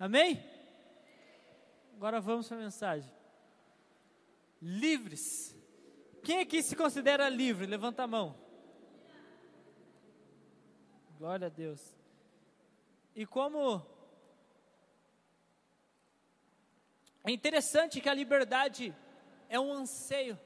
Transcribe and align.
Amém? 0.00 0.42
Agora 1.94 2.22
vamos 2.22 2.48
para 2.48 2.56
a 2.56 2.60
mensagem. 2.60 3.12
Livres. 4.62 5.54
Quem 6.24 6.40
aqui 6.40 6.62
se 6.62 6.74
considera 6.74 7.28
livre? 7.28 7.66
Levanta 7.66 8.04
a 8.04 8.06
mão. 8.06 8.34
Glória 11.18 11.48
a 11.48 11.50
Deus. 11.50 11.94
E 13.14 13.26
como 13.26 13.86
é 17.22 17.30
interessante 17.30 18.00
que 18.00 18.08
a 18.08 18.14
liberdade 18.14 18.96
é 19.50 19.60
um 19.60 19.70
anseio, 19.70 20.40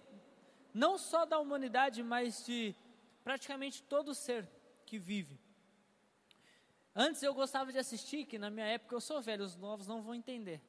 não 0.74 0.98
só 0.98 1.24
da 1.24 1.38
humanidade, 1.38 2.02
mas 2.02 2.44
de 2.44 2.74
praticamente 3.22 3.84
todo 3.84 4.16
ser 4.16 4.50
que 4.84 4.98
vive. 4.98 5.43
Antes 6.94 7.22
eu 7.22 7.34
gostava 7.34 7.72
de 7.72 7.78
assistir, 7.78 8.24
que 8.24 8.38
na 8.38 8.50
minha 8.50 8.66
época 8.66 8.94
eu 8.94 9.00
sou 9.00 9.20
velho, 9.20 9.44
os 9.44 9.56
novos 9.56 9.86
não 9.86 10.00
vão 10.00 10.14
entender. 10.14 10.60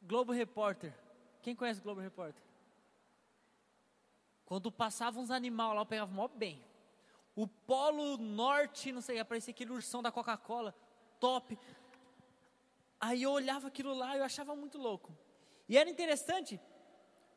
Globo 0.00 0.32
Repórter. 0.32 0.94
Quem 1.42 1.54
conhece 1.54 1.80
Globo 1.80 2.00
Repórter? 2.00 2.42
Quando 4.46 4.72
passavam 4.72 5.22
uns 5.22 5.30
animais 5.30 5.74
lá, 5.74 5.82
eu 5.82 5.86
pegava 5.86 6.10
mó 6.10 6.26
bem. 6.26 6.64
O 7.36 7.46
Polo 7.46 8.16
Norte, 8.16 8.90
não 8.90 9.02
sei, 9.02 9.18
aparecia 9.18 9.52
aquele 9.52 9.72
ursão 9.72 10.02
da 10.02 10.10
Coca-Cola, 10.10 10.74
top. 11.20 11.58
Aí 12.98 13.22
eu 13.22 13.30
olhava 13.30 13.68
aquilo 13.68 13.92
lá 13.92 14.16
e 14.16 14.20
eu 14.20 14.24
achava 14.24 14.56
muito 14.56 14.78
louco. 14.78 15.14
E 15.68 15.76
era 15.76 15.90
interessante, 15.90 16.58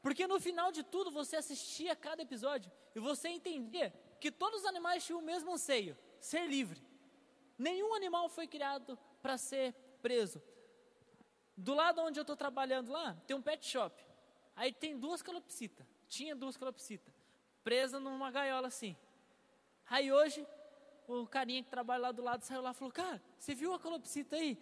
porque 0.02 0.26
no 0.26 0.40
final 0.40 0.72
de 0.72 0.84
tudo 0.84 1.12
você 1.12 1.36
assistia 1.36 1.96
cada 1.98 2.22
episódio 2.22 2.72
e 2.96 3.00
você 3.00 3.28
entendia 3.28 3.94
que 4.20 4.32
todos 4.32 4.62
os 4.62 4.66
animais 4.66 5.06
tinham 5.06 5.20
o 5.20 5.24
mesmo 5.24 5.52
anseio: 5.52 5.98
ser 6.20 6.48
livre. 6.48 6.82
Nenhum 7.62 7.94
animal 7.94 8.28
foi 8.28 8.48
criado 8.48 8.98
para 9.22 9.38
ser 9.38 9.76
preso. 10.02 10.42
Do 11.56 11.76
lado 11.76 12.02
onde 12.02 12.20
eu 12.20 12.24
estou 12.24 12.36
trabalhando 12.36 12.92
lá, 12.92 13.16
tem 13.28 13.38
um 13.38 13.42
pet 13.42 13.64
shop. 13.64 14.04
Aí 14.56 14.74
tem 14.74 14.98
duas 14.98 15.22
calopsitas. 15.22 15.86
Tinha 16.08 16.36
duas 16.36 16.58
calopsitas. 16.58 17.14
Presa 17.64 18.00
numa 18.00 18.32
gaiola 18.32 18.68
assim. 18.68 18.98
Aí 19.88 20.12
hoje, 20.12 20.44
o 21.08 21.28
carinha 21.28 21.62
que 21.62 21.70
trabalha 21.70 22.02
lá 22.02 22.12
do 22.12 22.24
lado 22.24 22.44
saiu 22.44 22.64
lá 22.64 22.72
e 22.72 22.74
falou: 22.74 22.92
Cara, 22.92 23.22
você 23.38 23.54
viu 23.54 23.76
a 23.76 23.80
calopsita 23.80 24.38
aí? 24.38 24.58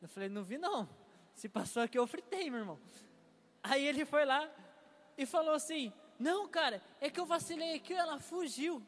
Eu 0.00 0.08
falei: 0.08 0.28
Não 0.28 0.44
vi 0.44 0.56
não. 0.56 0.88
Se 1.34 1.48
passou 1.48 1.82
aqui, 1.82 1.98
eu 1.98 2.06
fritei, 2.06 2.48
meu 2.50 2.60
irmão. 2.60 2.80
Aí 3.64 3.84
ele 3.84 4.04
foi 4.04 4.24
lá 4.24 4.48
e 5.18 5.26
falou 5.26 5.54
assim: 5.54 5.92
Não, 6.20 6.46
cara, 6.46 6.80
é 7.00 7.10
que 7.10 7.18
eu 7.18 7.26
vacilei 7.26 7.74
aqui, 7.74 7.94
ela 7.94 8.20
fugiu. 8.20 8.80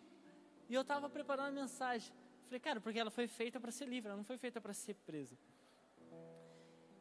E 0.69 0.75
eu 0.75 0.83
estava 0.83 1.11
preparando 1.11 1.49
a 1.49 1.63
mensagem. 1.63 2.15
Falei, 2.47 2.61
cara, 2.61 2.81
porque 2.81 2.99
ela 2.99 3.11
foi 3.11 3.27
feita 3.27 3.61
para 3.61 3.73
ser 3.73 3.87
livre, 3.87 4.09
ela 4.09 4.17
não 4.17 4.25
foi 4.25 4.39
feita 4.39 4.61
para 4.61 4.73
ser 4.73 4.95
presa. 4.95 5.37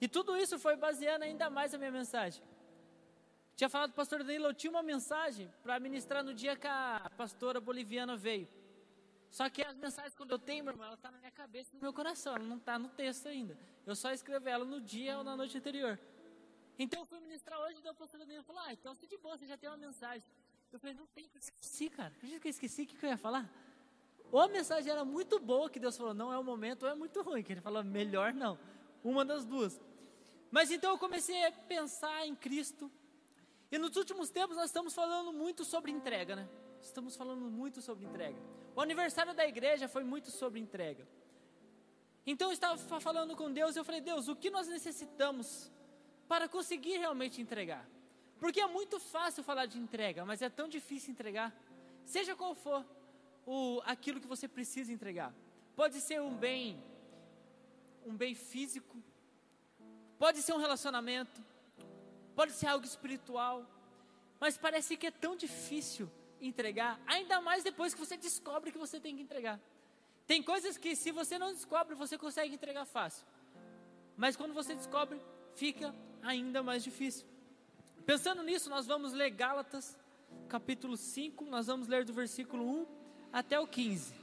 E 0.02 0.08
tudo 0.08 0.36
isso 0.36 0.60
foi 0.60 0.76
baseando 0.76 1.24
ainda 1.24 1.50
mais 1.50 1.74
a 1.74 1.78
minha 1.78 1.92
mensagem. 1.92 2.44
Tinha 3.56 3.70
falado 3.70 3.92
o 3.92 3.94
pastor 3.94 4.20
Danilo, 4.24 4.48
eu 4.48 4.54
tinha 4.54 4.70
uma 4.70 4.84
mensagem 4.84 5.50
para 5.64 5.80
ministrar 5.80 6.24
no 6.24 6.34
dia 6.34 6.56
que 6.58 6.68
a 6.68 7.10
pastora 7.16 7.62
boliviana 7.62 8.18
veio. 8.18 8.48
Só 9.30 9.50
que 9.50 9.62
as 9.62 9.76
mensagens, 9.78 10.16
quando 10.16 10.32
eu 10.32 10.40
tenho, 10.40 10.64
meu 10.64 10.74
irmão, 10.74 10.88
ela 10.88 10.96
está 10.96 11.12
na 11.12 11.18
minha 11.20 11.32
cabeça 11.32 11.70
e 11.72 11.76
no 11.76 11.82
meu 11.82 11.94
coração, 11.94 12.36
ela 12.36 12.44
não 12.44 12.58
está 12.58 12.78
no 12.80 12.90
texto 12.90 13.28
ainda. 13.28 13.58
Eu 13.86 13.96
só 13.96 14.12
escrevo 14.12 14.50
ela 14.50 14.66
no 14.66 14.82
dia 14.82 15.18
ou 15.18 15.24
na 15.24 15.36
noite 15.38 15.58
anterior. 15.58 16.00
Então 16.78 17.02
eu 17.02 17.06
fui 17.06 17.20
ministrar 17.20 17.60
hoje 17.62 17.80
e 17.84 17.90
o 17.90 17.94
pastor 17.94 18.20
Danilo 18.20 18.44
falou, 18.44 18.62
ah, 18.64 18.74
então 18.74 18.94
você 18.94 19.08
de 19.08 19.18
boa, 19.18 19.38
você 19.38 19.46
já 19.46 19.58
tem 19.58 19.70
uma 19.70 19.78
mensagem. 19.78 20.28
Eu 20.72 20.80
falei, 20.80 20.96
não 20.96 21.08
tem, 21.08 21.30
eu 21.34 21.40
esqueci, 21.40 21.90
cara. 21.90 22.14
Acredita 22.14 22.40
que 22.42 22.48
eu 22.48 22.50
esqueci 22.50 22.82
o 22.84 22.88
que, 22.88 22.98
que 22.98 23.06
eu 23.06 23.10
ia 23.10 23.18
falar? 23.18 23.50
Ou 24.36 24.42
a 24.42 24.50
mensagem 24.50 24.92
era 24.92 25.06
muito 25.06 25.40
boa, 25.40 25.70
que 25.70 25.80
Deus 25.80 25.96
falou, 25.96 26.14
não 26.14 26.34
é 26.34 26.38
o 26.38 26.44
momento, 26.44 26.84
ou 26.84 26.90
é 26.90 26.94
muito 26.94 27.22
ruim, 27.22 27.42
que 27.42 27.54
ele 27.54 27.62
falou, 27.62 27.82
melhor 27.86 28.34
não. 28.34 28.60
Uma 29.02 29.24
das 29.24 29.46
duas. 29.46 29.80
Mas 30.52 30.70
então 30.72 30.92
eu 30.92 30.98
comecei 30.98 31.46
a 31.46 31.54
pensar 31.54 32.28
em 32.28 32.36
Cristo. 32.36 32.92
E 33.72 33.78
nos 33.78 33.96
últimos 33.96 34.30
tempos 34.30 34.58
nós 34.58 34.66
estamos 34.66 34.94
falando 34.94 35.32
muito 35.32 35.64
sobre 35.64 35.90
entrega, 35.90 36.36
né? 36.36 36.50
Estamos 36.82 37.16
falando 37.16 37.50
muito 37.50 37.82
sobre 37.82 38.04
entrega. 38.04 38.38
O 38.76 38.82
aniversário 38.82 39.34
da 39.34 39.48
igreja 39.48 39.88
foi 39.88 40.04
muito 40.04 40.30
sobre 40.30 40.60
entrega. 40.60 41.08
Então 42.28 42.50
eu 42.50 42.54
estava 42.54 42.76
falando 43.00 43.38
com 43.38 43.50
Deus 43.50 43.78
e 43.78 43.80
eu 43.80 43.86
falei, 43.86 44.02
Deus, 44.02 44.28
o 44.28 44.36
que 44.36 44.50
nós 44.50 44.68
necessitamos 44.68 45.72
para 46.28 46.50
conseguir 46.50 46.98
realmente 46.98 47.42
entregar? 47.42 47.88
Porque 48.38 48.60
é 48.60 48.68
muito 48.68 49.00
fácil 49.00 49.46
falar 49.46 49.66
de 49.66 49.80
entrega, 49.80 50.26
mas 50.26 50.42
é 50.42 50.50
tão 50.50 50.68
difícil 50.68 51.12
entregar. 51.12 51.56
Seja 52.04 52.36
qual 52.36 52.54
for 52.54 52.86
o, 53.46 53.82
aquilo 53.86 54.20
que 54.20 54.28
você 54.28 54.48
precisa 54.48 54.92
entregar. 54.92 55.34
Pode 55.76 56.00
ser 56.02 56.22
um 56.22 56.36
bem, 56.36 56.82
um 58.06 58.16
bem 58.16 58.34
físico, 58.34 58.98
pode 60.18 60.42
ser 60.42 60.54
um 60.54 60.58
relacionamento, 60.58 61.44
pode 62.36 62.54
ser 62.54 62.68
algo 62.68 62.86
espiritual, 62.86 63.66
mas 64.40 64.58
parece 64.58 64.98
que 64.98 65.08
é 65.08 65.12
tão 65.12 65.36
difícil 65.36 66.10
entregar, 66.42 67.00
ainda 67.06 67.40
mais 67.42 67.64
depois 67.64 67.94
que 67.94 68.00
você 68.00 68.18
descobre 68.18 68.72
que 68.72 68.78
você 68.78 69.00
tem 69.00 69.16
que 69.16 69.22
entregar. 69.22 69.60
Tem 70.28 70.42
coisas 70.42 70.78
que 70.78 70.96
se 70.96 71.12
você 71.12 71.38
não 71.38 71.54
descobre, 71.54 71.94
você 71.94 72.18
consegue 72.18 72.54
entregar 72.54 72.86
fácil. 72.86 73.26
Mas 74.18 74.36
quando 74.36 74.54
você 74.54 74.74
descobre, 74.74 75.22
fica 75.56 75.94
ainda 76.22 76.64
mais 76.64 76.84
difícil. 76.84 77.28
Pensando 78.06 78.42
nisso, 78.44 78.70
nós 78.70 78.88
vamos 78.88 79.14
ler 79.14 79.30
Gálatas, 79.30 79.98
capítulo 80.48 80.98
5, 80.98 81.46
nós 81.46 81.68
vamos 81.68 81.88
ler 81.88 82.06
do 82.06 82.14
versículo 82.14 82.64
1 82.82 83.05
até 83.36 83.60
o 83.60 83.68
15. 83.68 84.16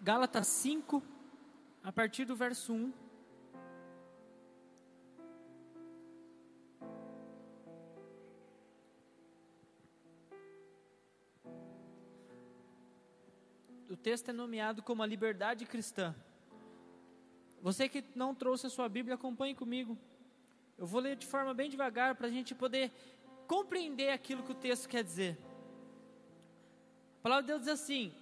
Gálatas 0.00 0.46
5, 0.46 1.02
a 1.82 1.90
partir 1.90 2.24
do 2.24 2.36
verso 2.36 2.72
1. 2.72 2.92
O 13.90 13.96
texto 13.96 14.28
é 14.28 14.32
nomeado 14.32 14.80
como 14.80 15.02
a 15.02 15.06
liberdade 15.06 15.66
cristã. 15.66 16.14
Você 17.60 17.88
que 17.88 18.04
não 18.14 18.32
trouxe 18.32 18.68
a 18.68 18.70
sua 18.70 18.88
Bíblia, 18.88 19.16
acompanhe 19.16 19.56
comigo. 19.56 19.98
Eu 20.78 20.86
vou 20.86 21.00
ler 21.00 21.16
de 21.16 21.26
forma 21.26 21.52
bem 21.52 21.68
devagar 21.68 22.14
para 22.14 22.28
a 22.28 22.30
gente 22.30 22.54
poder 22.54 22.92
compreender 23.48 24.10
aquilo 24.10 24.44
que 24.44 24.52
o 24.52 24.54
texto 24.54 24.88
quer 24.88 25.02
dizer. 25.02 25.47
A 27.18 27.22
palavra 27.22 27.42
de 27.42 27.48
Deus 27.48 27.60
diz 27.62 27.68
assim: 27.68 28.12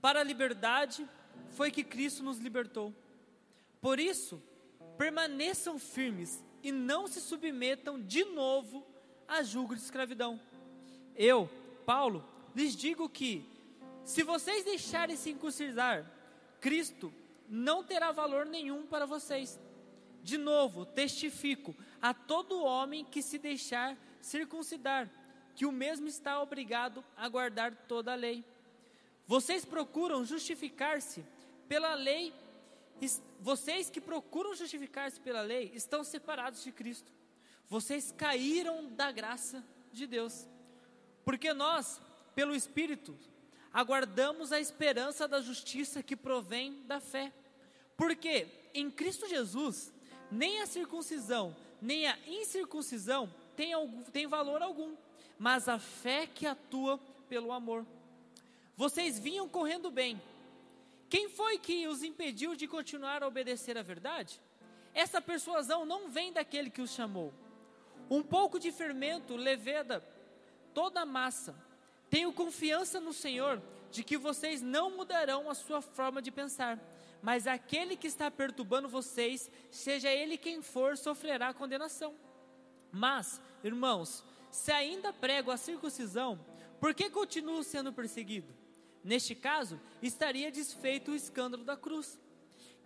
Para 0.00 0.20
a 0.20 0.24
liberdade 0.24 1.08
foi 1.50 1.70
que 1.70 1.84
Cristo 1.84 2.22
nos 2.22 2.38
libertou. 2.38 2.92
Por 3.80 4.00
isso, 4.00 4.42
permaneçam 4.98 5.78
firmes 5.78 6.42
e 6.62 6.72
não 6.72 7.06
se 7.06 7.20
submetam 7.20 8.00
de 8.00 8.24
novo 8.24 8.84
a 9.28 9.42
julgo 9.42 9.74
de 9.74 9.82
escravidão. 9.82 10.40
Eu, 11.14 11.48
Paulo, 11.84 12.24
lhes 12.54 12.74
digo 12.74 13.08
que, 13.08 13.48
se 14.04 14.22
vocês 14.22 14.64
deixarem 14.64 15.16
se 15.16 15.22
circuncidar, 15.24 16.10
Cristo 16.60 17.12
não 17.48 17.84
terá 17.84 18.10
valor 18.10 18.46
nenhum 18.46 18.86
para 18.86 19.06
vocês. 19.06 19.60
De 20.22 20.36
novo, 20.36 20.84
testifico 20.84 21.74
a 22.02 22.12
todo 22.12 22.64
homem 22.64 23.04
que 23.04 23.22
se 23.22 23.38
deixar 23.38 23.96
circuncidar, 24.20 25.08
que 25.56 25.64
o 25.64 25.72
mesmo 25.72 26.06
está 26.06 26.40
obrigado 26.40 27.02
a 27.16 27.26
guardar 27.28 27.74
toda 27.88 28.12
a 28.12 28.14
lei. 28.14 28.44
Vocês 29.26 29.64
procuram 29.64 30.24
justificar-se 30.24 31.24
pela 31.66 31.94
lei, 31.94 32.32
vocês 33.40 33.88
que 33.88 34.00
procuram 34.00 34.54
justificar-se 34.54 35.18
pela 35.18 35.40
lei 35.40 35.72
estão 35.74 36.04
separados 36.04 36.62
de 36.62 36.70
Cristo. 36.70 37.10
Vocês 37.68 38.12
caíram 38.12 38.84
da 38.90 39.10
graça 39.10 39.64
de 39.92 40.06
Deus. 40.06 40.46
Porque 41.24 41.52
nós, 41.52 42.00
pelo 42.34 42.54
Espírito, 42.54 43.18
aguardamos 43.72 44.52
a 44.52 44.60
esperança 44.60 45.26
da 45.26 45.40
justiça 45.40 46.02
que 46.02 46.14
provém 46.14 46.82
da 46.86 47.00
fé. 47.00 47.32
Porque 47.96 48.46
em 48.74 48.90
Cristo 48.90 49.26
Jesus, 49.26 49.92
nem 50.30 50.60
a 50.60 50.66
circuncisão, 50.66 51.56
nem 51.80 52.06
a 52.06 52.18
incircuncisão 52.28 53.32
tem, 53.56 53.72
tem 54.12 54.26
valor 54.26 54.62
algum, 54.62 54.94
mas 55.38 55.68
a 55.68 55.78
fé 55.78 56.26
que 56.26 56.46
atua 56.46 56.98
pelo 57.28 57.52
amor. 57.52 57.86
Vocês 58.76 59.18
vinham 59.18 59.48
correndo 59.48 59.90
bem. 59.90 60.20
Quem 61.08 61.28
foi 61.28 61.58
que 61.58 61.86
os 61.86 62.02
impediu 62.02 62.54
de 62.54 62.66
continuar 62.66 63.22
a 63.22 63.26
obedecer 63.26 63.78
à 63.78 63.82
verdade? 63.82 64.40
Essa 64.92 65.20
persuasão 65.20 65.84
não 65.84 66.08
vem 66.08 66.32
daquele 66.32 66.70
que 66.70 66.82
os 66.82 66.90
chamou. 66.90 67.32
Um 68.10 68.22
pouco 68.22 68.58
de 68.58 68.72
fermento 68.72 69.36
leveda 69.36 70.04
toda 70.74 71.00
a 71.00 71.06
massa. 71.06 71.54
Tenho 72.10 72.32
confiança 72.32 73.00
no 73.00 73.12
Senhor 73.12 73.62
de 73.90 74.02
que 74.02 74.16
vocês 74.16 74.62
não 74.62 74.96
mudarão 74.96 75.50
a 75.50 75.54
sua 75.54 75.80
forma 75.80 76.20
de 76.20 76.30
pensar 76.30 76.78
mas 77.26 77.46
aquele 77.46 77.96
que 77.96 78.06
está 78.06 78.30
perturbando 78.30 78.88
vocês, 78.88 79.50
seja 79.68 80.08
ele 80.08 80.36
quem 80.36 80.62
for, 80.62 80.96
sofrerá 80.96 81.52
condenação. 81.52 82.14
Mas, 82.92 83.40
irmãos, 83.64 84.24
se 84.56 84.72
ainda 84.72 85.12
prego 85.12 85.50
a 85.50 85.56
circuncisão, 85.58 86.40
por 86.80 86.94
que 86.94 87.10
continuo 87.10 87.62
sendo 87.62 87.92
perseguido? 87.92 88.54
Neste 89.04 89.34
caso, 89.34 89.78
estaria 90.02 90.50
desfeito 90.50 91.10
o 91.10 91.14
escândalo 91.14 91.62
da 91.62 91.76
cruz. 91.76 92.18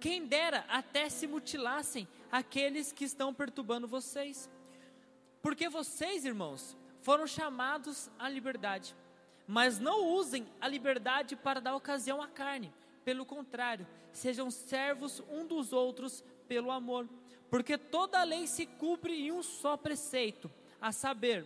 Quem 0.01 0.27
dera 0.27 0.65
até 0.69 1.09
se 1.09 1.29
mutilassem 1.29 2.09
aqueles 2.31 2.91
que 2.91 3.05
estão 3.05 3.33
perturbando 3.33 3.87
vocês. 3.87 4.51
Porque 5.41 5.69
vocês, 5.69 6.25
irmãos, 6.25 6.77
foram 7.03 7.27
chamados 7.27 8.11
à 8.19 8.29
liberdade. 8.29 8.95
Mas 9.47 9.79
não 9.79 10.09
usem 10.09 10.49
a 10.61 10.67
liberdade 10.67 11.37
para 11.37 11.61
dar 11.61 11.77
ocasião 11.77 12.21
à 12.21 12.27
carne. 12.27 12.75
Pelo 13.05 13.25
contrário, 13.25 13.87
sejam 14.13 14.51
servos 14.51 15.23
um 15.31 15.47
dos 15.47 15.73
outros 15.73 16.25
pelo 16.49 16.73
amor. 16.73 17.09
Porque 17.49 17.79
toda 17.79 18.21
a 18.21 18.25
lei 18.25 18.49
se 18.49 18.67
cumpre 18.67 19.15
em 19.15 19.33
um 19.33 19.43
só 19.43 19.77
preceito, 19.77 20.51
a 20.81 20.93
saber, 20.93 21.45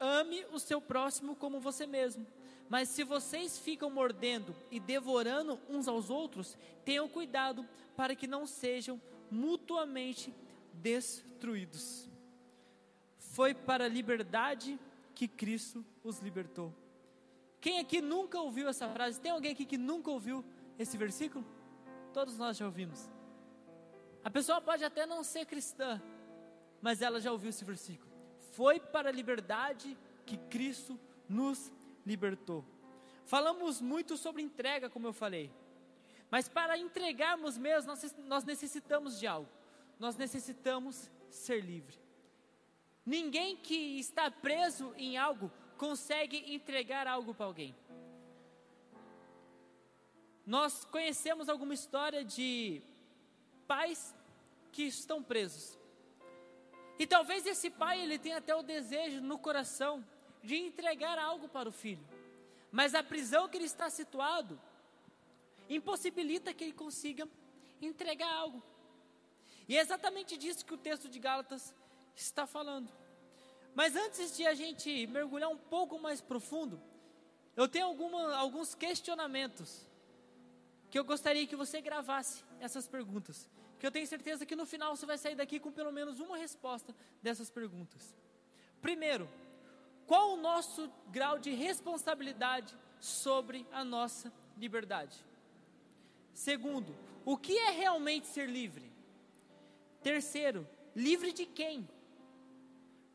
ame 0.00 0.44
o 0.50 0.58
seu 0.58 0.80
próximo 0.80 1.36
como 1.36 1.60
você 1.60 1.86
mesmo. 1.86 2.26
Mas 2.68 2.88
se 2.88 3.04
vocês 3.04 3.58
ficam 3.58 3.90
mordendo 3.90 4.54
e 4.70 4.80
devorando 4.80 5.60
uns 5.68 5.86
aos 5.86 6.08
outros, 6.08 6.56
tenham 6.84 7.08
cuidado 7.08 7.68
para 7.96 8.16
que 8.16 8.26
não 8.26 8.46
sejam 8.46 9.00
mutuamente 9.30 10.34
destruídos. 10.72 12.08
Foi 13.18 13.54
para 13.54 13.84
a 13.84 13.88
liberdade 13.88 14.78
que 15.14 15.28
Cristo 15.28 15.84
os 16.02 16.20
libertou. 16.20 16.72
Quem 17.60 17.78
aqui 17.78 18.00
nunca 18.00 18.40
ouviu 18.40 18.68
essa 18.68 18.88
frase? 18.88 19.20
Tem 19.20 19.30
alguém 19.30 19.52
aqui 19.52 19.66
que 19.66 19.76
nunca 19.76 20.10
ouviu 20.10 20.44
esse 20.78 20.96
versículo? 20.96 21.44
Todos 22.12 22.38
nós 22.38 22.56
já 22.56 22.64
ouvimos. 22.64 23.10
A 24.24 24.30
pessoa 24.30 24.60
pode 24.60 24.84
até 24.84 25.06
não 25.06 25.22
ser 25.22 25.44
cristã, 25.44 26.00
mas 26.80 27.02
ela 27.02 27.20
já 27.20 27.30
ouviu 27.32 27.50
esse 27.50 27.64
versículo. 27.64 28.09
Foi 28.50 28.78
para 28.80 29.08
a 29.08 29.12
liberdade 29.12 29.96
que 30.26 30.36
Cristo 30.36 30.98
nos 31.28 31.72
libertou. 32.04 32.64
Falamos 33.24 33.80
muito 33.80 34.16
sobre 34.16 34.42
entrega, 34.42 34.90
como 34.90 35.06
eu 35.06 35.12
falei. 35.12 35.52
Mas 36.30 36.48
para 36.48 36.78
entregarmos 36.78 37.58
mesmo, 37.58 37.92
nós, 38.26 38.44
necessitamos 38.44 39.18
de 39.18 39.26
algo. 39.26 39.48
Nós 39.98 40.16
necessitamos 40.16 41.10
ser 41.28 41.60
livre. 41.60 41.98
Ninguém 43.04 43.56
que 43.56 43.98
está 43.98 44.30
preso 44.30 44.94
em 44.96 45.16
algo 45.16 45.50
consegue 45.76 46.54
entregar 46.54 47.06
algo 47.06 47.34
para 47.34 47.46
alguém. 47.46 47.74
Nós 50.46 50.84
conhecemos 50.84 51.48
alguma 51.48 51.74
história 51.74 52.24
de 52.24 52.82
pais 53.66 54.14
que 54.72 54.84
estão 54.84 55.22
presos. 55.22 55.79
E 57.00 57.06
talvez 57.06 57.46
esse 57.46 57.70
pai 57.70 57.98
ele 58.02 58.18
tenha 58.18 58.36
até 58.36 58.54
o 58.54 58.62
desejo 58.62 59.22
no 59.22 59.38
coração 59.38 60.04
de 60.42 60.54
entregar 60.54 61.18
algo 61.18 61.48
para 61.48 61.66
o 61.66 61.72
filho. 61.72 62.06
Mas 62.70 62.94
a 62.94 63.02
prisão 63.02 63.48
que 63.48 63.56
ele 63.56 63.64
está 63.64 63.88
situado 63.88 64.60
impossibilita 65.66 66.52
que 66.52 66.62
ele 66.62 66.74
consiga 66.74 67.26
entregar 67.80 68.30
algo. 68.30 68.62
E 69.66 69.78
é 69.78 69.80
exatamente 69.80 70.36
disso 70.36 70.62
que 70.62 70.74
o 70.74 70.76
texto 70.76 71.08
de 71.08 71.18
Gálatas 71.18 71.74
está 72.14 72.46
falando. 72.46 72.92
Mas 73.74 73.96
antes 73.96 74.36
de 74.36 74.46
a 74.46 74.52
gente 74.52 75.06
mergulhar 75.06 75.48
um 75.48 75.56
pouco 75.56 75.98
mais 75.98 76.20
profundo, 76.20 76.78
eu 77.56 77.66
tenho 77.66 77.86
alguma, 77.86 78.36
alguns 78.36 78.74
questionamentos 78.74 79.88
que 80.90 80.98
eu 80.98 81.04
gostaria 81.04 81.46
que 81.46 81.56
você 81.56 81.80
gravasse 81.80 82.44
essas 82.60 82.86
perguntas. 82.86 83.48
Que 83.80 83.86
eu 83.86 83.90
tenho 83.90 84.06
certeza 84.06 84.44
que 84.44 84.54
no 84.54 84.66
final 84.66 84.94
você 84.94 85.06
vai 85.06 85.16
sair 85.16 85.34
daqui 85.34 85.58
com 85.58 85.72
pelo 85.72 85.90
menos 85.90 86.20
uma 86.20 86.36
resposta 86.36 86.94
dessas 87.22 87.50
perguntas. 87.50 88.14
Primeiro, 88.82 89.26
qual 90.06 90.34
o 90.34 90.36
nosso 90.36 90.92
grau 91.08 91.38
de 91.38 91.50
responsabilidade 91.52 92.76
sobre 93.00 93.66
a 93.72 93.82
nossa 93.82 94.30
liberdade? 94.58 95.16
Segundo, 96.34 96.94
o 97.24 97.38
que 97.38 97.56
é 97.56 97.70
realmente 97.70 98.26
ser 98.26 98.50
livre? 98.50 98.92
Terceiro, 100.02 100.68
livre 100.94 101.32
de 101.32 101.46
quem? 101.46 101.88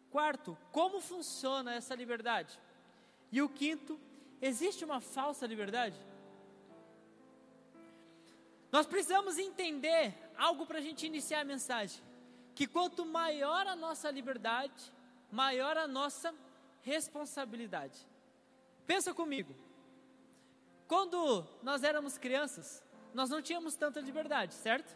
Quarto, 0.09 0.57
como 0.71 0.99
funciona 0.99 1.75
essa 1.75 1.93
liberdade? 1.93 2.59
E 3.31 3.39
o 3.39 3.49
quinto, 3.49 3.99
existe 4.41 4.83
uma 4.83 4.99
falsa 4.99 5.45
liberdade? 5.45 5.99
Nós 8.75 8.85
precisamos 8.85 9.37
entender 9.37 10.13
algo 10.37 10.65
para 10.65 10.79
a 10.79 10.81
gente 10.81 11.05
iniciar 11.05 11.39
a 11.39 11.45
mensagem: 11.45 12.03
que 12.53 12.67
quanto 12.67 13.05
maior 13.05 13.65
a 13.65 13.73
nossa 13.73 14.11
liberdade, 14.11 14.91
maior 15.31 15.77
a 15.77 15.87
nossa 15.87 16.35
responsabilidade. 16.81 17.97
Pensa 18.85 19.13
comigo. 19.13 19.55
Quando 20.89 21.47
nós 21.63 21.85
éramos 21.85 22.17
crianças, 22.17 22.83
nós 23.13 23.29
não 23.29 23.41
tínhamos 23.41 23.77
tanta 23.77 24.01
liberdade, 24.01 24.53
certo? 24.53 24.93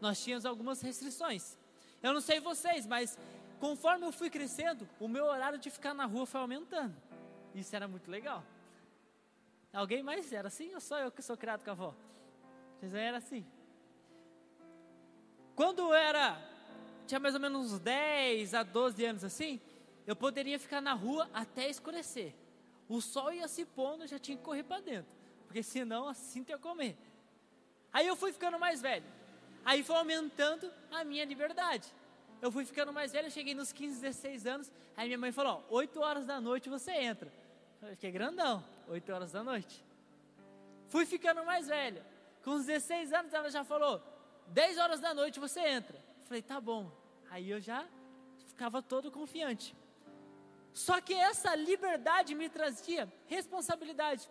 Nós 0.00 0.20
tínhamos 0.20 0.44
algumas 0.44 0.80
restrições. 0.80 1.56
Eu 2.02 2.12
não 2.12 2.20
sei 2.20 2.40
vocês, 2.40 2.84
mas 2.84 3.16
conforme 3.60 4.06
eu 4.06 4.10
fui 4.10 4.28
crescendo, 4.28 4.88
o 4.98 5.06
meu 5.06 5.26
horário 5.26 5.56
de 5.56 5.70
ficar 5.70 5.94
na 5.94 6.04
rua 6.04 6.26
foi 6.26 6.40
aumentando. 6.40 6.96
Isso 7.54 7.76
era 7.76 7.86
muito 7.86 8.10
legal. 8.10 8.44
Alguém 9.72 10.02
mais 10.02 10.32
era 10.32 10.48
assim 10.48 10.74
ou 10.74 10.80
só 10.80 10.98
eu 10.98 11.12
que 11.12 11.22
sou 11.22 11.36
criado 11.36 11.62
com 11.62 11.70
a 11.70 11.74
avó? 11.74 11.94
Vocês 12.80 12.94
eram 12.94 13.18
assim. 13.18 13.44
Quando 15.54 15.80
eu 15.80 15.92
era, 15.92 16.40
tinha 17.06 17.20
mais 17.20 17.34
ou 17.34 17.40
menos 17.40 17.74
uns 17.74 17.78
10 17.78 18.54
a 18.54 18.62
12 18.62 19.04
anos 19.04 19.22
assim, 19.22 19.60
eu 20.06 20.16
poderia 20.16 20.58
ficar 20.58 20.80
na 20.80 20.94
rua 20.94 21.28
até 21.34 21.68
escurecer. 21.68 22.34
O 22.88 23.02
sol 23.02 23.34
ia 23.34 23.46
se 23.48 23.66
pondo, 23.66 24.04
eu 24.04 24.08
já 24.08 24.18
tinha 24.18 24.34
que 24.34 24.42
correr 24.42 24.62
para 24.62 24.80
dentro, 24.80 25.12
porque 25.46 25.62
senão 25.62 26.08
assim 26.08 26.42
ia 26.48 26.56
comer. 26.56 26.96
Aí 27.92 28.06
eu 28.06 28.16
fui 28.16 28.32
ficando 28.32 28.58
mais 28.58 28.80
velho. 28.80 29.04
Aí 29.62 29.82
foi 29.82 29.96
aumentando 29.96 30.72
a 30.90 31.04
minha 31.04 31.26
liberdade. 31.26 31.92
Eu 32.40 32.50
fui 32.50 32.64
ficando 32.64 32.94
mais 32.94 33.12
velho, 33.12 33.30
cheguei 33.30 33.54
nos 33.54 33.74
15, 33.74 34.00
16 34.00 34.46
anos. 34.46 34.72
Aí 34.96 35.06
minha 35.06 35.18
mãe 35.18 35.32
falou: 35.32 35.62
ó, 35.68 35.74
8 35.74 36.00
horas 36.00 36.24
da 36.24 36.40
noite 36.40 36.70
você 36.70 36.92
entra. 36.92 37.30
Eu 37.82 37.90
fiquei 37.90 38.10
grandão, 38.10 38.64
8 38.88 39.12
horas 39.12 39.32
da 39.32 39.44
noite. 39.44 39.84
Fui 40.88 41.04
ficando 41.04 41.44
mais 41.44 41.68
velho. 41.68 42.02
Com 42.42 42.52
os 42.52 42.66
16 42.66 43.12
anos 43.12 43.32
ela 43.32 43.50
já 43.50 43.64
falou: 43.64 44.02
10 44.48 44.78
horas 44.78 45.00
da 45.00 45.12
noite 45.14 45.40
você 45.40 45.60
entra. 45.60 45.98
Falei: 46.24 46.42
tá 46.42 46.60
bom. 46.60 46.90
Aí 47.30 47.50
eu 47.50 47.60
já 47.60 47.86
ficava 48.46 48.82
todo 48.82 49.10
confiante. 49.10 49.76
Só 50.72 51.00
que 51.00 51.14
essa 51.14 51.54
liberdade 51.54 52.34
me 52.34 52.48
trazia 52.48 53.12
responsabilidade. 53.26 54.28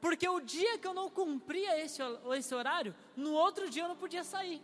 Porque 0.00 0.28
o 0.28 0.40
dia 0.40 0.78
que 0.78 0.86
eu 0.86 0.94
não 0.94 1.08
cumpria 1.08 1.78
esse, 1.78 2.02
esse 2.36 2.54
horário, 2.54 2.94
no 3.16 3.32
outro 3.32 3.70
dia 3.70 3.84
eu 3.84 3.88
não 3.88 3.96
podia 3.96 4.24
sair. 4.24 4.60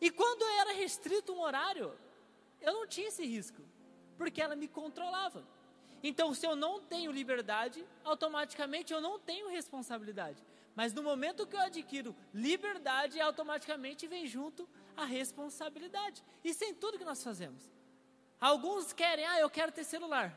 E 0.00 0.10
quando 0.10 0.44
era 0.60 0.72
restrito 0.72 1.32
um 1.32 1.40
horário, 1.40 1.92
eu 2.60 2.72
não 2.72 2.86
tinha 2.86 3.08
esse 3.08 3.26
risco, 3.26 3.60
porque 4.16 4.40
ela 4.40 4.54
me 4.54 4.68
controlava. 4.68 5.44
Então, 6.02 6.32
se 6.32 6.46
eu 6.46 6.56
não 6.56 6.80
tenho 6.80 7.12
liberdade, 7.12 7.84
automaticamente 8.04 8.92
eu 8.92 9.00
não 9.00 9.18
tenho 9.18 9.48
responsabilidade. 9.48 10.42
Mas 10.74 10.92
no 10.92 11.02
momento 11.02 11.46
que 11.46 11.56
eu 11.56 11.60
adquiro 11.60 12.14
liberdade, 12.32 13.20
automaticamente 13.20 14.06
vem 14.06 14.26
junto 14.26 14.68
a 14.96 15.04
responsabilidade. 15.04 16.22
Isso 16.44 16.64
é 16.64 16.68
em 16.68 16.74
tudo 16.74 16.98
que 16.98 17.04
nós 17.04 17.22
fazemos. 17.22 17.70
Alguns 18.40 18.92
querem, 18.92 19.26
ah, 19.26 19.38
eu 19.38 19.50
quero 19.50 19.72
ter 19.72 19.84
celular. 19.84 20.34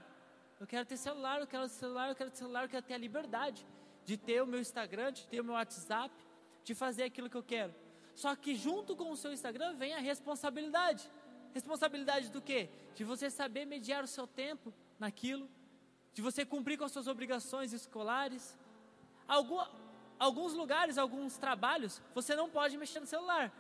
Eu 0.59 0.67
quero 0.67 0.85
ter 0.85 0.97
celular, 0.97 1.39
eu 1.39 1.47
quero 1.47 1.63
ter 1.63 1.75
celular, 1.75 2.09
eu 2.09 2.15
quero 2.15 2.29
ter 2.31 2.37
celular, 2.37 2.63
eu 2.63 2.69
quero 2.69 2.85
ter 2.85 2.93
a 2.93 2.97
liberdade 2.97 3.65
de 4.05 4.17
ter 4.17 4.41
o 4.41 4.47
meu 4.47 4.59
Instagram, 4.59 5.11
de 5.11 5.27
ter 5.27 5.39
o 5.41 5.43
meu 5.43 5.53
WhatsApp, 5.53 6.13
de 6.63 6.75
fazer 6.75 7.03
aquilo 7.03 7.29
que 7.29 7.37
eu 7.37 7.43
quero. 7.43 7.73
Só 8.15 8.35
que 8.35 8.55
junto 8.55 8.95
com 8.95 9.09
o 9.11 9.17
seu 9.17 9.31
Instagram 9.33 9.73
vem 9.75 9.93
a 9.93 9.99
responsabilidade. 9.99 11.09
Responsabilidade 11.53 12.29
do 12.29 12.41
quê? 12.41 12.69
De 12.95 13.03
você 13.03 13.29
saber 13.29 13.65
mediar 13.65 14.03
o 14.03 14.07
seu 14.07 14.27
tempo 14.27 14.73
naquilo, 14.99 15.49
de 16.13 16.21
você 16.21 16.45
cumprir 16.45 16.77
com 16.77 16.85
as 16.85 16.91
suas 16.91 17.07
obrigações 17.07 17.73
escolares. 17.73 18.57
Algum, 19.27 19.59
alguns 20.25 20.53
lugares, 20.53 20.97
alguns 20.97 21.37
trabalhos, 21.37 22.01
você 22.13 22.33
não 22.35 22.49
pode 22.49 22.77
mexer 22.77 22.99
no 22.99 23.07
celular. 23.07 23.51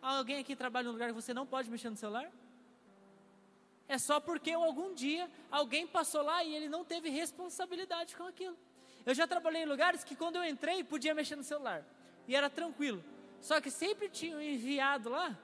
Alguém 0.00 0.38
aqui 0.38 0.54
trabalha 0.56 0.86
em 0.86 0.88
um 0.88 0.92
lugar 0.92 1.08
que 1.08 1.20
você 1.22 1.32
não 1.34 1.46
pode 1.46 1.70
mexer 1.70 1.90
no 1.90 1.96
celular? 1.96 2.30
é 3.90 3.98
só 3.98 4.20
porque 4.20 4.52
algum 4.52 4.94
dia 4.94 5.28
alguém 5.50 5.84
passou 5.84 6.22
lá 6.22 6.44
e 6.44 6.54
ele 6.54 6.68
não 6.68 6.84
teve 6.84 7.10
responsabilidade 7.10 8.14
com 8.14 8.22
aquilo. 8.22 8.56
Eu 9.04 9.12
já 9.12 9.26
trabalhei 9.26 9.62
em 9.64 9.66
lugares 9.66 10.04
que 10.04 10.14
quando 10.14 10.36
eu 10.36 10.44
entrei 10.44 10.84
podia 10.84 11.12
mexer 11.12 11.34
no 11.34 11.42
celular 11.42 11.84
e 12.28 12.36
era 12.36 12.48
tranquilo. 12.48 13.02
Só 13.40 13.60
que 13.60 13.68
sempre 13.68 14.08
tinha 14.08 14.36
um 14.36 14.40
enviado 14.40 15.08
lá 15.10 15.36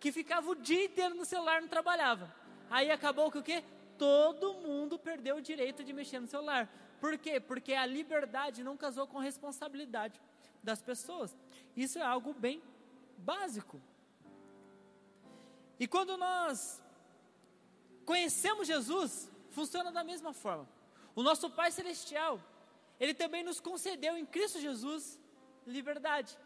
que 0.00 0.10
ficava 0.10 0.50
o 0.50 0.56
dia 0.56 0.86
inteiro 0.86 1.14
no 1.14 1.24
celular 1.24 1.60
não 1.60 1.68
trabalhava. 1.68 2.34
Aí 2.68 2.90
acabou 2.90 3.30
que 3.30 3.38
o 3.38 3.42
quê? 3.42 3.62
Todo 3.96 4.54
mundo 4.54 4.98
perdeu 4.98 5.36
o 5.36 5.40
direito 5.40 5.84
de 5.84 5.92
mexer 5.92 6.18
no 6.18 6.26
celular. 6.26 6.68
Por 7.00 7.16
quê? 7.18 7.38
Porque 7.40 7.74
a 7.74 7.86
liberdade 7.86 8.62
não 8.62 8.76
casou 8.76 9.06
com 9.06 9.18
a 9.18 9.22
responsabilidade 9.22 10.20
das 10.62 10.82
pessoas. 10.82 11.36
Isso 11.76 11.98
é 11.98 12.02
algo 12.02 12.32
bem 12.32 12.62
básico. 13.18 13.80
E 15.78 15.86
quando 15.86 16.16
nós 16.16 16.82
conhecemos 18.04 18.66
Jesus, 18.66 19.30
funciona 19.50 19.92
da 19.92 20.02
mesma 20.02 20.32
forma. 20.32 20.68
O 21.14 21.22
nosso 21.22 21.50
Pai 21.50 21.70
Celestial, 21.70 22.40
Ele 22.98 23.14
também 23.14 23.42
nos 23.42 23.60
concedeu 23.60 24.16
em 24.16 24.24
Cristo 24.24 24.60
Jesus 24.60 25.20
liberdade. 25.66 26.36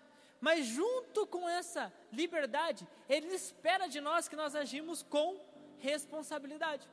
Mas 0.40 0.66
junto 0.66 1.26
com 1.26 1.49
essa 1.49 1.92
liberdade, 2.11 2.88
ele 3.09 3.26
espera 3.28 3.87
de 3.87 4.00
nós 4.00 4.26
que 4.26 4.35
nós 4.35 4.54
agimos 4.54 5.02
com 5.02 5.38
responsabilidade. 5.78 6.88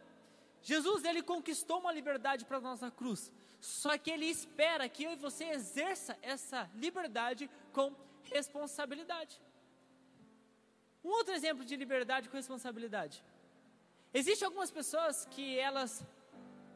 Jesus, 0.61 1.05
ele 1.05 1.23
conquistou 1.23 1.79
uma 1.79 1.93
liberdade 1.93 2.43
para 2.43 2.59
nós 2.59 2.81
na 2.81 2.91
cruz. 2.91 3.31
Só 3.59 3.97
que 3.97 4.11
ele 4.11 4.25
espera 4.25 4.87
que 4.87 5.03
eu 5.03 5.11
e 5.11 5.15
você 5.15 5.45
exerça 5.45 6.17
essa 6.21 6.69
liberdade 6.75 7.49
com 7.73 7.93
responsabilidade. 8.23 9.41
Um 11.03 11.09
outro 11.09 11.33
exemplo 11.33 11.63
de 11.63 11.75
liberdade 11.75 12.29
com 12.29 12.37
responsabilidade. 12.37 13.23
Existem 14.13 14.45
algumas 14.45 14.71
pessoas 14.71 15.25
que 15.25 15.57
elas 15.57 16.03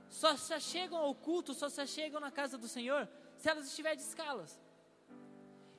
só 0.09 0.35
se 0.35 0.59
chegam 0.59 0.97
ao 0.97 1.13
culto, 1.15 1.53
só 1.53 1.69
se 1.69 1.85
chegam 1.87 2.19
na 2.19 2.31
casa 2.31 2.57
do 2.57 2.67
Senhor 2.67 3.07
se 3.37 3.49
elas 3.49 3.67
estiverem 3.67 3.97
de 3.97 4.03
escalas. 4.03 4.59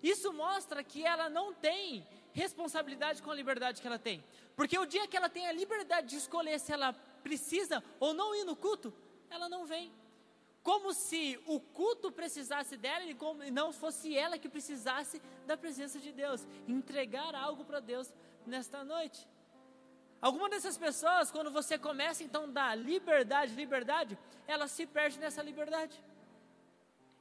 Isso 0.02 0.32
mostra 0.32 0.82
que 0.82 1.04
ela 1.04 1.30
não 1.30 1.54
tem 1.54 2.06
responsabilidade 2.32 3.22
com 3.22 3.30
a 3.30 3.34
liberdade 3.34 3.80
que 3.80 3.86
ela 3.86 3.98
tem. 3.98 4.24
Porque 4.56 4.76
o 4.78 4.86
dia 4.86 5.06
que 5.06 5.16
ela 5.16 5.28
tem 5.28 5.46
a 5.46 5.52
liberdade 5.52 6.08
de 6.08 6.16
escolher 6.16 6.58
se 6.58 6.72
ela 6.72 6.92
precisa 7.22 7.82
ou 8.00 8.12
não 8.12 8.34
ir 8.34 8.44
no 8.44 8.56
culto, 8.56 8.92
ela 9.30 9.48
não 9.48 9.64
vem. 9.64 9.92
Como 10.62 10.94
se 10.94 11.40
o 11.46 11.58
culto 11.58 12.12
precisasse 12.12 12.76
dela 12.76 13.04
e 13.04 13.50
não 13.50 13.72
fosse 13.72 14.16
ela 14.16 14.38
que 14.38 14.48
precisasse 14.48 15.20
da 15.46 15.56
presença 15.56 15.98
de 15.98 16.12
Deus. 16.12 16.46
Entregar 16.68 17.34
algo 17.34 17.64
para 17.64 17.80
Deus 17.80 18.12
nesta 18.46 18.84
noite. 18.84 19.26
Alguma 20.20 20.48
dessas 20.48 20.78
pessoas, 20.78 21.32
quando 21.32 21.50
você 21.50 21.76
começa 21.76 22.22
então 22.22 22.44
a 22.44 22.46
dar 22.46 22.74
liberdade, 22.76 23.56
liberdade, 23.56 24.16
ela 24.46 24.68
se 24.68 24.86
perde 24.86 25.18
nessa 25.18 25.42
liberdade. 25.42 26.00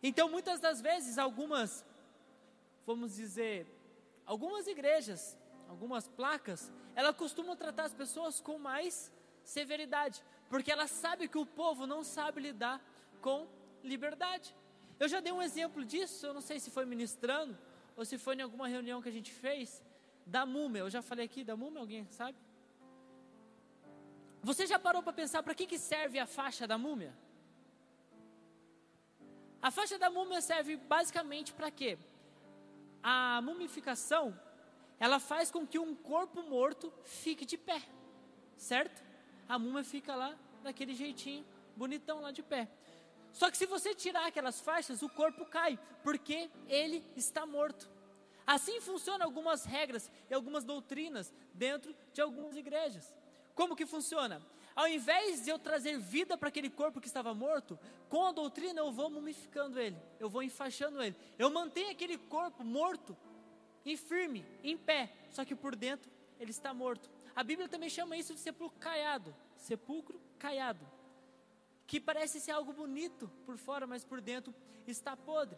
Então, 0.04 0.30
muitas 0.30 0.60
das 0.60 0.82
vezes, 0.82 1.18
algumas, 1.18 1.84
vamos 2.86 3.16
dizer, 3.16 3.66
algumas 4.24 4.68
igrejas, 4.68 5.36
algumas 5.68 6.08
placas, 6.08 6.72
ela 6.96 7.12
costumam 7.12 7.56
tratar 7.56 7.86
as 7.86 7.94
pessoas 7.94 8.40
com 8.40 8.60
mais 8.60 9.12
severidade, 9.44 10.24
porque 10.48 10.72
ela 10.72 10.86
sabe 10.86 11.28
que 11.28 11.40
o 11.40 11.46
povo 11.46 11.88
não 11.88 12.04
sabe 12.04 12.40
lidar 12.40 12.80
com 13.22 13.48
liberdade. 13.84 14.56
Eu 15.00 15.08
já 15.08 15.20
dei 15.20 15.32
um 15.32 15.42
exemplo 15.42 15.84
disso, 15.86 16.26
eu 16.28 16.34
não 16.34 16.42
sei 16.42 16.60
se 16.60 16.70
foi 16.70 16.86
ministrando 16.86 17.58
ou 17.96 18.04
se 18.06 18.18
foi 18.18 18.36
em 18.36 18.42
alguma 18.42 18.68
reunião 18.68 19.02
que 19.02 19.10
a 19.10 19.18
gente 19.18 19.32
fez, 19.32 19.82
da 20.26 20.46
múmia. 20.46 20.82
Eu 20.82 20.90
já 20.90 21.02
falei 21.02 21.26
aqui 21.26 21.44
da 21.44 21.56
múmia, 21.56 21.80
alguém 21.80 22.06
sabe? 22.12 22.38
Você 24.44 24.66
já 24.66 24.80
parou 24.80 25.04
para 25.04 25.14
pensar 25.14 25.44
para 25.44 25.54
que, 25.54 25.68
que 25.68 25.78
serve 25.78 26.18
a 26.20 26.26
faixa 26.26 26.66
da 26.68 26.78
múmia? 26.78 27.14
A 29.62 29.70
faixa 29.70 29.98
da 30.00 30.10
múmia 30.10 30.42
serve 30.42 30.76
basicamente 30.76 31.54
para 31.54 31.70
quê? 31.70 31.98
A 33.04 33.42
mumificação, 33.44 34.38
ela 35.00 35.20
faz 35.20 35.52
com 35.52 35.66
que 35.68 35.78
um 35.78 35.94
corpo 35.96 36.42
morto 36.42 36.92
fique 37.04 37.46
de 37.46 37.58
pé, 37.58 37.82
certo? 38.58 39.04
A 39.48 39.60
múmia 39.60 39.84
fica 39.84 40.16
lá 40.16 40.36
daquele 40.64 40.96
jeitinho, 40.96 41.46
bonitão 41.76 42.22
lá 42.22 42.32
de 42.32 42.42
pé. 42.42 42.68
Só 43.34 43.50
que 43.50 43.58
se 43.58 43.66
você 43.66 43.96
tirar 43.96 44.28
aquelas 44.28 44.60
faixas, 44.60 45.02
o 45.02 45.10
corpo 45.10 45.46
cai, 45.46 45.80
porque 46.04 46.50
ele 46.68 47.04
está 47.16 47.46
morto. 47.46 47.90
Assim 48.46 48.82
funcionam 48.82 49.26
algumas 49.26 49.66
regras 49.66 50.12
e 50.30 50.34
algumas 50.34 50.64
doutrinas 50.64 51.34
dentro 51.54 51.96
de 52.12 52.22
algumas 52.22 52.56
igrejas. 52.56 53.14
Como 53.54 53.76
que 53.76 53.86
funciona? 53.86 54.42
Ao 54.76 54.88
invés 54.88 55.44
de 55.44 55.50
eu 55.50 55.60
trazer 55.60 56.00
vida 56.00 56.38
para 56.38 56.50
aquele 56.50 56.70
corpo 56.70 57.02
que 57.02 57.08
estava 57.08 57.34
morto, 57.34 57.78
com 58.10 58.26
a 58.26 58.32
doutrina 58.32 58.80
eu 58.80 58.92
vou 58.92 59.10
mumificando 59.10 59.80
ele, 59.80 59.98
eu 60.20 60.30
vou 60.30 60.42
enfaixando 60.42 61.02
ele. 61.02 61.16
Eu 61.38 61.50
mantenho 61.50 61.92
aquele 61.92 62.18
corpo 62.18 62.64
morto, 62.64 63.16
em 63.86 63.98
firme, 63.98 64.46
em 64.64 64.78
pé, 64.78 65.12
só 65.32 65.44
que 65.44 65.56
por 65.56 65.76
dentro 65.76 66.10
ele 66.40 66.52
está 66.52 66.74
morto. 66.74 67.10
A 67.36 67.44
Bíblia 67.44 67.68
também 67.68 67.90
chama 67.90 68.18
isso 68.18 68.34
de 68.34 68.40
sepulcro 68.40 68.80
caiado, 68.80 69.36
sepulcro 69.56 70.20
caiado, 70.38 70.86
que 71.92 72.00
parece 72.00 72.40
ser 72.40 72.52
algo 72.52 72.72
bonito 72.72 73.30
por 73.46 73.58
fora, 73.58 73.86
mas 73.86 74.06
por 74.06 74.22
dentro 74.22 74.56
está 74.88 75.14
podre. 75.18 75.58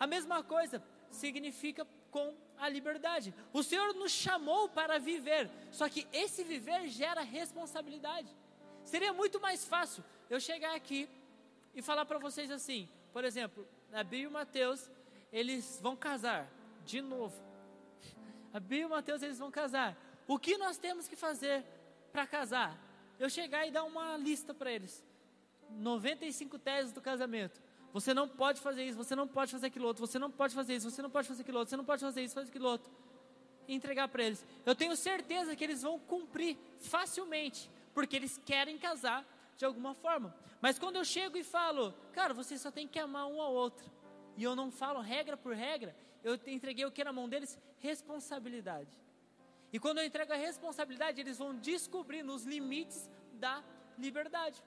A 0.00 0.06
mesma 0.06 0.42
coisa 0.42 0.82
significa 1.10 1.86
com 2.10 2.34
a 2.56 2.70
liberdade. 2.70 3.34
O 3.52 3.62
Senhor 3.62 3.92
nos 3.92 4.10
chamou 4.10 4.70
para 4.70 4.98
viver, 4.98 5.50
só 5.70 5.86
que 5.86 6.08
esse 6.10 6.42
viver 6.42 6.88
gera 6.88 7.20
responsabilidade. 7.20 8.34
Seria 8.82 9.12
muito 9.12 9.38
mais 9.38 9.66
fácil 9.66 10.02
eu 10.30 10.40
chegar 10.40 10.74
aqui 10.74 11.06
e 11.74 11.82
falar 11.82 12.06
para 12.06 12.18
vocês 12.18 12.50
assim, 12.50 12.88
por 13.12 13.22
exemplo, 13.22 13.68
a 13.92 14.02
Bia 14.02 14.20
e 14.20 14.26
o 14.26 14.30
Mateus, 14.30 14.90
eles 15.30 15.78
vão 15.82 15.94
casar 15.94 16.50
de 16.86 17.02
novo. 17.02 17.36
A 18.54 18.58
Bia 18.58 18.80
e 18.80 18.84
o 18.86 18.88
Mateus, 18.88 19.20
eles 19.22 19.38
vão 19.38 19.50
casar. 19.50 19.94
O 20.26 20.38
que 20.38 20.56
nós 20.56 20.78
temos 20.78 21.06
que 21.06 21.14
fazer 21.14 21.62
para 22.10 22.26
casar? 22.26 22.74
Eu 23.18 23.28
chegar 23.28 23.66
e 23.66 23.70
dar 23.70 23.84
uma 23.84 24.16
lista 24.16 24.54
para 24.54 24.72
eles. 24.72 25.06
95 25.70 26.58
teses 26.58 26.92
do 26.92 27.00
casamento. 27.00 27.60
Você 27.92 28.12
não 28.12 28.28
pode 28.28 28.60
fazer 28.60 28.84
isso, 28.84 28.96
você 28.96 29.16
não 29.16 29.26
pode 29.26 29.50
fazer 29.50 29.66
aquilo 29.66 29.86
outro, 29.86 30.06
você 30.06 30.18
não 30.18 30.30
pode 30.30 30.54
fazer 30.54 30.74
isso, 30.74 30.90
você 30.90 31.02
não 31.02 31.10
pode 31.10 31.28
fazer 31.28 31.42
aquilo 31.42 31.58
outro, 31.58 31.70
você 31.70 31.76
não 31.76 31.84
pode 31.84 32.02
fazer 32.02 32.22
isso, 32.22 32.34
fazer 32.34 32.48
aquilo 32.48 32.68
outro. 32.68 32.92
E 33.66 33.74
entregar 33.74 34.08
para 34.08 34.24
eles. 34.24 34.44
Eu 34.64 34.74
tenho 34.74 34.94
certeza 34.96 35.56
que 35.56 35.64
eles 35.64 35.82
vão 35.82 35.98
cumprir 35.98 36.56
facilmente, 36.78 37.70
porque 37.94 38.16
eles 38.16 38.38
querem 38.44 38.78
casar 38.78 39.24
de 39.56 39.64
alguma 39.64 39.94
forma. 39.94 40.34
Mas 40.60 40.78
quando 40.78 40.96
eu 40.96 41.04
chego 41.04 41.36
e 41.36 41.44
falo, 41.44 41.94
cara, 42.12 42.34
você 42.34 42.58
só 42.58 42.70
tem 42.70 42.86
que 42.86 42.98
amar 42.98 43.26
um 43.26 43.40
ao 43.40 43.52
outro, 43.52 43.90
e 44.36 44.44
eu 44.44 44.54
não 44.54 44.70
falo 44.70 45.00
regra 45.00 45.36
por 45.36 45.54
regra, 45.54 45.94
eu 46.22 46.38
entreguei 46.46 46.84
o 46.84 46.90
que 46.90 47.02
na 47.02 47.12
mão 47.12 47.28
deles? 47.28 47.58
Responsabilidade. 47.78 48.90
E 49.72 49.78
quando 49.78 49.98
eu 49.98 50.04
entrego 50.04 50.32
a 50.32 50.36
responsabilidade, 50.36 51.20
eles 51.20 51.38
vão 51.38 51.54
descobrir 51.54 52.22
nos 52.22 52.44
limites 52.44 53.10
da 53.34 53.62
liberdade. 53.98 54.62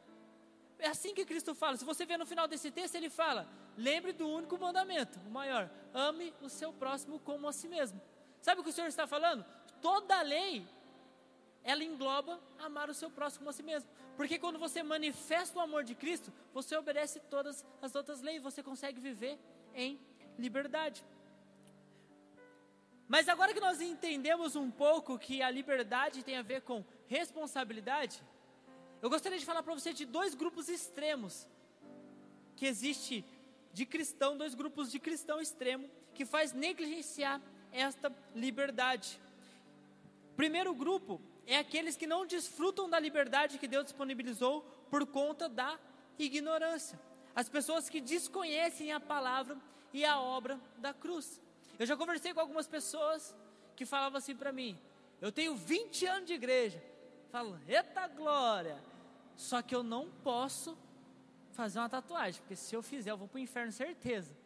É 0.82 0.88
assim 0.88 1.14
que 1.14 1.24
Cristo 1.24 1.54
fala. 1.54 1.78
Se 1.78 1.86
você 1.86 2.06
ver 2.08 2.18
no 2.18 2.26
final 2.26 2.48
desse 2.48 2.72
texto, 2.72 2.96
ele 2.96 3.10
fala: 3.10 3.48
lembre 3.78 4.12
do 4.12 4.28
único 4.28 4.58
mandamento, 4.58 5.20
o 5.28 5.30
maior: 5.30 5.70
ame 5.94 6.34
o 6.42 6.50
seu 6.50 6.74
próximo 6.74 7.20
como 7.20 7.48
a 7.48 7.54
si 7.54 7.68
mesmo. 7.68 8.02
Sabe 8.42 8.60
o 8.60 8.64
que 8.64 8.72
o 8.72 8.74
Senhor 8.74 8.88
está 8.88 9.06
falando? 9.06 9.46
Toda 9.80 10.18
a 10.18 10.24
lei, 10.24 10.68
ela 11.64 11.84
engloba 11.84 12.40
amar 12.58 12.90
o 12.90 12.96
seu 12.96 13.12
próximo 13.12 13.42
como 13.42 13.52
a 13.52 13.54
si 13.54 13.62
mesmo. 13.62 13.88
Porque 14.18 14.40
quando 14.40 14.58
você 14.58 14.82
manifesta 14.82 15.60
o 15.60 15.62
amor 15.62 15.84
de 15.84 15.94
Cristo, 15.94 16.34
você 16.52 16.76
obedece 16.76 17.20
todas 17.20 17.64
as 17.80 17.94
outras 17.94 18.22
leis, 18.22 18.42
você 18.42 18.64
consegue 18.64 19.00
viver 19.00 19.38
em 19.76 20.00
liberdade. 20.38 21.06
Mas 23.08 23.30
agora 23.30 23.54
que 23.54 23.60
nós 23.60 23.82
entendemos 23.82 24.56
um 24.56 24.72
pouco 24.72 25.20
que 25.20 25.44
a 25.44 25.52
liberdade 25.52 26.24
tem 26.24 26.38
a 26.38 26.42
ver 26.42 26.62
com 26.62 26.84
responsabilidade, 27.08 28.24
eu 29.02 29.10
gostaria 29.10 29.40
de 29.40 29.46
falar 29.46 29.64
para 29.64 29.74
você 29.74 29.94
de 29.94 30.06
dois 30.06 30.36
grupos 30.36 30.70
extremos 30.70 31.48
que 32.56 32.66
existe 32.66 33.26
de 33.74 33.86
cristão, 33.86 34.38
dois 34.38 34.54
grupos 34.54 34.92
de 34.92 35.00
cristão 35.00 35.42
extremo 35.42 35.90
que 36.14 36.26
faz 36.26 36.54
negligenciar 36.54 37.42
esta 37.72 38.14
liberdade. 38.36 39.20
Primeiro 40.36 40.74
grupo 40.74 41.20
é 41.48 41.58
aqueles 41.58 41.96
que 41.96 42.06
não 42.06 42.26
desfrutam 42.26 42.90
da 42.90 43.00
liberdade 43.00 43.58
que 43.58 43.68
Deus 43.68 43.86
disponibilizou 43.86 44.62
por 44.90 45.06
conta 45.06 45.50
da 45.50 45.80
ignorância. 46.20 47.00
As 47.36 47.50
pessoas 47.50 47.90
que 47.90 48.02
desconhecem 48.02 48.92
a 48.92 49.00
palavra 49.00 49.58
e 49.94 50.06
a 50.06 50.20
obra 50.20 50.60
da 50.78 50.94
cruz. 50.94 51.42
Eu 51.80 51.86
já 51.86 51.98
conversei 51.98 52.34
com 52.34 52.40
algumas 52.40 52.68
pessoas 52.68 53.36
que 53.76 53.86
falavam 53.86 54.18
assim 54.18 54.36
para 54.36 54.52
mim: 54.52 54.78
eu 55.20 55.32
tenho 55.32 55.56
20 55.56 56.06
anos 56.06 56.28
de 56.28 56.34
igreja. 56.34 56.84
Falo, 57.32 57.58
eita 57.68 58.08
glória! 58.08 58.91
Só 59.42 59.60
que 59.64 59.74
eu 59.74 59.82
não 59.82 60.08
posso 60.24 60.78
fazer 61.54 61.80
uma 61.80 61.90
tatuagem, 61.90 62.40
porque 62.42 62.56
se 62.56 62.76
eu 62.76 62.84
fizer, 62.84 63.10
eu 63.10 63.18
vou 63.18 63.28
para 63.28 63.38
o 63.38 63.42
inferno, 63.42 63.72
certeza. 63.72 64.38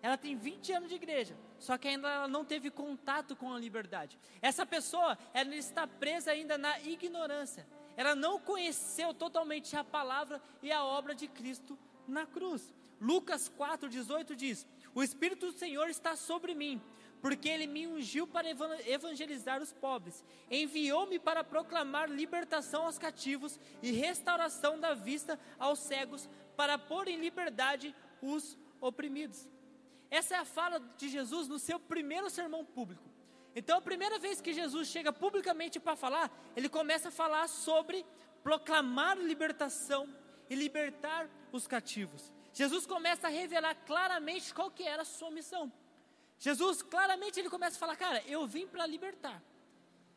Ela 0.00 0.16
tem 0.16 0.36
20 0.36 0.72
anos 0.72 0.88
de 0.88 0.94
igreja, 0.94 1.36
só 1.58 1.76
que 1.76 1.88
ainda 1.88 2.08
ela 2.08 2.28
não 2.28 2.44
teve 2.44 2.70
contato 2.70 3.34
com 3.34 3.52
a 3.52 3.58
liberdade. 3.58 4.16
Essa 4.40 4.64
pessoa, 4.64 5.18
ela 5.32 5.56
está 5.56 5.88
presa 5.88 6.30
ainda 6.30 6.56
na 6.56 6.78
ignorância. 6.82 7.66
Ela 7.96 8.14
não 8.14 8.38
conheceu 8.38 9.12
totalmente 9.12 9.76
a 9.76 9.82
palavra 9.82 10.40
e 10.62 10.70
a 10.70 10.84
obra 10.84 11.12
de 11.12 11.26
Cristo 11.26 11.76
na 12.06 12.24
cruz. 12.26 12.72
Lucas 13.00 13.48
4:18 13.48 14.36
diz: 14.36 14.64
"O 14.94 15.02
espírito 15.02 15.50
do 15.50 15.58
Senhor 15.58 15.88
está 15.88 16.14
sobre 16.14 16.54
mim, 16.54 16.80
porque 17.24 17.48
ele 17.48 17.66
me 17.66 17.86
ungiu 17.86 18.26
para 18.26 18.50
evangelizar 18.86 19.62
os 19.62 19.72
pobres, 19.72 20.22
enviou-me 20.50 21.18
para 21.18 21.42
proclamar 21.42 22.06
libertação 22.06 22.84
aos 22.84 22.98
cativos 22.98 23.58
e 23.82 23.92
restauração 23.92 24.78
da 24.78 24.92
vista 24.92 25.40
aos 25.58 25.78
cegos, 25.78 26.28
para 26.54 26.76
pôr 26.76 27.08
em 27.08 27.16
liberdade 27.16 27.94
os 28.20 28.58
oprimidos. 28.78 29.48
Essa 30.10 30.34
é 30.34 30.38
a 30.38 30.44
fala 30.44 30.78
de 30.98 31.08
Jesus 31.08 31.48
no 31.48 31.58
seu 31.58 31.80
primeiro 31.80 32.28
sermão 32.28 32.62
público. 32.62 33.08
Então, 33.56 33.78
a 33.78 33.80
primeira 33.80 34.18
vez 34.18 34.42
que 34.42 34.52
Jesus 34.52 34.88
chega 34.88 35.10
publicamente 35.10 35.80
para 35.80 35.96
falar, 35.96 36.30
ele 36.54 36.68
começa 36.68 37.08
a 37.08 37.10
falar 37.10 37.48
sobre 37.48 38.04
proclamar 38.42 39.16
libertação 39.16 40.06
e 40.50 40.54
libertar 40.54 41.30
os 41.50 41.66
cativos. 41.66 42.30
Jesus 42.52 42.84
começa 42.84 43.28
a 43.28 43.30
revelar 43.30 43.74
claramente 43.86 44.52
qual 44.52 44.70
que 44.70 44.82
era 44.82 45.00
a 45.00 45.06
sua 45.06 45.30
missão. 45.30 45.72
Jesus 46.38 46.82
claramente 46.82 47.38
ele 47.38 47.48
começa 47.48 47.76
a 47.76 47.80
falar, 47.80 47.96
cara, 47.96 48.22
eu 48.26 48.46
vim 48.46 48.66
para 48.66 48.86
libertar. 48.86 49.42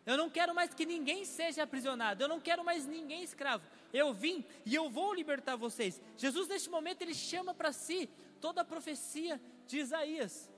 Eu 0.05 0.15
não 0.15 0.29
quero 0.29 0.55
mais 0.55 0.73
que 0.73 0.85
ninguém 0.85 1.25
seja 1.25 1.63
aprisionado. 1.63 2.23
Eu 2.23 2.29
não 2.29 2.39
quero 2.39 2.63
mais 2.63 2.85
ninguém 2.85 3.23
escravo. 3.23 3.65
Eu 3.93 4.13
vim 4.13 4.45
e 4.65 4.73
eu 4.73 4.89
vou 4.89 5.13
libertar 5.13 5.57
vocês. 5.57 6.01
Jesus, 6.15 6.47
neste 6.47 6.69
momento, 6.69 7.01
ele 7.01 7.13
chama 7.13 7.53
para 7.53 7.73
si 7.73 8.09
toda 8.39 8.61
a 8.61 8.65
profecia 8.65 9.39
de 9.67 9.79
Isaías. 9.79 10.49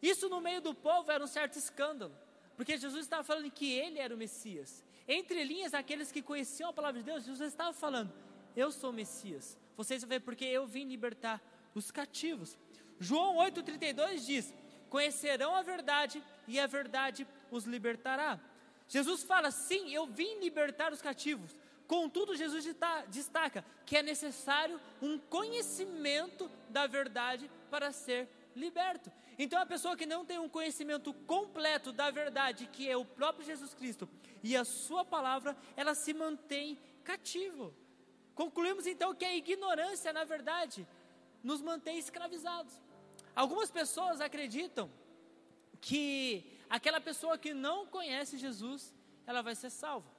Isso 0.00 0.28
no 0.28 0.40
meio 0.40 0.60
do 0.60 0.72
povo 0.74 1.10
era 1.10 1.22
um 1.22 1.26
certo 1.26 1.58
escândalo, 1.58 2.14
porque 2.56 2.78
Jesus 2.78 3.00
estava 3.00 3.24
falando 3.24 3.50
que 3.50 3.72
ele 3.72 3.98
era 3.98 4.14
o 4.14 4.18
Messias. 4.18 4.84
Entre 5.08 5.42
linhas, 5.42 5.74
aqueles 5.74 6.12
que 6.12 6.22
conheciam 6.22 6.70
a 6.70 6.72
palavra 6.72 7.00
de 7.00 7.04
Deus, 7.04 7.24
Jesus 7.24 7.50
estava 7.50 7.72
falando: 7.72 8.12
Eu 8.54 8.70
sou 8.70 8.90
o 8.90 8.92
Messias. 8.92 9.58
Vocês 9.76 10.02
vão 10.02 10.08
ver, 10.08 10.20
porque 10.20 10.44
eu 10.44 10.66
vim 10.66 10.84
libertar 10.84 11.42
os 11.74 11.90
cativos. 11.90 12.56
João 13.00 13.38
8,32 13.38 14.24
diz: 14.24 14.54
Conhecerão 14.88 15.54
a 15.54 15.62
verdade, 15.62 16.22
e 16.46 16.58
a 16.58 16.66
verdade 16.66 17.26
os 17.50 17.64
libertará. 17.64 18.40
Jesus 18.88 19.22
fala: 19.22 19.50
sim, 19.50 19.92
eu 19.92 20.06
vim 20.06 20.40
libertar 20.40 20.92
os 20.92 21.02
cativos. 21.02 21.54
Contudo, 21.86 22.36
Jesus 22.36 22.66
destaca 23.08 23.64
que 23.86 23.96
é 23.96 24.02
necessário 24.02 24.78
um 25.00 25.18
conhecimento 25.18 26.50
da 26.68 26.86
verdade 26.86 27.50
para 27.70 27.92
ser 27.92 28.28
liberto. 28.54 29.10
Então, 29.38 29.60
a 29.60 29.64
pessoa 29.64 29.96
que 29.96 30.04
não 30.04 30.24
tem 30.24 30.38
um 30.38 30.48
conhecimento 30.48 31.14
completo 31.14 31.92
da 31.92 32.10
verdade, 32.10 32.68
que 32.70 32.90
é 32.90 32.96
o 32.96 33.04
próprio 33.04 33.46
Jesus 33.46 33.72
Cristo 33.72 34.08
e 34.42 34.56
a 34.56 34.64
Sua 34.64 35.04
palavra, 35.04 35.56
ela 35.76 35.94
se 35.94 36.12
mantém 36.12 36.78
cativo. 37.04 37.72
Concluímos 38.34 38.86
então 38.86 39.14
que 39.14 39.24
a 39.24 39.34
ignorância, 39.34 40.12
na 40.12 40.24
verdade, 40.24 40.86
nos 41.42 41.62
mantém 41.62 41.98
escravizados. 41.98 42.72
Algumas 43.38 43.70
pessoas 43.70 44.20
acreditam 44.20 44.90
que 45.80 46.58
aquela 46.68 47.00
pessoa 47.00 47.38
que 47.38 47.54
não 47.54 47.86
conhece 47.86 48.36
Jesus, 48.36 48.92
ela 49.24 49.42
vai 49.42 49.54
ser 49.54 49.70
salva. 49.70 50.10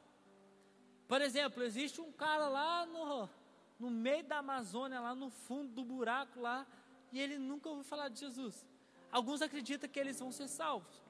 Por 1.06 1.22
exemplo, 1.22 1.62
existe 1.62 2.00
um 2.00 2.14
cara 2.14 2.48
lá 2.48 2.86
no, 2.86 3.30
no 3.78 3.90
meio 3.90 4.24
da 4.24 4.38
Amazônia, 4.38 5.02
lá 5.02 5.14
no 5.14 5.30
fundo 5.30 5.70
do 5.74 5.84
buraco 5.84 6.40
lá, 6.40 6.66
e 7.12 7.20
ele 7.20 7.38
nunca 7.38 7.68
ouviu 7.68 7.84
falar 7.84 8.08
de 8.08 8.22
Jesus. 8.22 8.66
Alguns 9.12 9.42
acreditam 9.42 9.90
que 9.90 10.00
eles 10.00 10.18
vão 10.18 10.32
ser 10.32 10.48
salvos. 10.48 11.04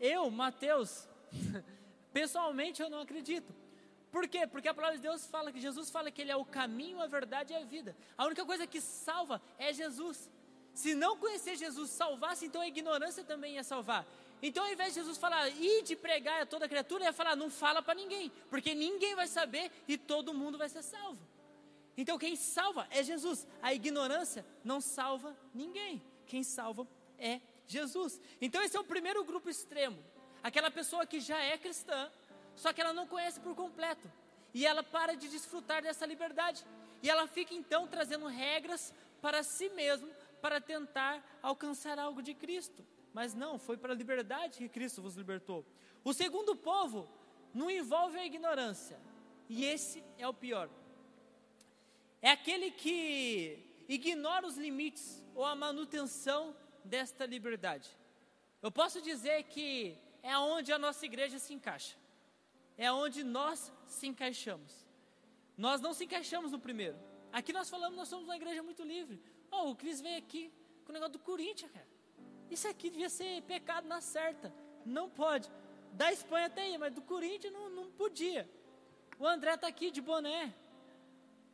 Eu, 0.00 0.30
Mateus, 0.30 1.06
pessoalmente 2.10 2.80
eu 2.80 2.88
não 2.88 3.00
acredito. 3.00 3.54
Por 4.10 4.26
quê? 4.26 4.46
Porque 4.46 4.68
a 4.68 4.72
palavra 4.72 4.96
de 4.96 5.02
Deus 5.02 5.26
fala 5.26 5.52
que 5.52 5.60
Jesus 5.60 5.90
fala 5.90 6.10
que 6.10 6.22
Ele 6.22 6.32
é 6.32 6.36
o 6.36 6.46
caminho, 6.58 7.02
a 7.02 7.06
verdade 7.06 7.52
e 7.52 7.56
a 7.56 7.66
vida. 7.66 7.94
A 8.16 8.24
única 8.24 8.46
coisa 8.46 8.66
que 8.66 8.80
salva 8.80 9.42
é 9.58 9.74
Jesus. 9.74 10.30
Se 10.76 10.94
não 10.94 11.16
conhecer 11.16 11.56
Jesus 11.56 11.88
salvasse, 11.88 12.44
então 12.44 12.60
a 12.60 12.68
ignorância 12.68 13.24
também 13.24 13.54
ia 13.54 13.64
salvar. 13.64 14.06
Então, 14.42 14.62
ao 14.62 14.70
invés 14.70 14.92
de 14.92 15.00
Jesus 15.00 15.16
falar, 15.16 15.48
e 15.48 15.80
de 15.82 15.96
pregar 15.96 16.42
a 16.42 16.46
toda 16.46 16.68
criatura, 16.68 17.04
ele 17.04 17.08
ia 17.08 17.14
falar, 17.14 17.34
não 17.34 17.48
fala 17.48 17.80
para 17.80 17.94
ninguém, 17.94 18.30
porque 18.50 18.74
ninguém 18.74 19.14
vai 19.14 19.26
saber 19.26 19.72
e 19.88 19.96
todo 19.96 20.34
mundo 20.34 20.58
vai 20.58 20.68
ser 20.68 20.82
salvo. 20.82 21.18
Então, 21.96 22.18
quem 22.18 22.36
salva 22.36 22.86
é 22.90 23.02
Jesus. 23.02 23.46
A 23.62 23.72
ignorância 23.72 24.44
não 24.62 24.78
salva 24.78 25.34
ninguém. 25.54 26.02
Quem 26.26 26.42
salva 26.42 26.86
é 27.18 27.40
Jesus. 27.66 28.20
Então, 28.38 28.62
esse 28.62 28.76
é 28.76 28.80
o 28.80 28.84
primeiro 28.84 29.24
grupo 29.24 29.48
extremo. 29.48 29.98
Aquela 30.42 30.70
pessoa 30.70 31.06
que 31.06 31.20
já 31.20 31.38
é 31.38 31.56
cristã, 31.56 32.10
só 32.54 32.70
que 32.74 32.82
ela 32.82 32.92
não 32.92 33.06
conhece 33.06 33.40
por 33.40 33.54
completo. 33.54 34.12
E 34.52 34.66
ela 34.66 34.82
para 34.82 35.16
de 35.16 35.26
desfrutar 35.26 35.80
dessa 35.80 36.04
liberdade. 36.04 36.62
E 37.02 37.08
ela 37.08 37.26
fica 37.26 37.54
então 37.54 37.86
trazendo 37.86 38.26
regras 38.26 38.92
para 39.22 39.42
si 39.42 39.70
mesmo, 39.70 40.08
para 40.46 40.60
tentar 40.60 41.40
alcançar 41.42 41.98
algo 41.98 42.22
de 42.22 42.32
Cristo. 42.32 42.86
Mas 43.12 43.34
não, 43.34 43.58
foi 43.58 43.76
para 43.76 43.92
a 43.92 43.96
liberdade 43.96 44.58
que 44.58 44.68
Cristo 44.68 45.02
vos 45.02 45.16
libertou. 45.16 45.66
O 46.04 46.12
segundo 46.12 46.54
povo 46.54 47.08
não 47.52 47.68
envolve 47.68 48.16
a 48.16 48.24
ignorância. 48.24 48.96
E 49.48 49.64
esse 49.64 50.04
é 50.16 50.28
o 50.28 50.32
pior. 50.32 50.70
É 52.22 52.30
aquele 52.30 52.70
que 52.70 53.58
ignora 53.88 54.46
os 54.46 54.56
limites 54.56 55.20
ou 55.34 55.44
a 55.44 55.56
manutenção 55.56 56.56
desta 56.84 57.26
liberdade. 57.26 57.90
Eu 58.62 58.70
posso 58.70 59.02
dizer 59.02 59.42
que 59.54 59.98
é 60.22 60.38
onde 60.38 60.72
a 60.72 60.78
nossa 60.78 61.04
igreja 61.04 61.40
se 61.40 61.52
encaixa. 61.52 61.96
É 62.78 62.92
onde 62.92 63.24
nós 63.24 63.72
se 63.88 64.06
encaixamos. 64.06 64.86
Nós 65.56 65.80
não 65.80 65.92
se 65.92 66.04
encaixamos 66.04 66.52
no 66.52 66.60
primeiro. 66.60 66.96
Aqui 67.32 67.52
nós 67.52 67.68
falamos, 67.68 67.96
nós 67.96 68.06
somos 68.06 68.26
uma 68.26 68.36
igreja 68.36 68.62
muito 68.62 68.84
livre. 68.84 69.20
Oh, 69.50 69.70
o 69.70 69.76
Cris 69.76 70.00
vem 70.00 70.16
aqui 70.16 70.52
com 70.84 70.90
o 70.90 70.92
negócio 70.92 71.14
do 71.14 71.18
Corinthians, 71.18 71.70
cara. 71.70 71.86
Isso 72.50 72.68
aqui 72.68 72.90
devia 72.90 73.08
ser 73.08 73.42
pecado 73.42 73.86
na 73.88 74.00
certa. 74.00 74.52
Não 74.84 75.08
pode. 75.10 75.50
Da 75.92 76.12
Espanha 76.12 76.48
tem, 76.48 76.78
mas 76.78 76.92
do 76.92 77.02
Corinthians 77.02 77.52
não, 77.52 77.68
não 77.70 77.90
podia. 77.90 78.48
O 79.18 79.26
André 79.26 79.54
está 79.54 79.66
aqui 79.66 79.90
de 79.90 80.00
boné. 80.00 80.54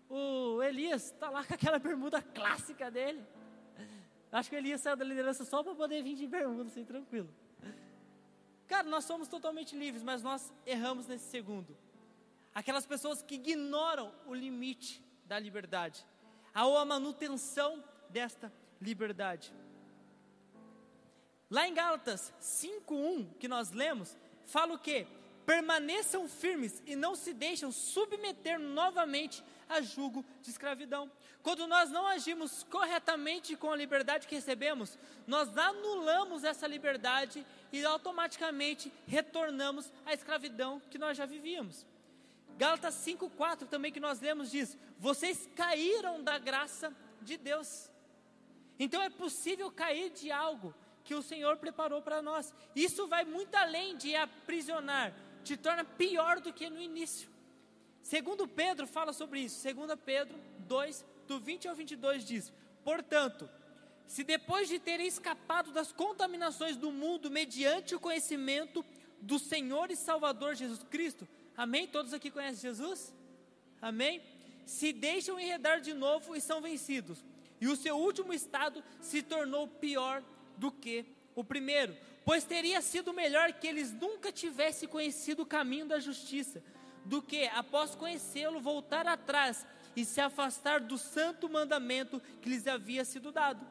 O 0.09 0.62
Elias 0.62 1.07
está 1.07 1.31
lá 1.31 1.44
com 1.46 1.55
aquela 1.55 1.78
bermuda 1.78 2.20
clássica 2.20 2.90
dele. 2.90 3.24
Acho 4.31 4.48
que 4.48 4.57
o 4.57 4.59
Elias 4.59 4.81
saiu 4.81 4.96
da 4.96 5.05
liderança 5.05 5.44
só 5.44 5.62
para 5.62 5.74
poder 5.74 6.02
vir 6.02 6.14
de 6.14 6.26
bermuda, 6.26 6.68
assim, 6.68 6.85
tranquilo. 6.85 7.28
Cara, 8.66 8.88
nós 8.88 9.05
somos 9.05 9.28
totalmente 9.28 9.76
livres, 9.76 10.02
mas 10.02 10.22
nós 10.22 10.52
erramos 10.64 11.07
nesse 11.07 11.26
segundo. 11.26 11.76
Aquelas 12.55 12.87
pessoas 12.87 13.22
que 13.22 13.35
ignoram 13.35 14.12
o 14.26 14.35
limite 14.35 15.02
da 15.26 15.38
liberdade 15.38 16.07
a 16.54 16.84
manutenção 16.84 17.82
desta 18.08 18.52
liberdade. 18.80 19.52
Lá 21.50 21.68
em 21.68 21.74
Gálatas 21.74 22.32
5:1, 22.40 23.34
que 23.38 23.48
nós 23.48 23.70
lemos, 23.70 24.16
fala 24.46 24.74
o 24.74 24.78
quê? 24.78 25.06
Permaneçam 25.44 26.28
firmes 26.28 26.82
e 26.86 26.94
não 26.94 27.14
se 27.14 27.32
deixam 27.34 27.70
submeter 27.70 28.58
novamente 28.58 29.42
a 29.68 29.80
julgo 29.80 30.24
de 30.40 30.50
escravidão. 30.50 31.10
Quando 31.42 31.66
nós 31.66 31.90
não 31.90 32.06
agimos 32.06 32.62
corretamente 32.64 33.56
com 33.56 33.70
a 33.70 33.76
liberdade 33.76 34.28
que 34.28 34.34
recebemos, 34.34 34.96
nós 35.26 35.56
anulamos 35.58 36.44
essa 36.44 36.66
liberdade 36.66 37.44
e 37.72 37.84
automaticamente 37.84 38.92
retornamos 39.06 39.92
à 40.06 40.14
escravidão 40.14 40.80
que 40.90 40.98
nós 40.98 41.16
já 41.16 41.26
vivíamos. 41.26 41.84
Gálatas 42.58 42.94
5,4 42.94 43.66
também 43.66 43.92
que 43.92 44.00
nós 44.00 44.20
lemos 44.20 44.50
diz: 44.50 44.76
Vocês 44.98 45.48
caíram 45.56 46.22
da 46.22 46.38
graça 46.38 46.94
de 47.20 47.36
Deus. 47.36 47.90
Então 48.78 49.02
é 49.02 49.10
possível 49.10 49.70
cair 49.70 50.10
de 50.10 50.30
algo 50.30 50.74
que 51.04 51.14
o 51.14 51.22
Senhor 51.22 51.56
preparou 51.56 52.00
para 52.02 52.22
nós. 52.22 52.54
Isso 52.74 53.06
vai 53.06 53.24
muito 53.24 53.54
além 53.54 53.96
de 53.96 54.14
aprisionar, 54.14 55.14
te 55.44 55.56
torna 55.56 55.84
pior 55.84 56.40
do 56.40 56.52
que 56.52 56.68
no 56.70 56.80
início. 56.80 57.28
Segundo 58.02 58.48
Pedro 58.48 58.86
fala 58.86 59.12
sobre 59.12 59.40
isso. 59.40 59.60
Segundo 59.60 59.96
Pedro 59.96 60.38
2, 60.60 61.04
do 61.26 61.38
20 61.38 61.68
ao 61.68 61.74
22 61.74 62.24
diz: 62.24 62.52
Portanto, 62.84 63.48
se 64.06 64.24
depois 64.24 64.68
de 64.68 64.78
terem 64.78 65.06
escapado 65.06 65.72
das 65.72 65.92
contaminações 65.92 66.76
do 66.76 66.90
mundo 66.90 67.30
mediante 67.30 67.94
o 67.94 68.00
conhecimento 68.00 68.84
do 69.20 69.38
Senhor 69.38 69.90
e 69.90 69.96
Salvador 69.96 70.54
Jesus 70.54 70.82
Cristo, 70.82 71.26
Amém? 71.56 71.86
Todos 71.86 72.12
aqui 72.12 72.30
conhecem 72.30 72.60
Jesus? 72.60 73.14
Amém? 73.80 74.22
Se 74.64 74.92
deixam 74.92 75.38
enredar 75.38 75.80
de 75.80 75.92
novo 75.92 76.34
e 76.36 76.40
são 76.40 76.60
vencidos. 76.60 77.24
E 77.60 77.68
o 77.68 77.76
seu 77.76 77.96
último 77.96 78.32
estado 78.32 78.82
se 79.00 79.22
tornou 79.22 79.68
pior 79.68 80.22
do 80.56 80.70
que 80.70 81.04
o 81.34 81.44
primeiro, 81.44 81.96
pois 82.24 82.44
teria 82.44 82.80
sido 82.80 83.12
melhor 83.12 83.52
que 83.52 83.66
eles 83.66 83.92
nunca 83.92 84.30
tivessem 84.32 84.88
conhecido 84.88 85.42
o 85.42 85.46
caminho 85.46 85.86
da 85.86 85.98
justiça, 85.98 86.62
do 87.04 87.22
que, 87.22 87.46
após 87.48 87.94
conhecê-lo, 87.94 88.60
voltar 88.60 89.06
atrás 89.06 89.66
e 89.96 90.04
se 90.04 90.20
afastar 90.20 90.80
do 90.80 90.96
santo 90.96 91.48
mandamento 91.48 92.20
que 92.40 92.48
lhes 92.48 92.66
havia 92.66 93.04
sido 93.04 93.32
dado. 93.32 93.66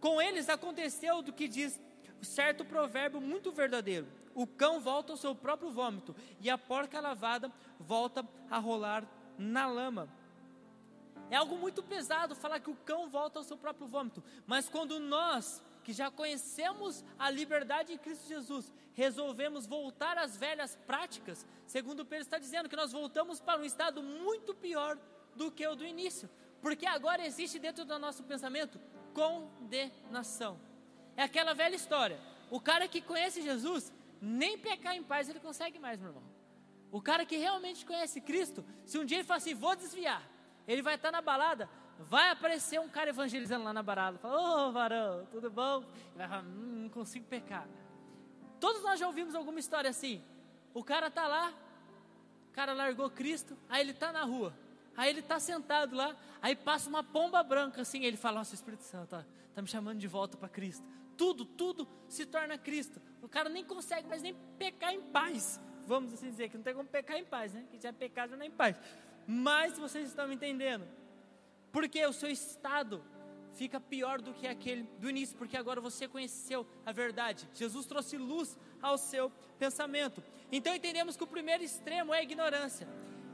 Com 0.00 0.20
eles 0.20 0.48
aconteceu 0.48 1.22
do 1.22 1.32
que 1.32 1.48
diz 1.48 1.80
certo 2.22 2.64
provérbio 2.64 3.20
muito 3.20 3.52
verdadeiro: 3.52 4.06
o 4.34 4.46
cão 4.46 4.80
volta 4.80 5.12
ao 5.12 5.16
seu 5.16 5.34
próprio 5.34 5.70
vômito, 5.70 6.14
e 6.40 6.50
a 6.50 6.58
porca 6.58 7.00
lavada 7.00 7.50
volta 7.78 8.26
a 8.50 8.58
rolar 8.58 9.06
na 9.38 9.66
lama. 9.66 10.08
É 11.30 11.36
algo 11.36 11.56
muito 11.56 11.82
pesado 11.82 12.34
falar 12.34 12.60
que 12.60 12.70
o 12.70 12.76
cão 12.76 13.08
volta 13.08 13.38
ao 13.38 13.44
seu 13.44 13.56
próprio 13.56 13.86
vômito, 13.86 14.22
mas 14.46 14.68
quando 14.68 15.00
nós, 15.00 15.62
que 15.82 15.92
já 15.92 16.10
conhecemos 16.10 17.04
a 17.18 17.30
liberdade 17.30 17.92
em 17.92 17.98
Cristo 17.98 18.28
Jesus, 18.28 18.72
resolvemos 18.92 19.66
voltar 19.66 20.18
às 20.18 20.36
velhas 20.36 20.76
práticas, 20.86 21.46
segundo 21.66 22.04
Pedro 22.04 22.24
está 22.24 22.38
dizendo 22.38 22.68
que 22.68 22.76
nós 22.76 22.92
voltamos 22.92 23.40
para 23.40 23.60
um 23.60 23.64
estado 23.64 24.02
muito 24.02 24.54
pior 24.54 24.98
do 25.34 25.50
que 25.50 25.66
o 25.66 25.74
do 25.74 25.84
início, 25.84 26.28
porque 26.60 26.86
agora 26.86 27.26
existe 27.26 27.58
dentro 27.58 27.84
do 27.84 27.98
nosso 27.98 28.22
pensamento 28.22 28.80
condenação. 29.12 30.58
É 31.16 31.22
aquela 31.22 31.54
velha 31.54 31.76
história. 31.76 32.18
O 32.50 32.60
cara 32.60 32.88
que 32.88 33.00
conhece 33.00 33.42
Jesus, 33.42 33.92
nem 34.24 34.58
pecar 34.58 34.96
em 34.96 35.02
paz 35.02 35.28
ele 35.28 35.40
consegue 35.40 35.78
mais, 35.78 36.00
meu 36.00 36.08
irmão. 36.08 36.22
O 36.90 37.02
cara 37.02 37.26
que 37.26 37.36
realmente 37.36 37.84
conhece 37.84 38.20
Cristo, 38.20 38.64
se 38.84 38.98
um 38.98 39.04
dia 39.04 39.18
ele 39.18 39.24
falar 39.24 39.38
assim, 39.38 39.54
vou 39.54 39.76
desviar, 39.76 40.22
ele 40.66 40.80
vai 40.80 40.94
estar 40.94 41.10
na 41.10 41.20
balada, 41.20 41.68
vai 41.98 42.30
aparecer 42.30 42.80
um 42.80 42.88
cara 42.88 43.10
evangelizando 43.10 43.64
lá 43.64 43.72
na 43.72 43.82
barada. 43.82 44.18
Fala, 44.18 44.36
ô 44.36 44.68
oh, 44.68 44.72
varão, 44.72 45.26
tudo 45.30 45.50
bom? 45.50 45.84
E 46.14 46.18
vai 46.18 46.28
falar, 46.28 46.42
hum, 46.42 46.82
não 46.84 46.88
consigo 46.88 47.26
pecar. 47.26 47.68
Todos 48.58 48.82
nós 48.82 48.98
já 48.98 49.06
ouvimos 49.06 49.34
alguma 49.34 49.58
história 49.58 49.90
assim. 49.90 50.22
O 50.72 50.82
cara 50.82 51.10
tá 51.10 51.26
lá, 51.26 51.52
o 52.48 52.52
cara 52.52 52.72
largou 52.72 53.10
Cristo, 53.10 53.56
aí 53.68 53.80
ele 53.80 53.92
tá 53.92 54.12
na 54.12 54.24
rua. 54.24 54.56
Aí 54.96 55.10
ele 55.10 55.22
tá 55.22 55.40
sentado 55.40 55.96
lá, 55.96 56.16
aí 56.40 56.54
passa 56.54 56.88
uma 56.88 57.02
pomba 57.02 57.42
branca 57.42 57.82
assim, 57.82 58.04
ele 58.04 58.16
fala: 58.16 58.38
Nossa, 58.38 58.54
Espírito 58.54 58.84
Santo 58.84 59.08
tá, 59.08 59.24
tá 59.52 59.60
me 59.60 59.68
chamando 59.68 59.98
de 59.98 60.06
volta 60.06 60.36
para 60.36 60.48
Cristo. 60.48 60.86
Tudo, 61.16 61.44
tudo 61.44 61.88
se 62.08 62.26
torna 62.26 62.58
Cristo. 62.58 63.00
O 63.22 63.28
cara 63.28 63.48
nem 63.48 63.64
consegue 63.64 64.08
mais 64.08 64.22
nem 64.22 64.34
pecar 64.58 64.92
em 64.92 65.00
paz. 65.00 65.60
Vamos 65.86 66.12
assim 66.12 66.30
dizer, 66.30 66.48
que 66.48 66.56
não 66.56 66.64
tem 66.64 66.74
como 66.74 66.88
pecar 66.88 67.16
em 67.16 67.24
paz, 67.24 67.52
né? 67.52 67.64
Que 67.70 67.80
já 67.80 67.90
é 67.90 67.92
pecado, 67.92 68.30
já 68.30 68.36
não 68.36 68.44
é 68.44 68.48
em 68.48 68.50
paz. 68.50 68.80
Mas 69.26 69.78
vocês 69.78 70.08
estão 70.08 70.26
me 70.26 70.34
entendendo. 70.34 70.86
Porque 71.72 72.04
o 72.06 72.12
seu 72.12 72.30
estado 72.30 73.02
fica 73.54 73.80
pior 73.80 74.20
do 74.20 74.32
que 74.32 74.46
aquele 74.46 74.82
do 74.98 75.08
início, 75.08 75.36
porque 75.36 75.56
agora 75.56 75.80
você 75.80 76.06
conheceu 76.08 76.66
a 76.84 76.92
verdade. 76.92 77.48
Jesus 77.54 77.86
trouxe 77.86 78.16
luz 78.16 78.58
ao 78.82 78.98
seu 78.98 79.30
pensamento. 79.58 80.22
Então 80.50 80.74
entendemos 80.74 81.16
que 81.16 81.24
o 81.24 81.26
primeiro 81.26 81.62
extremo 81.62 82.12
é 82.12 82.18
a 82.18 82.22
ignorância. 82.22 82.86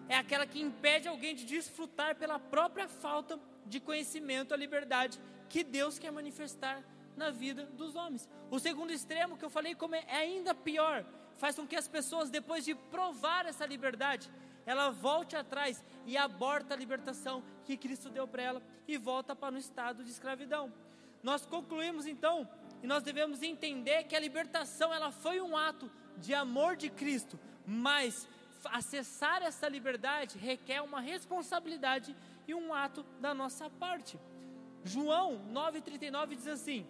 É 0.09 0.17
aquela 0.17 0.47
que 0.47 0.61
impede 0.61 1.09
alguém 1.09 1.35
de 1.35 1.45
desfrutar 1.45 2.17
pela 2.17 2.39
própria 2.39 2.89
falta 2.89 3.39
de 3.67 3.79
conhecimento 3.79 4.53
a 4.53 4.57
liberdade 4.57 5.21
que 5.49 5.63
Deus 5.63 5.99
quer 5.99 6.11
manifestar 6.11 6.83
na 7.17 7.31
vida 7.31 7.67
dos 7.67 7.95
homens. 7.95 8.29
O 8.51 8.59
segundo 8.59 8.93
extremo 8.93 9.37
que 9.37 9.45
eu 9.45 9.51
falei 9.51 9.75
como 9.75 9.95
é 9.95 10.05
ainda 10.09 10.55
pior, 10.55 11.05
faz 11.37 11.57
com 11.57 11.67
que 11.67 11.77
as 11.77 11.89
pessoas 11.89 12.31
depois 12.31 12.65
de 12.65 12.75
provar 12.75 13.47
essa 13.47 13.65
liberdade, 13.67 14.31
ela 14.67 14.91
volte 14.91 15.37
atrás 15.37 15.83
e 16.07 16.17
aborta 16.17 16.75
a 16.75 16.77
libertação 16.77 17.43
que 17.65 17.77
Cristo 17.77 18.11
deu 18.11 18.29
para 18.29 18.43
ela 18.43 18.63
e 18.87 18.99
volta 18.99 19.35
para 19.35 19.55
um 19.55 19.59
estado 19.59 20.05
de 20.05 20.11
escravidão. 20.11 20.73
Nós 21.23 21.45
concluímos 21.45 22.07
então 22.07 22.49
e 22.83 22.87
nós 22.87 23.03
devemos 23.03 23.43
entender 23.43 24.05
que 24.05 24.17
a 24.17 24.21
libertação 24.21 24.93
ela 24.93 25.11
foi 25.11 25.41
um 25.41 25.57
ato 25.57 25.91
de 26.17 26.35
amor 26.35 26.77
de 26.77 26.91
Cristo, 26.91 27.39
mas 27.67 28.29
acessar 28.65 29.43
essa 29.43 29.69
liberdade 29.69 30.39
requer 30.39 30.81
uma 30.83 31.01
responsabilidade 31.01 32.15
e 32.47 32.55
um 32.55 32.75
ato 32.75 33.03
da 33.21 33.33
nossa 33.33 33.71
parte. 33.71 34.19
João 34.85 35.41
9:39 35.53 36.37
diz 36.37 36.47
assim: 36.47 36.87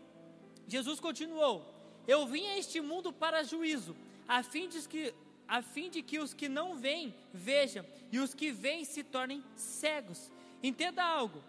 Jesus 0.70 1.00
continuou: 1.00 1.66
Eu 2.06 2.26
vim 2.26 2.46
a 2.46 2.56
este 2.56 2.80
mundo 2.80 3.12
para 3.12 3.42
juízo, 3.42 3.96
a 4.28 4.42
fim 4.42 4.68
de 4.68 4.80
que 4.88 5.12
a 5.48 5.62
fim 5.62 5.90
de 5.90 6.00
que 6.00 6.20
os 6.20 6.32
que 6.32 6.48
não 6.48 6.76
veem 6.76 7.12
vejam 7.34 7.84
e 8.12 8.20
os 8.20 8.32
que 8.32 8.52
veem 8.52 8.84
se 8.84 9.02
tornem 9.02 9.42
cegos. 9.56 10.30
Entenda 10.62 11.02
algo: 11.02 11.42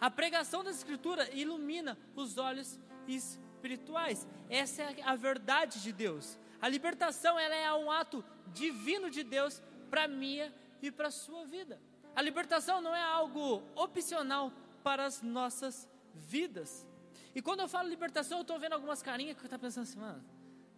a 0.00 0.08
pregação 0.08 0.62
da 0.62 0.70
Escritura 0.70 1.28
ilumina 1.34 1.98
os 2.14 2.38
olhos 2.38 2.78
espirituais. 3.08 4.24
Essa 4.48 4.82
é 4.82 5.02
a 5.02 5.16
verdade 5.16 5.82
de 5.82 5.92
Deus. 5.92 6.38
A 6.60 6.68
libertação 6.68 7.36
ela 7.36 7.54
é 7.54 7.72
um 7.72 7.90
ato 7.90 8.24
divino 8.54 9.10
de 9.10 9.24
Deus 9.24 9.60
para 9.90 10.06
minha 10.06 10.54
e 10.80 10.90
para 10.90 11.08
a 11.08 11.10
sua 11.10 11.44
vida. 11.44 11.80
A 12.14 12.22
libertação 12.22 12.80
não 12.80 12.94
é 12.94 13.02
algo 13.02 13.62
opcional 13.74 14.52
para 14.84 15.04
as 15.04 15.20
nossas 15.20 15.88
vidas. 16.14 16.86
E 17.34 17.42
quando 17.42 17.60
eu 17.60 17.68
falo 17.68 17.88
libertação, 17.88 18.38
eu 18.38 18.42
estou 18.42 18.58
vendo 18.58 18.72
algumas 18.72 19.02
carinhas 19.02 19.36
que 19.36 19.44
está 19.44 19.58
pensando 19.58 19.84
assim, 19.84 19.98
mano, 19.98 20.24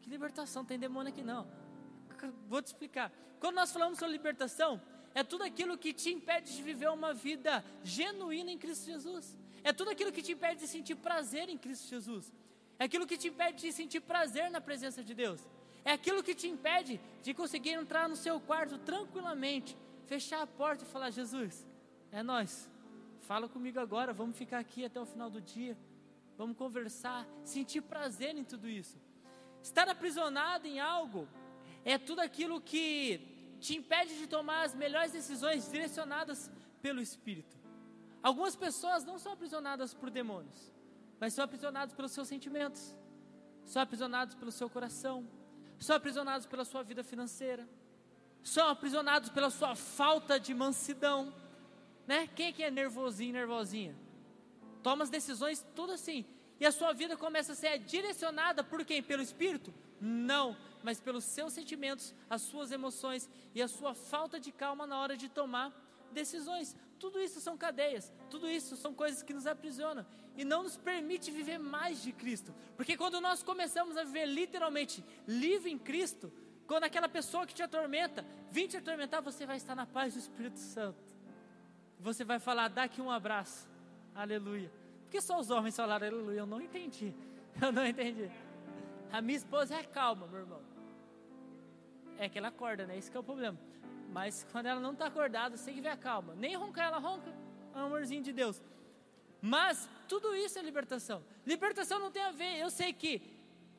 que 0.01 0.11
libertação? 0.11 0.65
Tem 0.65 0.79
demônio 0.79 1.13
aqui 1.13 1.23
não 1.23 1.47
vou 2.49 2.61
te 2.61 2.67
explicar. 2.67 3.13
Quando 3.39 3.55
nós 3.57 3.73
falamos 3.73 3.99
sobre 3.99 4.13
libertação, 4.13 4.81
é 5.15 5.23
tudo 5.23 5.45
aquilo 5.45 5.79
que 5.79 5.93
te 5.93 6.11
impede 6.11 6.55
de 6.55 6.63
viver 6.63 6.91
uma 6.91 7.15
vida 7.15 7.65
genuína 7.83 8.51
em 8.51 8.59
Cristo 8.59 8.87
Jesus. 8.87 9.37
É 9.63 9.73
tudo 9.73 9.91
aquilo 9.91 10.13
que 10.13 10.23
te 10.23 10.33
impede 10.33 10.61
de 10.61 10.69
sentir 10.69 10.97
prazer 10.97 11.49
em 11.49 11.59
Cristo 11.59 11.89
Jesus. 11.89 12.33
É 12.79 12.85
aquilo 12.85 13.07
que 13.07 13.17
te 13.17 13.29
impede 13.29 13.63
de 13.63 13.73
sentir 13.73 14.01
prazer 14.01 14.51
na 14.51 14.61
presença 14.61 15.03
de 15.03 15.15
Deus. 15.15 15.41
É 15.85 15.93
aquilo 15.93 16.23
que 16.23 16.35
te 16.35 16.49
impede 16.49 17.01
de 17.23 17.35
conseguir 17.35 17.71
entrar 17.71 18.09
no 18.09 18.17
seu 18.17 18.41
quarto 18.41 18.79
tranquilamente, 18.79 19.77
fechar 20.07 20.43
a 20.43 20.47
porta 20.47 20.85
e 20.85 20.87
falar: 20.87 21.11
Jesus, 21.11 21.67
é 22.13 22.23
nós. 22.23 22.69
Fala 23.21 23.49
comigo 23.49 23.79
agora, 23.79 24.13
vamos 24.13 24.37
ficar 24.37 24.59
aqui 24.59 24.85
até 24.85 25.01
o 25.01 25.07
final 25.07 25.31
do 25.31 25.41
dia. 25.41 25.77
Vamos 26.41 26.57
conversar, 26.57 27.29
sentir 27.45 27.83
prazer 27.83 28.35
em 28.35 28.43
tudo 28.43 28.67
isso. 28.67 28.99
Estar 29.63 29.87
aprisionado 29.91 30.67
em 30.67 30.81
algo 30.81 31.29
é 31.85 31.99
tudo 31.99 32.21
aquilo 32.21 32.63
que 32.63 33.59
te 33.61 33.77
impede 33.77 34.17
de 34.17 34.27
tomar 34.27 34.63
as 34.63 34.75
melhores 34.75 35.13
decisões 35.13 35.71
direcionadas 35.71 36.51
pelo 36.81 36.99
Espírito. 36.99 37.59
Algumas 38.23 38.57
pessoas 38.57 39.05
não 39.05 39.19
são 39.19 39.33
aprisionadas 39.33 39.93
por 39.93 40.09
demônios, 40.09 40.73
mas 41.21 41.35
são 41.35 41.45
aprisionadas 41.45 41.95
pelos 41.95 42.13
seus 42.13 42.27
sentimentos, 42.27 42.97
são 43.67 43.83
aprisionados 43.83 44.35
pelo 44.35 44.51
seu 44.51 44.71
coração, 44.71 45.29
são 45.79 45.95
aprisionados 45.95 46.47
pela 46.47 46.65
sua 46.65 46.83
vida 46.83 47.05
financeira, 47.05 47.69
são 48.43 48.67
aprisionados 48.67 49.29
pela 49.29 49.51
sua 49.51 49.77
falta 49.77 50.41
de 50.41 50.55
mansidão, 50.55 51.35
né? 52.07 52.27
Quem 52.29 52.47
é 52.47 52.53
que 52.53 52.63
é 52.63 52.71
nervosinho, 52.71 53.35
nervosinha? 53.35 53.95
Toma 54.83 55.05
as 55.05 55.11
decisões 55.11 55.65
tudo 55.75 55.93
assim, 55.93 56.25
e 56.59 56.67
a 56.67 56.73
sua 56.73 56.93
vida 56.93 57.17
começa 57.17 57.53
a 57.53 57.57
ser 57.57 57.79
direcionada 57.79 58.63
por 58.63 58.85
quem? 58.85 59.03
Pelo 59.03 59.23
Espírito? 59.23 59.73
Não, 60.01 60.57
mas 60.83 61.01
pelos 61.01 61.25
seus 61.25 61.53
sentimentos, 61.53 62.15
as 62.29 62.43
suas 62.43 62.71
emoções 62.71 63.29
e 63.55 63.63
a 63.63 63.69
sua 63.69 63.95
falta 63.95 64.39
de 64.39 64.53
calma 64.53 64.87
na 64.87 64.99
hora 64.99 65.17
de 65.17 65.29
tomar 65.29 65.73
decisões. 66.13 66.77
Tudo 66.99 67.21
isso 67.21 67.41
são 67.41 67.57
cadeias, 67.57 68.13
tudo 68.29 68.49
isso 68.49 68.77
são 68.77 68.93
coisas 68.93 69.23
que 69.23 69.33
nos 69.33 69.47
aprisionam 69.47 70.05
e 70.37 70.45
não 70.45 70.63
nos 70.63 70.77
permite 70.77 71.31
viver 71.31 71.59
mais 71.59 72.03
de 72.03 72.13
Cristo. 72.13 72.55
Porque 72.77 72.97
quando 72.97 73.21
nós 73.21 73.43
começamos 73.43 73.97
a 73.97 74.05
viver 74.05 74.27
literalmente 74.27 75.05
livre 75.27 75.71
em 75.71 75.79
Cristo, 75.79 76.31
quando 76.67 76.85
aquela 76.85 77.09
pessoa 77.09 77.47
que 77.47 77.55
te 77.55 77.63
atormenta 77.63 78.25
vir 78.51 78.69
te 78.69 78.77
atormentar, 78.77 79.23
você 79.23 79.47
vai 79.47 79.57
estar 79.57 79.75
na 79.75 79.87
paz 79.87 80.13
do 80.13 80.21
Espírito 80.21 80.59
Santo. 80.59 81.03
Você 81.99 82.23
vai 82.23 82.39
falar, 82.39 82.69
dá 82.69 82.83
aqui 82.85 83.01
um 83.01 83.11
abraço. 83.11 83.70
Aleluia. 84.15 84.71
Por 85.05 85.11
que 85.11 85.21
só 85.21 85.39
os 85.39 85.51
homens 85.51 85.77
falaram 85.77 86.07
aleluia? 86.07 86.41
Eu 86.41 86.47
não 86.47 86.61
entendi. 86.61 87.15
Eu 87.61 87.73
não 87.73 87.85
entendi. 87.85 88.31
A 89.13 89.21
minha 89.21 89.37
esposa 89.37 89.75
é 89.75 89.83
calma, 89.83 90.27
meu 90.27 90.41
irmão. 90.41 90.61
É 92.17 92.29
que 92.29 92.39
ela 92.39 92.49
acorda, 92.49 92.87
né? 92.87 92.97
Esse 92.97 93.15
é 93.15 93.19
o 93.19 93.23
problema. 93.23 93.59
Mas 94.13 94.47
quando 94.53 94.67
ela 94.67 94.81
não 94.81 94.93
está 94.93 95.07
acordada, 95.07 95.57
você 95.57 95.73
que 95.73 95.81
ver 95.81 95.89
a 95.89 95.97
calma. 95.97 96.35
Nem 96.35 96.55
roncar, 96.57 96.87
ela 96.87 96.99
ronca. 96.99 97.33
Amorzinho 97.75 98.23
de 98.23 98.33
Deus. 98.33 98.63
Mas 99.41 99.89
tudo 100.09 100.35
isso 100.35 100.59
é 100.59 100.63
libertação. 100.63 101.23
Libertação 101.47 101.99
não 101.99 102.11
tem 102.11 102.23
a 102.23 102.31
ver. 102.31 102.59
Eu 102.59 102.71
sei 102.71 102.93
que 102.93 103.23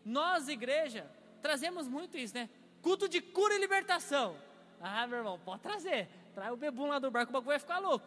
nós, 0.03 0.47
igreja, 0.47 1.09
trazemos 1.41 1.87
muito 1.87 2.17
isso, 2.17 2.33
né? 2.33 2.49
Culto 2.81 3.07
de 3.07 3.21
cura 3.21 3.53
e 3.53 3.59
libertação. 3.59 4.35
Ah, 4.81 5.05
meu 5.05 5.19
irmão, 5.19 5.39
pode 5.39 5.61
trazer. 5.61 6.09
Traz 6.33 6.51
o 6.51 6.57
bebum 6.57 6.87
lá 6.87 6.97
do 6.97 7.11
barco, 7.11 7.29
o 7.29 7.33
bagulho 7.33 7.49
vai 7.49 7.59
ficar 7.59 7.79
louco. 7.79 8.05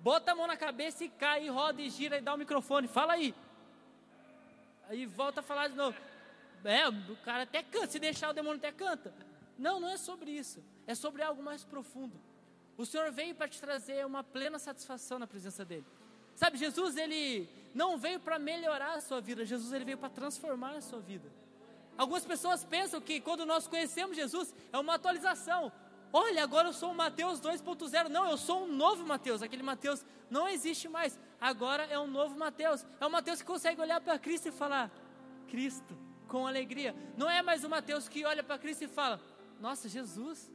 Bota 0.00 0.32
a 0.32 0.34
mão 0.34 0.46
na 0.46 0.56
cabeça 0.56 1.04
e 1.04 1.08
cai, 1.08 1.46
e 1.46 1.48
roda 1.48 1.82
e 1.82 1.90
gira 1.90 2.18
e 2.18 2.20
dá 2.20 2.34
o 2.34 2.38
microfone. 2.38 2.88
Fala 2.88 3.14
aí. 3.14 3.34
Aí 4.88 5.06
volta 5.06 5.40
a 5.40 5.42
falar 5.42 5.68
de 5.68 5.76
novo. 5.76 5.96
É, 6.64 6.88
o 6.88 7.16
cara 7.24 7.44
até 7.44 7.62
canta, 7.62 7.86
se 7.86 7.98
deixar 7.98 8.30
o 8.30 8.32
demônio 8.32 8.58
até 8.58 8.72
canta. 8.72 9.12
Não, 9.58 9.78
não 9.78 9.88
é 9.88 9.96
sobre 9.96 10.30
isso. 10.30 10.62
É 10.86 10.94
sobre 10.94 11.22
algo 11.22 11.42
mais 11.42 11.64
profundo. 11.64 12.18
O 12.76 12.86
Senhor 12.86 13.12
veio 13.12 13.34
para 13.34 13.46
te 13.46 13.60
trazer 13.60 14.06
uma 14.06 14.24
plena 14.24 14.58
satisfação 14.58 15.18
na 15.18 15.26
presença 15.26 15.64
dEle. 15.64 15.84
Sabe, 16.34 16.56
Jesus, 16.56 16.96
Ele 16.96 17.46
não 17.74 17.98
veio 17.98 18.18
para 18.18 18.38
melhorar 18.38 18.94
a 18.94 19.00
sua 19.02 19.20
vida, 19.20 19.44
Jesus, 19.44 19.72
Ele 19.72 19.84
veio 19.84 19.98
para 19.98 20.08
transformar 20.08 20.76
a 20.76 20.80
sua 20.80 20.98
vida. 20.98 21.30
Algumas 21.98 22.24
pessoas 22.24 22.64
pensam 22.64 22.98
que 22.98 23.20
quando 23.20 23.44
nós 23.44 23.68
conhecemos 23.68 24.16
Jesus, 24.16 24.54
é 24.72 24.78
uma 24.78 24.94
atualização. 24.94 25.70
Olha, 26.12 26.42
agora 26.42 26.68
eu 26.68 26.72
sou 26.72 26.90
o 26.90 26.94
Mateus 26.94 27.40
2.0. 27.40 28.08
Não, 28.08 28.28
eu 28.28 28.36
sou 28.36 28.64
um 28.64 28.66
novo 28.66 29.06
Mateus. 29.06 29.42
Aquele 29.42 29.62
Mateus 29.62 30.04
não 30.28 30.48
existe 30.48 30.88
mais. 30.88 31.18
Agora 31.40 31.84
é 31.84 31.98
um 31.98 32.06
novo 32.06 32.36
Mateus. 32.36 32.84
É 33.00 33.06
um 33.06 33.10
Mateus 33.10 33.40
que 33.40 33.46
consegue 33.46 33.80
olhar 33.80 34.00
para 34.00 34.18
Cristo 34.18 34.48
e 34.48 34.52
falar: 34.52 34.90
Cristo, 35.48 35.96
com 36.26 36.46
alegria. 36.46 36.94
Não 37.16 37.30
é 37.30 37.42
mais 37.42 37.64
o 37.64 37.68
Mateus 37.68 38.08
que 38.08 38.24
olha 38.24 38.42
para 38.42 38.58
Cristo 38.58 38.84
e 38.84 38.88
fala: 38.88 39.20
Nossa, 39.60 39.88
Jesus, 39.88 40.50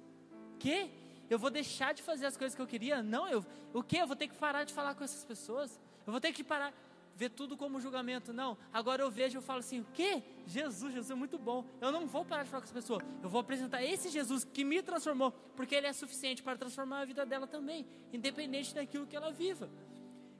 que? 0.60 0.90
Eu 1.30 1.40
vou 1.40 1.50
deixar 1.50 1.94
de 1.94 2.04
fazer 2.04 2.26
as 2.28 2.38
coisas 2.38 2.56
que 2.56 2.62
eu 2.62 2.68
queria? 2.68 3.02
Não, 3.02 3.28
eu, 3.28 3.44
o 3.74 3.82
que? 3.82 3.98
Eu 3.98 4.08
vou 4.08 4.16
ter 4.16 4.28
que 4.28 4.36
parar 4.36 4.64
de 4.64 4.74
falar 4.74 4.94
com 4.94 5.04
essas 5.04 5.24
pessoas? 5.24 5.80
Eu 6.06 6.12
vou 6.12 6.22
ter 6.22 6.32
que 6.32 6.44
parar, 6.44 6.72
ver 7.16 7.30
tudo 7.30 7.56
como 7.56 7.80
julgamento? 7.80 8.34
Não, 8.34 8.58
agora 8.74 9.02
eu 9.02 9.10
vejo 9.10 9.40
e 9.40 9.42
falo 9.42 9.60
assim: 9.60 9.80
O 9.80 9.86
que? 9.94 10.22
Jesus, 10.46 10.94
Jesus 10.94 11.12
é 11.12 11.16
muito 11.16 11.38
bom. 11.38 11.66
Eu 11.82 11.92
não 11.92 12.06
vou 12.06 12.26
parar 12.26 12.44
de 12.44 12.50
falar 12.50 12.62
com 12.62 12.66
essa 12.66 12.74
pessoa. 12.74 13.02
Eu 13.24 13.30
vou 13.30 13.42
apresentar 13.42 13.84
esse 13.84 14.10
Jesus 14.10 14.44
que 14.44 14.64
me 14.64 14.82
transformou, 14.82 15.32
porque 15.56 15.76
ele 15.76 15.88
é 15.88 15.94
suficiente 15.94 16.44
para 16.44 16.58
transformar 16.58 17.02
a 17.02 17.06
vida 17.06 17.26
dela 17.26 17.48
também, 17.48 17.86
independente 18.12 18.76
daquilo 18.76 19.08
que 19.08 19.16
ela 19.16 19.32
viva. 19.32 19.70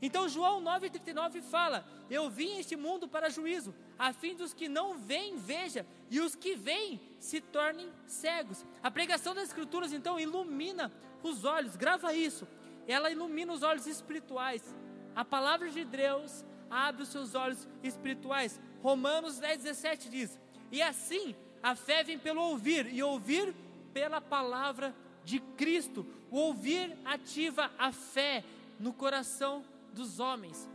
Então 0.02 0.28
João 0.28 0.62
9,39 0.62 1.42
fala: 1.42 1.86
Eu 2.10 2.30
vim 2.30 2.60
este 2.60 2.76
mundo 2.76 3.08
para 3.08 3.30
juízo, 3.30 3.74
a 3.98 4.12
fim 4.12 4.36
dos 4.36 4.54
que 4.54 4.68
não 4.68 4.98
veem, 4.98 5.38
veja, 5.38 5.86
e 6.12 6.20
os 6.20 6.36
que 6.36 6.56
veem 6.56 7.00
se 7.20 7.40
tornem 7.40 7.90
cegos. 8.06 8.66
A 8.84 8.92
pregação 8.92 9.34
das 9.34 9.46
Escrituras 9.46 9.94
então 9.94 10.20
ilumina 10.20 10.92
os 11.24 11.44
olhos, 11.46 11.76
grava 11.76 12.14
isso. 12.14 12.48
Ela 12.88 13.10
ilumina 13.10 13.54
os 13.54 13.64
olhos 13.64 13.88
espirituais. 13.88 14.76
A 15.16 15.24
palavra 15.24 15.70
de 15.70 15.84
Deus 15.86 16.46
abre 16.76 17.04
os 17.04 17.10
seus 17.10 17.34
olhos 17.34 17.68
espirituais. 17.82 18.60
Romanos 18.84 19.40
10, 19.40 19.64
17 19.64 20.10
diz: 20.10 20.40
E 20.72 20.82
assim 20.82 21.34
a 21.64 21.74
fé 21.74 22.04
vem 22.04 22.20
pelo 22.20 22.42
ouvir, 22.42 22.94
e 22.94 23.02
ouvir 23.02 23.56
pela 23.94 24.20
palavra 24.20 24.94
de 25.24 25.40
Cristo. 25.40 26.06
O 26.30 26.38
ouvir 26.38 26.98
ativa 27.06 27.72
a 27.78 27.92
fé 27.94 28.44
no 28.78 28.92
coração 28.92 29.64
dos 29.94 30.20
homens. 30.20 30.70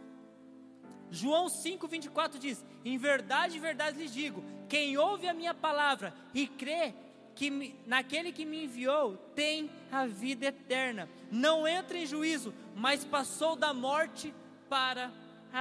João 1.11 1.47
5,24 1.47 2.39
diz: 2.39 2.65
Em 2.85 2.97
verdade, 2.97 3.59
em 3.59 3.61
verdade 3.61 3.99
lhes 3.99 4.13
digo: 4.13 4.43
quem 4.69 4.97
ouve 4.97 5.29
a 5.29 5.35
minha 5.35 5.53
palavra 5.53 6.15
e 6.33 6.47
crê 6.47 6.95
que 7.35 7.51
me, 7.51 7.75
naquele 7.87 8.33
que 8.33 8.45
me 8.45 8.65
enviou 8.65 9.17
tem 9.35 9.71
a 9.93 10.07
vida 10.07 10.47
eterna. 10.47 11.09
Não 11.31 11.69
entra 11.69 11.99
em 11.99 12.07
juízo, 12.07 12.55
mas 12.75 13.05
passou 13.05 13.55
da 13.55 13.75
morte 13.75 14.35
para 14.69 15.07
a 15.07 15.11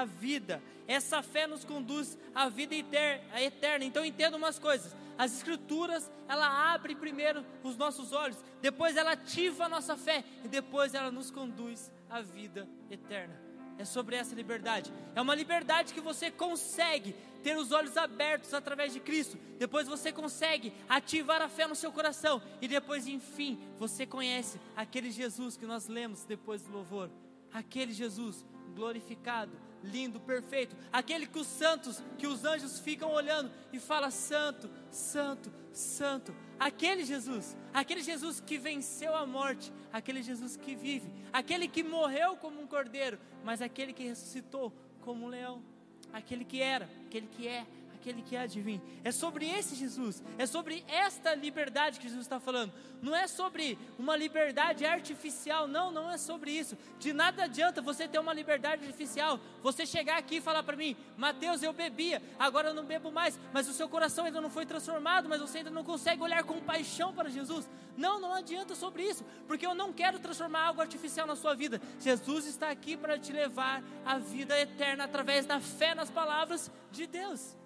vida. 0.06 0.62
Essa 0.88 1.22
fé 1.22 1.48
nos 1.48 1.64
conduz 1.64 2.18
à 2.34 2.50
vida 2.50 2.76
eterna. 2.76 3.86
Então 3.86 4.06
entenda 4.06 4.38
umas 4.38 4.58
coisas. 4.58 4.96
As 5.18 5.36
escrituras, 5.36 6.10
ela 6.28 6.74
abre 6.74 6.96
primeiro 6.96 7.46
os 7.64 7.76
nossos 7.76 8.14
olhos, 8.14 8.38
depois 8.62 8.96
ela 8.96 9.12
ativa 9.12 9.66
a 9.66 9.70
nossa 9.70 9.98
fé 9.98 10.24
e 10.46 10.48
depois 10.48 10.94
ela 10.94 11.12
nos 11.12 11.30
conduz 11.30 11.92
à 12.10 12.22
vida 12.22 12.68
eterna 12.90 13.50
é 13.80 13.86
sobre 13.86 14.18
essa 14.18 14.36
liberdade. 14.36 14.92
É 15.16 15.22
uma 15.22 15.34
liberdade 15.34 15.94
que 15.94 16.02
você 16.02 16.30
consegue 16.30 17.16
ter 17.42 17.58
os 17.58 17.72
olhos 17.72 17.96
abertos 17.96 18.54
através 18.54 18.92
de 18.92 19.00
Cristo. 19.00 19.38
Depois 19.58 19.88
você 19.88 20.12
consegue 20.12 20.74
ativar 20.90 21.42
a 21.42 21.48
fé 21.48 21.66
no 21.66 21.76
seu 21.76 21.90
coração. 21.90 22.42
E 22.62 22.68
depois, 22.68 23.08
enfim, 23.08 23.58
você 23.78 24.06
conhece 24.06 24.60
aquele 24.76 25.10
Jesus 25.10 25.56
que 25.56 25.66
nós 25.66 25.88
lemos 25.88 26.26
depois 26.26 26.62
do 26.62 26.74
louvor. 26.74 27.10
Aquele 27.54 27.94
Jesus 27.94 28.46
glorificado, 28.76 29.54
lindo, 29.84 30.20
perfeito. 30.20 30.76
Aquele 30.92 31.26
que 31.26 31.40
os 31.40 31.48
santos, 31.48 32.04
que 32.18 32.28
os 32.28 32.46
anjos 32.46 32.80
ficam 32.80 33.12
olhando 33.12 33.52
e 33.72 33.80
fala 33.80 34.12
santo, 34.12 34.70
santo, 34.92 35.52
santo. 35.72 36.36
Aquele 36.60 37.06
Jesus, 37.06 37.56
aquele 37.74 38.02
Jesus 38.02 38.40
que 38.40 38.58
venceu 38.58 39.16
a 39.16 39.26
morte, 39.26 39.72
aquele 39.92 40.22
Jesus 40.22 40.58
que 40.58 40.76
vive, 40.76 41.12
aquele 41.32 41.68
que 41.68 41.84
morreu 41.84 42.36
como 42.36 42.62
um 42.62 42.68
cordeiro, 42.68 43.20
mas 43.44 43.62
aquele 43.62 43.94
que 43.94 44.04
ressuscitou 44.04 44.74
como 45.02 45.26
um 45.26 45.30
leão, 45.30 45.64
aquele 46.12 46.44
que 46.44 46.62
era, 46.62 46.90
aquele 47.06 47.28
que 47.28 47.48
é, 47.48 47.66
aquele 47.96 48.22
que 48.22 48.36
há 48.36 48.46
de 48.46 48.62
vir. 48.62 48.82
É 49.04 49.12
sobre 49.12 49.48
esse 49.50 49.76
Jesus, 49.76 50.24
é 50.38 50.46
sobre 50.46 50.84
esta 50.88 51.34
liberdade 51.36 52.00
que 52.00 52.08
Jesus 52.08 52.26
está 52.26 52.40
falando. 52.40 52.74
Não 53.02 53.16
é 53.16 53.28
sobre 53.28 53.78
uma 53.98 54.16
liberdade 54.16 54.86
artificial, 54.86 55.68
não, 55.68 55.92
não 55.92 56.10
é 56.10 56.18
sobre 56.18 56.52
isso. 56.52 56.78
De 56.98 57.14
nada 57.14 57.44
adianta 57.44 57.82
você 57.82 58.08
ter 58.08 58.20
uma 58.20 58.34
liberdade 58.34 58.86
artificial, 58.86 59.40
você 59.62 59.86
chegar 59.86 60.18
aqui 60.18 60.38
e 60.38 60.42
falar 60.42 60.64
para 60.64 60.76
mim, 60.76 60.96
Mateus, 61.18 61.64
eu 61.64 61.74
bebia, 61.74 62.22
agora 62.38 62.70
eu 62.70 62.74
não 62.74 62.86
bebo 62.86 63.12
mais, 63.12 63.40
mas 63.54 63.68
o 63.68 63.74
seu 63.74 63.88
coração 63.88 64.26
ainda 64.26 64.42
não 64.42 64.50
foi 64.50 64.66
transformado, 64.66 65.30
mas 65.30 65.42
você 65.42 65.60
ainda 65.60 65.70
não 65.70 65.84
consegue 65.84 66.22
olhar 66.22 66.44
com 66.44 66.60
paixão 66.62 67.14
para 67.14 67.30
Jesus. 67.30 67.70
Não, 67.98 68.20
não 68.20 68.34
adianta 68.34 68.76
sobre 68.76 69.04
isso, 69.04 69.26
porque 69.46 69.66
eu 69.66 69.76
não 69.76 69.92
quero 69.92 70.20
transformar 70.20 70.68
algo 70.68 70.82
artificial 70.82 71.28
na 71.28 71.36
sua 71.36 71.54
vida. 71.54 71.82
Jesus 72.00 72.46
está 72.46 72.70
aqui 72.70 72.96
para 72.96 73.20
te 73.20 73.34
levar 73.34 73.84
à 74.06 74.18
vida 74.18 74.58
eterna 74.58 75.04
através 75.04 75.46
da 75.46 75.60
fé 75.60 75.94
nas 75.94 76.10
palavras 76.10 76.72
de 76.92 77.06
Deus. 77.06 77.59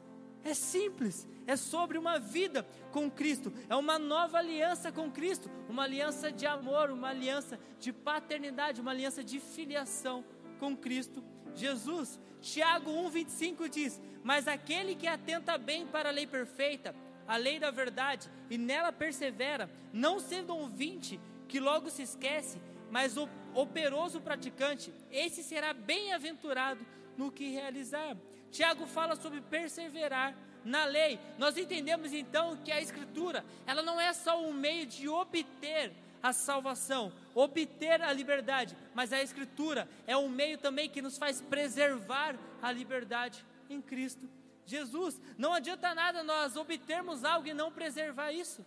É 0.44 0.54
simples, 0.54 1.28
é 1.48 1.56
sobre 1.56 1.98
uma 1.98 2.20
vida 2.20 2.68
com 2.92 3.10
Cristo, 3.10 3.54
é 3.70 3.76
uma 3.76 3.98
nova 3.98 4.38
aliança 4.38 4.92
com 4.92 5.10
Cristo, 5.10 5.50
uma 5.70 5.84
aliança 5.84 6.32
de 6.32 6.46
amor, 6.46 6.92
uma 6.92 7.10
aliança 7.10 7.60
de 7.80 7.94
paternidade, 7.94 8.82
uma 8.82 8.92
aliança 8.92 9.24
de 9.24 9.40
filiação 9.40 10.24
com 10.60 10.76
Cristo 10.76 11.24
Jesus. 11.56 12.20
Tiago 12.42 12.92
1,25 12.92 13.70
diz: 13.70 14.02
Mas 14.24 14.48
aquele 14.48 14.96
que 14.96 15.08
atenta 15.08 15.58
bem 15.58 15.86
para 15.88 16.10
a 16.10 16.12
lei 16.12 16.28
perfeita, 16.28 16.96
a 17.28 17.38
lei 17.38 17.60
da 17.60 17.72
verdade, 17.72 18.30
e 18.50 18.58
nela 18.58 18.92
persevera, 18.92 19.70
não 19.92 20.20
sendo 20.20 20.56
ouvinte 20.56 21.20
que 21.48 21.60
logo 21.60 21.90
se 21.90 22.02
esquece, 22.02 22.62
mas 22.92 23.18
o 23.18 23.30
operoso 23.54 24.20
praticante, 24.20 24.94
esse 25.12 25.44
será 25.44 25.74
bem-aventurado 25.74 26.86
no 27.18 27.32
que 27.32 27.50
realizar. 27.50 28.18
Tiago 28.54 28.86
fala 28.86 29.16
sobre 29.16 29.42
perseverar 29.42 30.36
na 30.64 30.86
lei. 30.86 31.20
Nós 31.40 31.58
entendemos 31.58 32.14
então 32.14 32.56
que 32.58 32.72
a 32.72 32.80
escritura, 32.80 33.44
ela 33.66 33.82
não 33.82 34.00
é 34.00 34.14
só 34.14 34.40
um 34.40 34.54
meio 34.54 34.86
de 34.86 35.10
obter 35.10 35.92
a 36.22 36.32
salvação, 36.32 37.12
obter 37.34 38.02
a 38.02 38.14
liberdade, 38.14 38.78
mas 38.94 39.12
a 39.12 39.22
escritura 39.22 39.90
é 40.08 40.16
um 40.16 40.30
meio 40.30 40.58
também 40.58 40.88
que 40.88 41.02
nos 41.02 41.18
faz 41.18 41.42
preservar 41.42 42.38
a 42.62 42.72
liberdade 42.72 43.44
em 43.70 43.82
Cristo 43.82 44.30
Jesus. 44.66 45.20
Não 45.38 45.52
adianta 45.52 45.94
nada 45.94 46.24
nós 46.24 46.56
obtermos 46.56 47.24
algo 47.24 47.48
e 47.48 47.54
não 47.54 47.72
preservar 47.72 48.32
isso. 48.32 48.66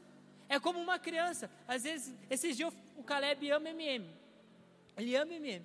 É 0.49 0.59
como 0.61 0.79
uma 0.81 0.99
criança. 0.99 1.51
Às 1.67 1.85
vezes, 1.85 2.15
esses 2.29 2.57
dias 2.57 2.75
o 2.97 3.03
Caleb 3.03 3.51
ama 3.51 3.71
MM. 3.71 4.07
Ele 4.97 5.17
ama 5.17 5.33
MM. 5.33 5.65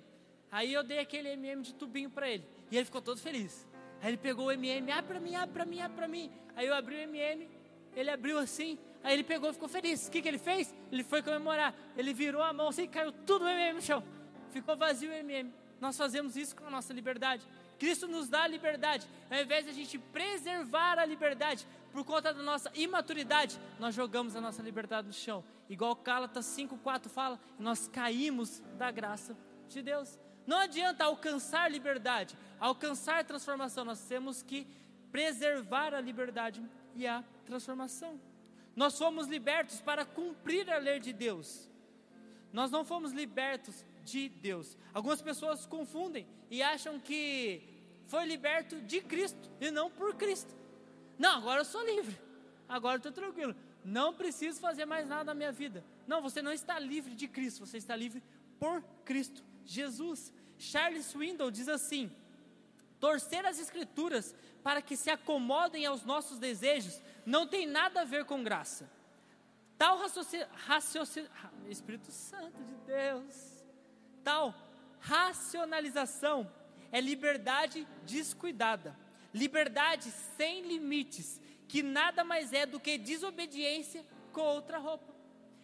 Aí 0.50 0.72
eu 0.72 0.82
dei 0.82 0.98
aquele 0.98 1.30
MM 1.30 1.62
de 1.62 1.74
tubinho 1.74 2.08
para 2.08 2.28
ele. 2.28 2.46
E 2.70 2.76
ele 2.76 2.84
ficou 2.84 3.02
todo 3.02 3.20
feliz. 3.20 3.66
Aí 4.02 4.10
ele 4.10 4.16
pegou 4.16 4.46
o 4.46 4.52
MM, 4.52 4.90
abre 4.90 5.06
para 5.06 5.20
mim, 5.20 5.36
abre 5.36 5.54
para 5.54 5.64
mim, 5.64 5.80
abre 5.80 5.96
para 5.96 6.08
mim. 6.08 6.30
Aí 6.56 6.66
eu 6.66 6.74
abri 6.74 6.96
o 6.96 6.98
MM, 6.98 7.48
ele 7.94 8.10
abriu 8.10 8.36
assim, 8.36 8.76
aí 9.02 9.14
ele 9.14 9.22
pegou 9.22 9.52
ficou 9.52 9.68
feliz. 9.68 10.08
O 10.08 10.10
que, 10.10 10.20
que 10.20 10.26
ele 10.26 10.38
fez? 10.38 10.74
Ele 10.90 11.04
foi 11.04 11.22
comemorar. 11.22 11.72
Ele 11.96 12.12
virou 12.12 12.42
a 12.42 12.52
mão 12.52 12.68
assim, 12.68 12.88
caiu 12.88 13.12
tudo 13.12 13.44
o 13.44 13.48
MM 13.48 13.74
no 13.74 13.80
chão. 13.80 14.02
Ficou 14.50 14.76
vazio 14.76 15.08
o 15.08 15.14
MM. 15.14 15.54
Nós 15.80 15.96
fazemos 15.96 16.36
isso 16.36 16.56
com 16.56 16.66
a 16.66 16.70
nossa 16.70 16.92
liberdade. 16.92 17.46
Cristo 17.78 18.08
nos 18.08 18.28
dá 18.28 18.42
a 18.42 18.46
liberdade. 18.48 19.06
Ao 19.30 19.40
invés 19.40 19.64
de 19.64 19.70
a 19.70 19.74
gente 19.74 19.98
preservar 19.98 20.98
a 20.98 21.04
liberdade 21.04 21.66
por 21.92 22.04
conta 22.04 22.34
da 22.34 22.42
nossa 22.42 22.72
imaturidade, 22.74 23.58
nós 23.78 23.94
jogamos 23.94 24.34
a 24.34 24.40
nossa 24.40 24.62
liberdade 24.62 25.06
no 25.06 25.12
chão. 25.12 25.44
Igual 25.68 25.94
Gálatas 25.94 26.46
5,4 26.46 27.08
fala, 27.08 27.40
nós 27.58 27.86
caímos 27.86 28.60
da 28.78 28.90
graça 28.90 29.36
de 29.68 29.80
Deus. 29.80 30.18
Não 30.46 30.58
adianta 30.58 31.04
alcançar 31.04 31.70
liberdade, 31.70 32.36
alcançar 32.58 33.24
transformação, 33.24 33.84
nós 33.84 34.00
temos 34.02 34.42
que 34.42 34.66
preservar 35.10 35.94
a 35.94 36.00
liberdade 36.00 36.62
e 36.94 37.06
a 37.06 37.22
transformação. 37.44 38.20
Nós 38.74 38.98
fomos 38.98 39.26
libertos 39.26 39.80
para 39.80 40.04
cumprir 40.04 40.70
a 40.70 40.78
lei 40.78 40.98
de 40.98 41.12
Deus. 41.12 41.68
Nós 42.52 42.70
não 42.70 42.84
fomos 42.84 43.12
libertos 43.12 43.84
de 44.04 44.28
Deus. 44.28 44.76
Algumas 44.92 45.22
pessoas 45.22 45.66
confundem 45.66 46.26
e 46.50 46.62
acham 46.62 46.98
que 46.98 47.62
foi 48.06 48.24
liberto 48.26 48.80
de 48.80 49.00
Cristo 49.00 49.50
e 49.60 49.70
não 49.70 49.90
por 49.90 50.14
Cristo. 50.14 50.54
Não, 51.18 51.36
agora 51.38 51.60
eu 51.60 51.64
sou 51.64 51.84
livre. 51.84 52.18
Agora 52.68 52.94
eu 52.94 52.98
estou 52.98 53.12
tranquilo. 53.12 53.54
Não 53.84 54.14
preciso 54.14 54.60
fazer 54.60 54.84
mais 54.86 55.08
nada 55.08 55.24
na 55.24 55.34
minha 55.34 55.52
vida. 55.52 55.84
Não, 56.06 56.22
você 56.22 56.40
não 56.40 56.52
está 56.52 56.78
livre 56.78 57.14
de 57.14 57.28
Cristo, 57.28 57.66
você 57.66 57.76
está 57.76 57.94
livre 57.94 58.22
por 58.58 58.82
Cristo. 59.04 59.42
Jesus. 59.64 60.32
Charles 60.58 61.06
Swindoll 61.06 61.50
diz 61.50 61.68
assim: 61.68 62.10
torcer 63.00 63.44
as 63.44 63.58
escrituras 63.58 64.34
para 64.62 64.80
que 64.80 64.96
se 64.96 65.10
acomodem 65.10 65.84
aos 65.86 66.04
nossos 66.04 66.38
desejos 66.38 67.00
não 67.26 67.46
tem 67.46 67.66
nada 67.66 68.02
a 68.02 68.04
ver 68.04 68.24
com 68.24 68.42
graça. 68.42 68.90
Tal 69.76 69.98
raciocínio, 69.98 71.28
Espírito 71.68 72.12
Santo 72.12 72.62
de 72.62 72.74
Deus, 72.86 73.64
tal 74.22 74.54
racionalização 75.00 76.48
é 76.92 77.00
liberdade 77.00 77.88
descuidada, 78.04 78.96
liberdade 79.34 80.10
sem 80.36 80.62
limites, 80.62 81.40
que 81.66 81.82
nada 81.82 82.22
mais 82.22 82.52
é 82.52 82.64
do 82.64 82.78
que 82.78 82.96
desobediência 82.96 84.06
com 84.32 84.42
outra 84.42 84.78
roupa. 84.78 85.12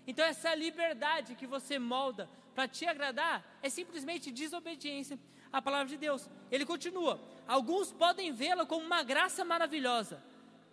Então, 0.06 0.24
essa 0.24 0.54
liberdade 0.54 1.34
que 1.34 1.46
você 1.46 1.78
molda 1.78 2.28
para 2.58 2.66
te 2.66 2.84
agradar 2.86 3.44
é 3.62 3.70
simplesmente 3.70 4.32
desobediência 4.32 5.16
à 5.52 5.62
palavra 5.62 5.86
de 5.86 5.96
Deus. 5.96 6.28
Ele 6.50 6.66
continua: 6.66 7.20
alguns 7.46 7.92
podem 7.92 8.32
vê-la 8.32 8.66
como 8.66 8.84
uma 8.84 9.04
graça 9.04 9.44
maravilhosa, 9.44 10.20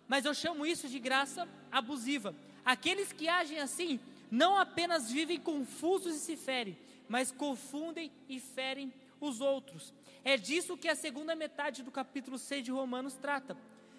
mas 0.08 0.24
eu 0.24 0.34
chamo 0.34 0.66
isso 0.66 0.88
de 0.88 0.98
graça 0.98 1.48
abusiva. 1.70 2.34
Aqueles 2.64 3.12
que 3.12 3.28
agem 3.28 3.60
assim 3.60 4.00
não 4.28 4.58
apenas 4.58 5.12
vivem 5.12 5.38
confusos 5.38 6.16
e 6.16 6.18
se 6.18 6.36
ferem, 6.36 6.76
mas 7.08 7.30
confundem 7.30 8.10
e 8.28 8.40
ferem 8.40 8.92
os 9.20 9.40
outros. 9.40 9.94
É 10.24 10.36
disso 10.36 10.76
que 10.76 10.88
a 10.88 10.96
segunda 10.96 11.36
metade 11.36 11.84
do 11.84 11.92
capítulo 11.92 12.36
6 12.36 12.64
de 12.64 12.72
Romanos 12.72 13.14
trata. 13.14 13.56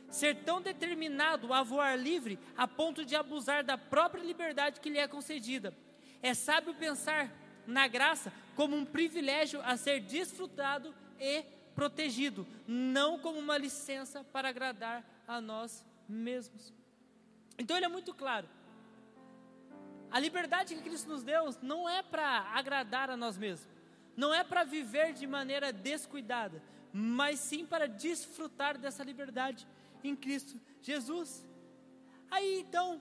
Ser 0.10 0.36
tão 0.43 0.62
determinado 0.62 1.54
a 1.54 1.63
voar 1.63 1.97
livre 1.97 2.38
a 2.58 2.67
ponto 2.67 3.06
de 3.06 3.15
abusar 3.15 3.63
da 3.63 3.78
própria 3.78 4.21
liberdade 4.21 4.82
que 4.82 4.89
lhe 4.89 5.00
é 5.00 5.08
concedida. 5.08 5.73
É 6.21 6.34
sábio 6.34 6.73
pensar 6.73 7.32
na 7.67 7.88
graça 7.88 8.32
como 8.56 8.75
um 8.75 8.86
privilégio 8.86 9.62
a 9.62 9.77
ser 9.77 9.99
desfrutado 9.99 10.95
e 11.19 11.43
protegido, 11.75 12.47
não 12.67 13.19
como 13.19 13.38
uma 13.38 13.58
licença 13.58 14.23
para 14.23 14.49
agradar 14.49 15.03
a 15.27 15.39
nós 15.39 15.86
mesmos. 16.10 16.73
Então 17.60 17.77
ele 17.77 17.86
é 17.86 17.89
muito 17.89 18.13
claro. 18.13 18.47
A 20.10 20.19
liberdade 20.19 20.73
que 20.73 20.82
Cristo 20.82 21.10
nos 21.10 21.21
deu 21.21 21.53
não 21.62 21.88
é 21.88 22.01
para 22.01 22.25
agradar 22.53 23.10
a 23.10 23.17
nós 23.17 23.38
mesmos. 23.38 23.67
não 24.15 24.34
é 24.34 24.43
para 24.43 24.63
viver 24.63 25.13
de 25.13 25.27
maneira 25.27 25.71
descuidada, 25.71 26.60
mas 26.91 27.39
sim 27.39 27.63
para 27.63 27.88
desfrutar 27.88 28.75
dessa 28.75 29.03
liberdade 29.03 29.67
em 30.03 30.15
Cristo 30.15 30.60
Jesus. 30.82 31.45
Aí 32.32 32.62
então, 32.62 32.99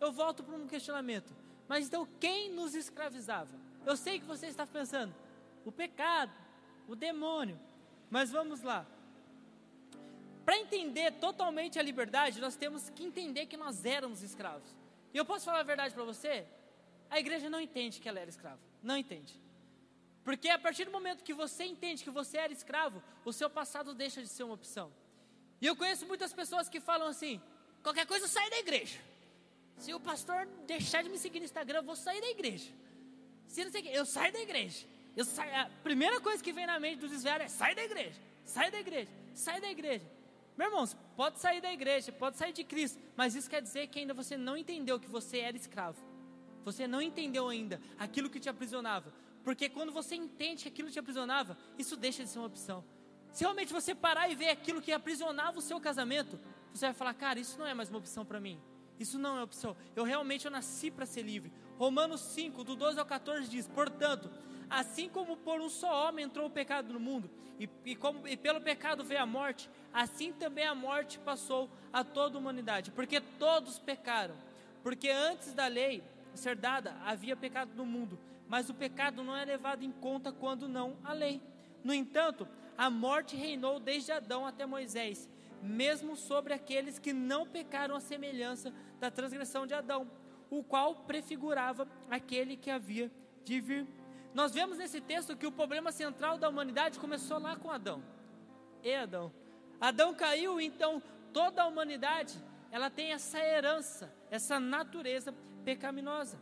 eu 0.00 0.12
volto 0.12 0.44
para 0.44 0.54
um 0.54 0.68
questionamento. 0.68 1.34
Mas 1.66 1.86
então, 1.86 2.06
quem 2.20 2.50
nos 2.52 2.74
escravizava? 2.74 3.69
Eu 3.86 3.96
sei 3.96 4.18
que 4.18 4.26
você 4.26 4.46
está 4.46 4.66
pensando, 4.66 5.14
o 5.64 5.72
pecado, 5.72 6.32
o 6.86 6.94
demônio. 6.94 7.58
Mas 8.10 8.30
vamos 8.30 8.62
lá. 8.62 8.86
Para 10.44 10.58
entender 10.58 11.12
totalmente 11.12 11.78
a 11.78 11.82
liberdade, 11.82 12.40
nós 12.40 12.56
temos 12.56 12.90
que 12.90 13.04
entender 13.04 13.46
que 13.46 13.56
nós 13.56 13.84
éramos 13.84 14.22
escravos. 14.22 14.68
E 15.14 15.16
eu 15.16 15.24
posso 15.24 15.44
falar 15.44 15.60
a 15.60 15.64
verdade 15.64 15.94
para 15.94 16.04
você? 16.04 16.46
A 17.08 17.18
igreja 17.18 17.48
não 17.48 17.60
entende 17.60 18.00
que 18.00 18.08
ela 18.08 18.20
era 18.20 18.30
escrava. 18.30 18.60
Não 18.82 18.96
entende. 18.96 19.38
Porque 20.24 20.48
a 20.48 20.58
partir 20.58 20.84
do 20.84 20.90
momento 20.90 21.24
que 21.24 21.34
você 21.34 21.64
entende 21.64 22.04
que 22.04 22.10
você 22.10 22.38
era 22.38 22.52
escravo, 22.52 23.02
o 23.24 23.32
seu 23.32 23.48
passado 23.48 23.94
deixa 23.94 24.22
de 24.22 24.28
ser 24.28 24.42
uma 24.42 24.54
opção. 24.54 24.92
E 25.60 25.66
eu 25.66 25.76
conheço 25.76 26.06
muitas 26.06 26.32
pessoas 26.32 26.68
que 26.68 26.80
falam 26.80 27.08
assim: 27.08 27.40
qualquer 27.82 28.06
coisa 28.06 28.28
sai 28.28 28.48
da 28.50 28.58
igreja. 28.58 28.98
Se 29.76 29.94
o 29.94 30.00
pastor 30.00 30.46
deixar 30.66 31.02
de 31.02 31.08
me 31.08 31.18
seguir 31.18 31.38
no 31.38 31.44
Instagram, 31.44 31.78
eu 31.78 31.84
vou 31.84 31.96
sair 31.96 32.20
da 32.20 32.28
igreja. 32.28 32.70
Se 33.50 33.64
não 33.64 33.72
sei 33.72 33.80
o 33.80 33.84
que, 33.84 33.90
eu 33.90 34.06
saio 34.06 34.32
da 34.32 34.40
igreja. 34.40 34.86
Eu 35.16 35.24
saio, 35.24 35.52
a 35.56 35.68
primeira 35.82 36.20
coisa 36.20 36.42
que 36.42 36.52
vem 36.52 36.66
na 36.66 36.78
mente 36.78 37.00
do 37.00 37.08
desviado 37.08 37.42
é: 37.42 37.48
sai 37.48 37.74
da 37.74 37.82
igreja, 37.82 38.18
sai 38.44 38.70
da 38.70 38.78
igreja, 38.78 39.10
sai 39.34 39.60
da 39.60 39.68
igreja. 39.68 40.06
Meu 40.56 40.68
irmão, 40.68 40.88
pode 41.16 41.40
sair 41.40 41.60
da 41.60 41.72
igreja, 41.72 42.12
pode 42.12 42.36
sair 42.36 42.52
de 42.52 42.62
Cristo, 42.62 43.00
mas 43.16 43.34
isso 43.34 43.50
quer 43.50 43.60
dizer 43.60 43.88
que 43.88 43.98
ainda 43.98 44.14
você 44.14 44.36
não 44.36 44.56
entendeu 44.56 45.00
que 45.00 45.08
você 45.08 45.38
era 45.38 45.56
escravo. 45.56 45.98
Você 46.64 46.86
não 46.86 47.02
entendeu 47.02 47.48
ainda 47.48 47.80
aquilo 47.98 48.30
que 48.30 48.38
te 48.38 48.48
aprisionava. 48.48 49.12
Porque 49.42 49.68
quando 49.68 49.90
você 49.90 50.14
entende 50.14 50.62
que 50.62 50.68
aquilo 50.68 50.90
te 50.90 50.98
aprisionava, 50.98 51.58
isso 51.76 51.96
deixa 51.96 52.22
de 52.22 52.30
ser 52.30 52.38
uma 52.38 52.46
opção. 52.46 52.84
Se 53.32 53.42
realmente 53.42 53.72
você 53.72 53.96
parar 53.96 54.30
e 54.30 54.36
ver 54.36 54.50
aquilo 54.50 54.80
que 54.80 54.92
aprisionava 54.92 55.58
o 55.58 55.62
seu 55.62 55.80
casamento, 55.80 56.38
você 56.72 56.86
vai 56.86 56.94
falar, 56.94 57.14
cara, 57.14 57.40
isso 57.40 57.58
não 57.58 57.66
é 57.66 57.74
mais 57.74 57.88
uma 57.88 57.98
opção 57.98 58.24
para 58.24 58.38
mim. 58.38 58.60
Isso 58.98 59.18
não 59.18 59.38
é 59.38 59.42
opção. 59.42 59.76
Eu 59.96 60.04
realmente 60.04 60.44
eu 60.44 60.52
nasci 60.52 60.90
para 60.90 61.06
ser 61.06 61.22
livre. 61.22 61.50
Romanos 61.80 62.20
5, 62.20 62.62
do 62.62 62.76
12 62.76 63.00
ao 63.00 63.06
14 63.06 63.48
diz: 63.48 63.66
Portanto, 63.66 64.30
assim 64.68 65.08
como 65.08 65.34
por 65.34 65.62
um 65.62 65.70
só 65.70 66.06
homem 66.06 66.26
entrou 66.26 66.46
o 66.46 66.50
pecado 66.50 66.92
no 66.92 67.00
mundo, 67.00 67.30
e, 67.58 67.66
e, 67.86 67.96
como, 67.96 68.28
e 68.28 68.36
pelo 68.36 68.60
pecado 68.60 69.02
veio 69.02 69.22
a 69.22 69.24
morte, 69.26 69.70
assim 69.90 70.30
também 70.30 70.66
a 70.66 70.74
morte 70.74 71.18
passou 71.18 71.70
a 71.90 72.04
toda 72.04 72.36
a 72.36 72.38
humanidade, 72.38 72.90
porque 72.90 73.18
todos 73.18 73.78
pecaram. 73.78 74.34
Porque 74.82 75.08
antes 75.08 75.54
da 75.54 75.68
lei 75.68 76.04
ser 76.34 76.54
dada, 76.54 76.94
havia 77.02 77.34
pecado 77.34 77.70
no 77.74 77.86
mundo, 77.86 78.18
mas 78.46 78.68
o 78.68 78.74
pecado 78.74 79.24
não 79.24 79.34
é 79.34 79.42
levado 79.42 79.82
em 79.82 79.90
conta 79.90 80.30
quando 80.30 80.68
não 80.68 80.98
a 81.02 81.14
lei. 81.14 81.40
No 81.82 81.94
entanto, 81.94 82.46
a 82.76 82.90
morte 82.90 83.36
reinou 83.36 83.80
desde 83.80 84.12
Adão 84.12 84.44
até 84.44 84.66
Moisés, 84.66 85.30
mesmo 85.62 86.14
sobre 86.14 86.52
aqueles 86.52 86.98
que 86.98 87.14
não 87.14 87.46
pecaram 87.46 87.96
a 87.96 88.00
semelhança 88.00 88.70
da 88.98 89.10
transgressão 89.10 89.66
de 89.66 89.72
Adão, 89.72 90.06
o 90.50 90.62
qual 90.62 90.96
prefigurava 90.96 91.88
aquele 92.10 92.56
que 92.56 92.70
havia 92.70 93.10
de 93.44 93.60
vir. 93.60 93.86
Nós 94.34 94.52
vemos 94.52 94.78
nesse 94.78 95.00
texto 95.00 95.36
que 95.36 95.46
o 95.46 95.52
problema 95.52 95.90
central 95.92 96.36
da 96.38 96.48
humanidade 96.48 96.98
começou 96.98 97.38
lá 97.38 97.56
com 97.56 97.70
Adão. 97.70 98.02
E 98.82 98.94
Adão. 98.94 99.32
Adão 99.80 100.14
caiu, 100.14 100.60
então 100.60 101.02
toda 101.32 101.62
a 101.62 101.66
humanidade, 101.66 102.34
ela 102.70 102.90
tem 102.90 103.12
essa 103.12 103.38
herança, 103.38 104.12
essa 104.30 104.60
natureza 104.60 105.34
pecaminosa. 105.64 106.38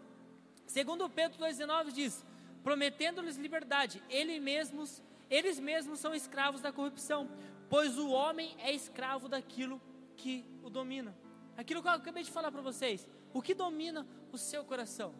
Segundo 0.67 1.09
Pedro 1.09 1.39
2,19 1.39 1.93
diz: 1.93 2.25
prometendo-lhes 2.63 3.37
liberdade, 3.37 4.03
eles 4.09 4.41
mesmos, 4.43 5.03
eles 5.31 5.59
mesmos 5.59 6.01
são 6.01 6.15
escravos 6.15 6.61
da 6.61 6.73
corrupção, 6.73 7.29
pois 7.69 7.97
o 7.97 8.11
homem 8.11 8.55
é 8.59 8.73
escravo 8.73 9.29
daquilo 9.29 9.81
que 10.17 10.45
o 10.63 10.69
domina. 10.69 11.17
Aquilo 11.57 11.83
que 11.83 11.89
eu 11.89 11.93
acabei 11.93 12.23
de 12.23 12.31
falar 12.31 12.53
para 12.53 12.61
vocês, 12.61 13.09
o 13.33 13.43
que 13.43 13.55
domina 13.55 14.07
o 14.33 14.39
seu 14.39 14.65
coração? 14.65 15.15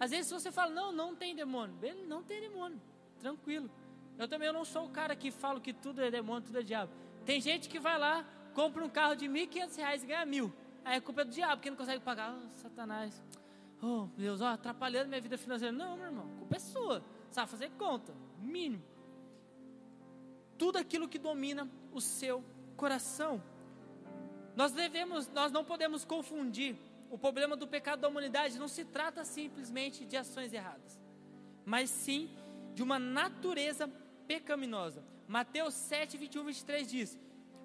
Às 0.00 0.10
vezes 0.10 0.30
você 0.30 0.52
fala, 0.52 0.72
não, 0.72 0.92
não 0.92 1.14
tem 1.14 1.34
demônio. 1.34 1.74
Bem, 1.76 2.06
não 2.06 2.22
tem 2.22 2.40
demônio, 2.40 2.80
tranquilo. 3.18 3.70
Eu 4.16 4.28
também 4.28 4.52
não 4.52 4.64
sou 4.64 4.86
o 4.86 4.90
cara 4.90 5.14
que 5.14 5.30
fala 5.30 5.60
que 5.60 5.72
tudo 5.72 6.02
é 6.02 6.10
demônio, 6.10 6.42
tudo 6.42 6.58
é 6.58 6.62
diabo. 6.62 6.92
Tem 7.24 7.40
gente 7.40 7.68
que 7.68 7.78
vai 7.78 7.98
lá, 7.98 8.24
compra 8.54 8.84
um 8.84 8.88
carro 8.88 9.14
de 9.14 9.26
R$ 9.26 9.46
1.500 9.46 10.02
e 10.02 10.06
ganha 10.06 10.26
mil. 10.26 10.52
Aí 10.84 10.96
a 10.96 11.00
culpa 11.00 11.20
é 11.20 11.24
do 11.24 11.30
diabo, 11.30 11.60
que 11.60 11.70
não 11.70 11.76
consegue 11.76 12.02
pagar. 12.02 12.34
Oh, 12.34 12.50
Satanás. 12.58 13.22
Oh, 13.82 14.08
Deus, 14.16 14.40
oh, 14.40 14.46
atrapalhando 14.46 15.08
minha 15.08 15.20
vida 15.20 15.36
financeira. 15.36 15.72
Não, 15.72 15.96
meu 15.96 16.06
irmão, 16.06 16.26
a 16.34 16.38
culpa 16.38 16.56
é 16.56 16.58
sua. 16.58 17.04
Sabe 17.30 17.50
fazer 17.50 17.70
conta, 17.72 18.14
mínimo. 18.40 18.82
Tudo 20.56 20.78
aquilo 20.78 21.08
que 21.08 21.18
domina 21.18 21.68
o 21.92 22.00
seu 22.00 22.42
coração. 22.76 23.42
Nós 24.56 24.72
devemos, 24.72 25.28
nós 25.28 25.52
não 25.52 25.64
podemos 25.64 26.04
confundir 26.04 26.76
o 27.10 27.18
problema 27.18 27.56
do 27.56 27.66
pecado 27.66 28.00
da 28.00 28.08
humanidade 28.08 28.58
não 28.58 28.68
se 28.68 28.84
trata 28.84 29.24
simplesmente 29.24 30.04
de 30.04 30.16
ações 30.16 30.52
erradas, 30.52 31.00
mas 31.64 31.90
sim 31.90 32.30
de 32.74 32.82
uma 32.82 32.98
natureza 32.98 33.90
pecaminosa. 34.26 35.02
Mateus 35.26 35.74
7, 35.74 36.16
21, 36.16 36.44
23 36.44 36.90
diz: 36.90 37.18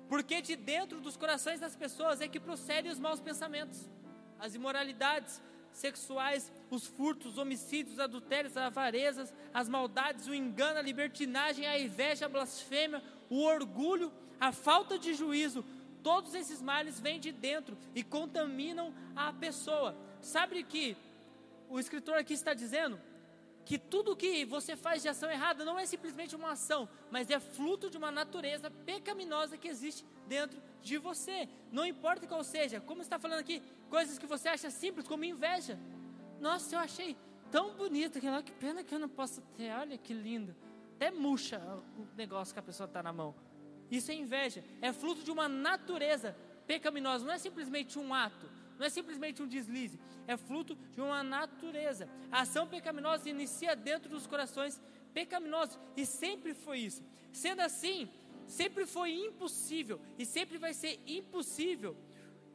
Porque 0.08 0.42
de 0.42 0.56
dentro 0.56 1.00
dos 1.00 1.18
corações 1.18 1.60
das 1.60 1.76
pessoas 1.76 2.22
é 2.22 2.28
que 2.28 2.40
procedem 2.40 2.92
os 2.92 3.00
maus 3.00 3.20
pensamentos, 3.20 3.90
as 4.40 4.56
imoralidades 4.56 5.42
sexuais, 5.72 6.52
os 6.70 6.86
furtos, 6.86 7.34
os 7.34 7.38
homicídios, 7.38 7.94
os 7.94 8.00
adultérios, 8.00 8.56
as 8.56 8.66
avarezas, 8.66 9.34
as 9.54 9.68
maldades, 9.68 10.28
o 10.28 10.34
engano, 10.34 10.80
a 10.80 10.82
libertinagem, 10.82 11.66
a 11.66 11.80
inveja, 11.80 12.26
a 12.26 12.30
blasfêmia, 12.30 13.04
o 13.30 13.44
orgulho, 13.44 14.12
a 14.40 14.52
falta 14.52 15.00
de 15.00 15.14
juízo 15.14 15.66
Todos 16.04 16.36
esses 16.36 16.62
males 16.62 17.00
vêm 17.00 17.20
de 17.20 17.32
dentro 17.32 17.78
e 17.96 18.04
contaminam 18.04 18.94
a 19.16 19.32
pessoa. 19.32 19.96
Sabe 20.22 20.64
que 20.64 20.98
o 21.70 21.80
escritor 21.80 22.18
aqui 22.18 22.34
está 22.34 22.54
dizendo 22.54 23.00
que 23.66 23.78
tudo 23.78 24.16
que 24.16 24.44
você 24.44 24.76
faz 24.76 25.02
de 25.02 25.08
ação 25.08 25.32
errada 25.32 25.64
não 25.64 25.80
é 25.80 25.86
simplesmente 25.86 26.36
uma 26.36 26.52
ação, 26.52 26.90
mas 27.10 27.30
é 27.30 27.40
fruto 27.40 27.90
de 27.90 27.98
uma 27.98 28.12
natureza 28.12 28.70
pecaminosa 28.70 29.58
que 29.58 29.70
existe 29.70 30.06
dentro 30.28 30.62
de 30.82 30.98
você. 30.98 31.48
Não 31.72 31.86
importa 31.86 32.28
qual 32.28 32.44
seja, 32.44 32.82
como 32.82 33.02
está 33.02 33.18
falando 33.18 33.40
aqui, 33.40 33.64
coisas 33.90 34.18
que 34.20 34.28
você 34.28 34.50
acha 34.50 34.70
simples, 34.70 35.08
como 35.08 35.24
inveja. 35.24 35.80
Nossa, 36.42 36.76
eu 36.76 36.80
achei 36.80 37.16
tão 37.50 37.74
bonito 37.76 38.20
que, 38.20 38.42
que 38.44 38.52
pena 38.52 38.84
que 38.84 38.94
eu 38.94 39.00
não 39.00 39.10
posso 39.10 39.42
ter. 39.56 39.72
Olha 39.72 39.98
que 39.98 40.14
lindo. 40.14 40.54
Até 40.96 41.12
murcha 41.12 41.60
o 41.98 42.06
negócio 42.18 42.54
que 42.54 42.60
a 42.60 42.64
pessoa 42.64 42.88
está 42.88 43.02
na 43.02 43.14
mão. 43.14 43.34
Isso 43.90 44.12
é 44.12 44.16
inveja, 44.16 44.64
é 44.82 44.92
fruto 44.92 45.24
de 45.24 45.32
uma 45.32 45.48
natureza 45.48 46.36
pecaminosa, 46.66 47.26
não 47.26 47.34
é 47.34 47.38
simplesmente 47.38 48.00
um 48.00 48.14
ato, 48.14 48.50
não 48.78 48.86
é 48.86 48.90
simplesmente 48.90 49.42
um 49.42 49.48
deslize, 49.48 50.00
é 50.28 50.36
fruto 50.38 50.76
de 50.92 51.02
uma 51.02 51.24
natureza. 51.24 52.10
A 52.32 52.42
ação 52.42 52.68
pecaminosa 52.68 53.30
inicia 53.30 53.76
dentro 53.76 54.10
dos 54.10 54.26
corações 54.26 54.82
pecaminosos 55.14 55.80
e 55.96 56.06
sempre 56.06 56.54
foi 56.54 56.80
isso. 56.80 57.04
Sendo 57.32 57.62
assim, 57.62 58.10
sempre 58.48 58.86
foi 58.86 59.12
impossível 59.12 60.00
e 60.18 60.26
sempre 60.26 60.58
vai 60.58 60.74
ser 60.74 61.00
impossível 61.06 61.96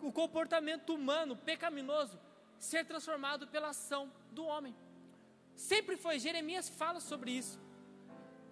o 0.00 0.12
comportamento 0.12 0.94
humano 0.94 1.36
pecaminoso 1.36 2.18
ser 2.58 2.84
transformado 2.84 3.46
pela 3.46 3.68
ação 3.68 4.10
do 4.32 4.44
homem. 4.44 4.74
Sempre 5.54 5.96
foi, 5.96 6.18
Jeremias 6.18 6.68
fala 6.68 7.00
sobre 7.00 7.32
isso. 7.32 7.60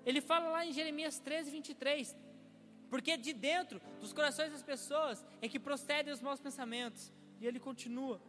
Ele 0.05 0.21
fala 0.21 0.51
lá 0.51 0.65
em 0.67 0.73
Jeremias 0.73 1.19
13, 1.19 1.51
23: 1.51 2.17
porque 2.91 3.17
de 3.17 3.33
dentro 3.33 3.81
dos 4.01 4.13
corações 4.13 4.53
das 4.53 4.63
pessoas 4.63 5.25
é 5.43 5.49
que 5.49 5.59
procedem 5.59 6.13
os 6.13 6.21
maus 6.21 6.41
pensamentos. 6.41 7.13
E 7.41 7.47
ele 7.47 7.59
continua. 7.59 8.21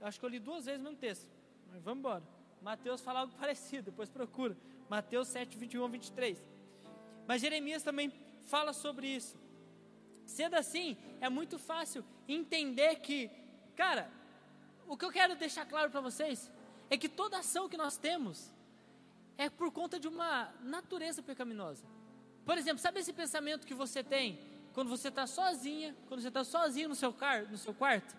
Eu 0.00 0.06
acho 0.06 0.18
que 0.18 0.24
eu 0.24 0.28
li 0.28 0.38
duas 0.38 0.66
vezes 0.66 0.80
o 0.80 0.84
mesmo 0.84 0.98
texto. 0.98 1.28
Mas 1.70 1.82
vamos 1.82 2.00
embora. 2.00 2.22
Mateus 2.60 3.00
fala 3.00 3.20
algo 3.20 3.34
parecido, 3.38 3.90
depois 3.90 4.08
procura. 4.08 4.56
Mateus 4.88 5.28
7, 5.28 5.56
21 5.56 5.88
23. 5.88 6.44
Mas 7.26 7.40
Jeremias 7.40 7.82
também 7.82 8.12
fala 8.44 8.72
sobre 8.72 9.08
isso. 9.08 9.36
Sendo 10.26 10.54
assim, 10.54 10.96
é 11.20 11.28
muito 11.28 11.58
fácil 11.58 12.04
entender 12.28 12.96
que, 12.96 13.30
cara, 13.76 14.10
o 14.86 14.96
que 14.96 15.04
eu 15.04 15.10
quero 15.10 15.34
deixar 15.36 15.66
claro 15.66 15.90
para 15.90 16.00
vocês 16.00 16.50
é 16.90 16.96
que 16.96 17.08
toda 17.08 17.38
ação 17.38 17.68
que 17.68 17.76
nós 17.76 17.96
temos 17.96 18.52
é 19.36 19.50
por 19.50 19.70
conta 19.72 19.98
de 19.98 20.06
uma 20.06 20.52
natureza 20.60 21.22
pecaminosa. 21.22 21.84
Por 22.44 22.58
exemplo, 22.58 22.78
sabe 22.78 23.00
esse 23.00 23.12
pensamento 23.12 23.66
que 23.66 23.74
você 23.74 24.02
tem 24.02 24.38
quando 24.72 24.88
você 24.88 25.08
está 25.08 25.26
sozinha, 25.26 25.94
quando 26.08 26.20
você 26.20 26.28
está 26.28 26.44
sozinho 26.44 26.88
no 26.88 26.94
seu, 26.94 27.12
car 27.12 27.48
no 27.50 27.56
seu 27.56 27.72
quarto? 27.72 28.14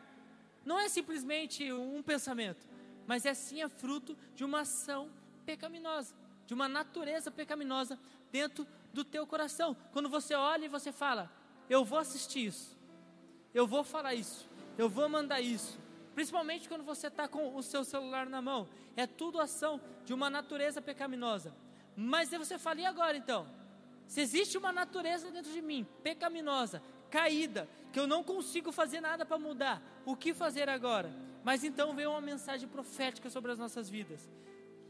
Não 0.65 0.79
é 0.79 0.89
simplesmente 0.89 1.71
um 1.71 2.01
pensamento, 2.01 2.65
mas 3.05 3.25
é 3.25 3.33
sim 3.33 3.61
a 3.61 3.69
fruto 3.69 4.17
de 4.35 4.43
uma 4.43 4.61
ação 4.61 5.09
pecaminosa, 5.45 6.15
de 6.47 6.53
uma 6.53 6.67
natureza 6.67 7.29
pecaminosa 7.29 7.99
dentro 8.31 8.65
do 8.91 9.03
teu 9.03 9.27
coração. 9.27 9.77
Quando 9.93 10.09
você 10.09 10.33
olha 10.33 10.65
e 10.65 10.69
você 10.69 10.91
fala, 10.91 11.31
eu 11.69 11.85
vou 11.85 11.99
assistir 11.99 12.47
isso, 12.47 12.75
eu 13.53 13.67
vou 13.67 13.83
falar 13.83 14.15
isso, 14.15 14.49
eu 14.77 14.89
vou 14.89 15.07
mandar 15.07 15.39
isso, 15.39 15.77
principalmente 16.15 16.67
quando 16.67 16.83
você 16.83 17.07
está 17.07 17.27
com 17.27 17.55
o 17.55 17.61
seu 17.61 17.83
celular 17.83 18.27
na 18.27 18.41
mão. 18.41 18.67
É 18.97 19.05
tudo 19.05 19.39
ação 19.39 19.79
de 20.05 20.13
uma 20.13 20.29
natureza 20.29 20.81
pecaminosa. 20.81 21.53
Mas 21.95 22.31
aí 22.31 22.39
você 22.39 22.57
fala, 22.57 22.79
e 22.81 22.85
agora 22.85 23.17
então? 23.17 23.45
Se 24.07 24.21
existe 24.21 24.57
uma 24.57 24.71
natureza 24.71 25.31
dentro 25.31 25.51
de 25.51 25.61
mim, 25.61 25.85
pecaminosa, 26.03 26.81
caída, 27.09 27.67
que 27.91 27.99
eu 27.99 28.07
não 28.07 28.23
consigo 28.23 28.71
fazer 28.71 29.01
nada 29.01 29.25
para 29.25 29.37
mudar, 29.37 29.81
o 30.05 30.15
que 30.15 30.33
fazer 30.33 30.69
agora? 30.69 31.11
Mas 31.43 31.63
então 31.63 31.93
veio 31.93 32.11
uma 32.11 32.21
mensagem 32.21 32.67
profética 32.67 33.29
sobre 33.29 33.51
as 33.51 33.59
nossas 33.59 33.89
vidas. 33.89 34.29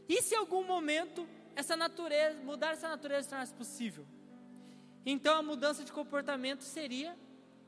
E 0.08 0.22
se 0.22 0.34
em 0.34 0.38
algum 0.38 0.64
momento 0.64 1.26
essa 1.54 1.76
natureza, 1.76 2.38
mudar 2.42 2.72
essa 2.72 2.88
natureza 2.88 3.22
se 3.22 3.28
tornasse 3.30 3.54
possível? 3.54 4.06
Então 5.04 5.36
a 5.36 5.42
mudança 5.42 5.84
de 5.84 5.92
comportamento 5.92 6.62
seria 6.62 7.16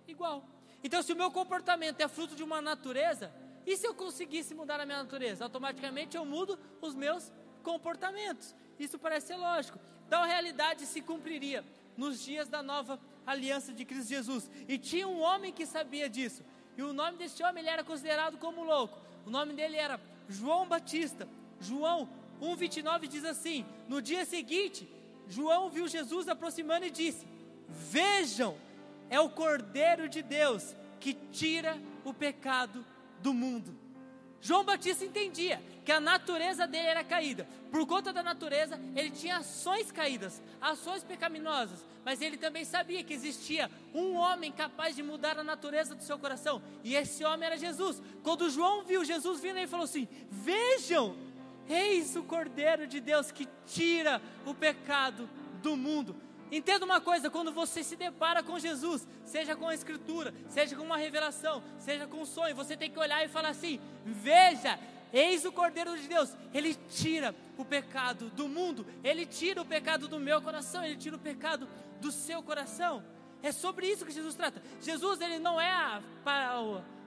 igual. 0.07 0.45
Então, 0.83 1.03
se 1.03 1.13
o 1.13 1.17
meu 1.17 1.31
comportamento 1.31 2.01
é 2.01 2.09
fruto 2.09 2.35
de 2.35 2.43
uma 2.43 2.63
natureza, 2.63 3.33
e 3.67 3.77
se 3.77 3.87
eu 3.87 3.95
conseguisse 3.95 4.55
mudar 4.55 4.81
a 4.81 4.87
minha 4.87 5.03
natureza? 5.03 5.45
Automaticamente 5.45 6.17
eu 6.17 6.25
mudo 6.25 6.59
os 6.81 6.95
meus 6.95 7.33
comportamentos. 7.63 8.55
Isso 8.79 8.99
parece 8.99 9.29
ser 9.29 9.37
lógico. 9.37 9.79
Então 10.09 10.23
a 10.23 10.27
realidade 10.27 10.87
se 10.87 11.03
cumpriria 11.03 11.63
nos 11.95 12.25
dias 12.25 12.49
da 12.49 12.63
nova 12.63 12.99
aliança 13.27 13.75
de 13.75 13.85
Cristo 13.85 14.09
Jesus. 14.09 14.51
E 14.67 14.79
tinha 14.79 15.07
um 15.07 15.21
homem 15.21 15.53
que 15.53 15.67
sabia 15.67 16.09
disso. 16.09 16.43
E 16.79 16.83
o 16.83 16.95
nome 16.95 17.19
desse 17.19 17.43
homem 17.43 17.63
ele 17.63 17.69
era 17.69 17.85
considerado 17.85 18.39
como 18.39 18.65
louco. 18.65 18.99
O 19.27 19.31
nome 19.31 19.53
dele 19.53 19.77
era 19.77 20.01
João 20.27 20.67
Batista. 20.67 21.29
João 21.61 22.09
1,29 22.41 23.07
diz 23.07 23.23
assim: 23.23 23.67
No 23.87 24.01
dia 24.01 24.25
seguinte, 24.25 24.89
João 25.29 25.69
viu 25.69 25.87
Jesus 25.87 26.27
aproximando 26.27 26.87
e 26.87 26.91
disse: 26.91 27.27
Vejam, 27.69 28.57
é 29.11 29.21
o 29.21 29.29
Cordeiro 29.29 30.09
de 30.09 30.23
Deus 30.23 30.75
que 30.99 31.13
tira 31.13 31.79
o 32.03 32.15
pecado 32.15 32.83
do 33.21 33.35
mundo. 33.35 33.77
João 34.41 34.65
Batista 34.65 35.05
entendia 35.05 35.61
que 35.89 35.93
a 35.93 36.01
natureza 36.01 36.67
dele 36.67 36.87
era 36.87 37.03
caída. 37.03 37.49
Por 37.71 37.87
conta 37.87 38.13
da 38.13 38.23
natureza, 38.23 38.79
ele 38.95 39.11
tinha 39.11 39.39
ações 39.39 39.91
caídas, 39.91 40.43
ações 40.61 41.03
pecaminosas. 41.03 41.83
Mas 42.05 42.21
ele 42.21 42.37
também 42.37 42.63
sabia 42.63 43.03
que 43.03 43.15
existia 43.15 43.71
um 43.95 44.15
homem 44.15 44.53
capaz 44.53 44.95
de 44.95 45.03
mudar 45.03 45.39
a 45.39 45.43
natureza 45.43 45.95
do 45.95 46.03
seu 46.03 46.19
coração. 46.19 46.61
E 46.85 46.95
esse 46.95 47.25
homem 47.25 47.47
era 47.47 47.57
Jesus. 47.57 48.03
Quando 48.23 48.51
João 48.51 48.85
viu 48.85 49.03
Jesus 49.03 49.41
vindo, 49.41 49.57
ele 49.57 49.67
falou 49.67 49.85
assim: 49.85 50.07
Vejam, 50.31 51.17
eis 51.67 52.15
o 52.17 52.23
Cordeiro 52.23 52.87
de 52.87 53.01
Deus 53.01 53.33
que 53.33 53.49
tira 53.67 54.21
o 54.45 54.53
pecado 54.53 55.27
do 55.63 55.75
mundo. 55.75 56.15
Entenda 56.53 56.85
uma 56.85 57.01
coisa: 57.01 57.31
quando 57.31 57.51
você 57.51 57.83
se 57.83 57.97
depara 57.97 58.43
com 58.43 58.59
Jesus, 58.59 59.09
seja 59.25 59.57
com 59.57 59.67
a 59.67 59.75
Escritura, 59.75 60.35
seja 60.51 60.77
com 60.77 60.83
uma 60.83 60.99
revelação, 60.99 61.63
seja 61.79 62.07
com 62.07 62.21
um 62.21 62.27
sonho, 62.27 62.55
você 62.55 62.77
tem 62.77 62.91
que 62.91 62.99
olhar 62.99 63.25
e 63.25 63.29
falar 63.29 63.49
assim: 63.49 63.81
Veja, 64.05 64.79
eis 65.13 65.45
o 65.45 65.53
Cordeiro 65.53 65.97
de 65.97 66.09
Deus, 66.09 66.37
ele 66.53 66.75
tira 66.75 67.35
o 67.57 67.65
pecado 67.65 68.31
do 68.31 68.49
mundo, 68.49 68.87
ele 69.03 69.27
tira 69.27 69.63
o 69.63 69.65
pecado 69.65 70.09
do 70.09 70.19
meu 70.19 70.41
coração, 70.41 70.85
ele 70.85 70.97
tira 70.97 71.17
o 71.17 71.19
pecado 71.19 71.69
do 72.01 72.11
seu 72.11 72.43
coração. 72.43 73.03
É 73.43 73.53
sobre 73.53 73.87
isso 73.87 74.05
que 74.05 74.13
Jesus 74.13 74.35
trata. 74.35 74.63
Jesus, 74.81 75.21
ele 75.21 75.39
não 75.39 75.61
é 75.61 75.71
a, 75.71 76.03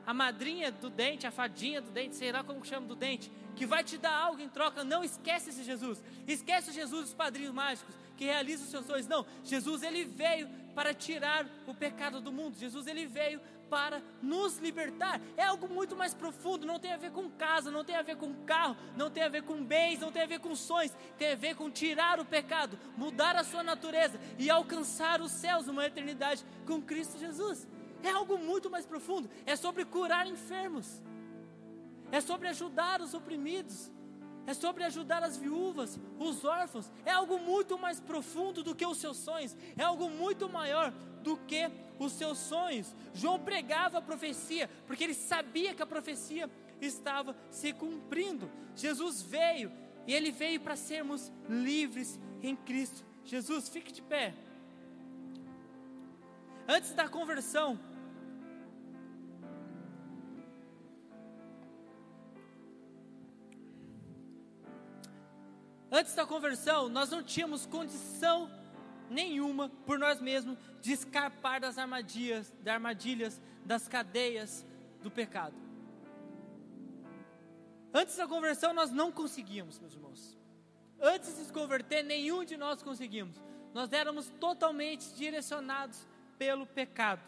a, 0.06 0.14
madrinha 0.14 0.72
do 0.72 0.89
dente, 0.89 1.28
a 1.28 1.32
fadinha 1.32 1.82
do 1.82 1.91
dente, 1.91 2.16
sei 2.16 2.32
lá 2.32 2.43
como 2.43 2.64
chama 2.66 2.88
do 2.88 2.95
dente, 2.95 3.32
que 3.56 3.66
vai 3.66 3.84
te 3.84 3.97
dar 3.97 4.14
algo 4.14 4.41
em 4.41 4.47
troca. 4.47 4.84
Não 4.84 5.04
esquece 5.04 5.49
esse 5.49 5.64
Jesus. 5.64 6.02
Esquece 6.28 6.70
o 6.70 6.74
Jesus 6.74 7.06
dos 7.06 7.14
padrinhos 7.14 7.54
mágicos 7.54 7.93
que 8.16 8.26
realiza 8.26 8.64
os 8.64 8.70
seus 8.70 8.86
sonhos. 8.86 9.08
Não, 9.08 9.26
Jesus 9.43 9.84
ele 9.84 10.06
veio 10.06 10.47
para 10.74 10.93
tirar 10.93 11.45
o 11.68 11.74
pecado 11.74 12.22
do 12.22 12.32
mundo. 12.32 12.58
Jesus 12.58 12.88
ele 12.88 13.06
veio 13.06 13.41
para 13.72 14.03
nos 14.22 14.57
libertar. 14.57 15.22
É 15.38 15.45
algo 15.45 15.65
muito 15.69 15.95
mais 15.95 16.13
profundo, 16.13 16.67
não 16.67 16.78
tem 16.78 16.91
a 16.91 16.97
ver 16.97 17.11
com 17.11 17.30
casa, 17.32 17.72
não 17.72 17.86
tem 17.86 17.95
a 17.95 18.01
ver 18.01 18.17
com 18.17 18.34
carro, 18.43 18.76
não 18.97 19.09
tem 19.09 19.24
a 19.24 19.30
ver 19.30 19.43
com 19.43 19.63
bens, 19.63 20.01
não 20.01 20.11
tem 20.11 20.24
a 20.24 20.26
ver 20.26 20.39
com 20.39 20.53
sonhos, 20.53 20.93
tem 21.17 21.32
a 21.32 21.36
ver 21.36 21.55
com 21.55 21.72
tirar 21.72 22.19
o 22.19 22.26
pecado, 22.26 22.78
mudar 22.97 23.38
a 23.38 23.45
sua 23.45 23.63
natureza 23.63 24.19
e 24.38 24.49
alcançar 24.49 25.22
os 25.22 25.32
céus, 25.32 25.69
uma 25.69 25.86
eternidade 25.86 26.45
com 26.67 26.82
Cristo 26.82 27.17
Jesus. 27.17 27.65
É 28.03 28.09
algo 28.11 28.38
muito 28.38 28.69
mais 28.69 28.86
profundo, 28.86 29.30
é 29.45 29.55
sobre 29.55 29.86
curar 29.86 30.28
enfermos. 30.28 31.01
É 32.11 32.19
sobre 32.19 32.49
ajudar 32.49 32.99
os 32.99 33.13
oprimidos 33.13 33.89
é 34.48 34.54
sobre 34.54 34.84
ajudar 34.84 35.24
as 35.24 35.38
viúvas, 35.38 36.00
os 36.20 36.44
órfãos. 36.44 36.92
É 37.06 37.12
algo 37.12 37.39
muito 37.39 37.78
mais 37.78 38.00
profundo 38.00 38.64
do 38.64 38.76
que 38.76 38.86
os 38.86 38.98
seus 38.98 39.18
sonhos, 39.18 39.56
é 39.78 39.84
algo 39.84 40.10
muito 40.10 40.50
maior 40.50 40.92
do 41.22 41.38
que 41.38 41.70
os 42.00 42.14
seus 42.14 42.38
sonhos. 42.38 42.94
João 43.14 43.39
pregava 43.39 44.00
a 44.00 44.02
profecia, 44.02 44.70
porque 44.88 45.04
ele 45.04 45.14
sabia 45.14 45.74
que 45.74 45.84
a 45.84 45.86
profecia 45.86 46.50
estava 46.80 47.36
se 47.50 47.74
cumprindo. 47.74 48.50
Jesus 48.76 49.22
veio 49.22 49.72
e 50.08 50.14
ele 50.14 50.32
veio 50.32 50.60
para 50.60 50.76
sermos 50.76 51.32
livres 51.48 52.20
em 52.42 52.56
Cristo. 52.56 53.06
Jesus, 53.24 53.70
fique 53.70 53.92
de 53.92 54.02
pé. 54.02 54.34
Antes 56.68 56.94
da 56.94 57.08
conversão, 57.08 57.80
Antes 65.92 66.16
da 66.16 66.26
conversão, 66.26 66.88
nós 66.88 67.10
não 67.10 67.22
tínhamos 67.22 67.66
condição 67.66 68.50
nenhuma 69.10 69.68
por 69.86 70.00
nós 70.00 70.22
mesmos 70.22 70.58
de 70.80 70.94
escapar 70.94 71.60
das 71.60 71.78
armadilhas, 71.78 72.50
das 72.62 72.74
armadilhas, 72.74 73.42
das 73.66 73.88
cadeias 73.89 74.66
do 75.04 75.12
pecado. 75.12 75.56
Antes 77.94 78.16
da 78.16 78.26
conversão, 78.26 78.74
nós 78.74 78.89
não 78.89 79.12
conseguíamos, 79.12 79.80
meus 79.80 79.94
irmãos. 79.94 80.38
Antes 81.02 81.36
de 81.36 81.44
se 81.44 81.52
converter, 81.52 82.04
nenhum 82.04 82.46
de 82.46 82.56
nós 82.56 82.82
conseguimos. 82.82 83.36
Nós 83.74 83.92
éramos 83.92 84.30
totalmente 84.39 85.14
direcionados 85.14 86.08
pelo 86.38 86.66
pecado. 86.66 87.22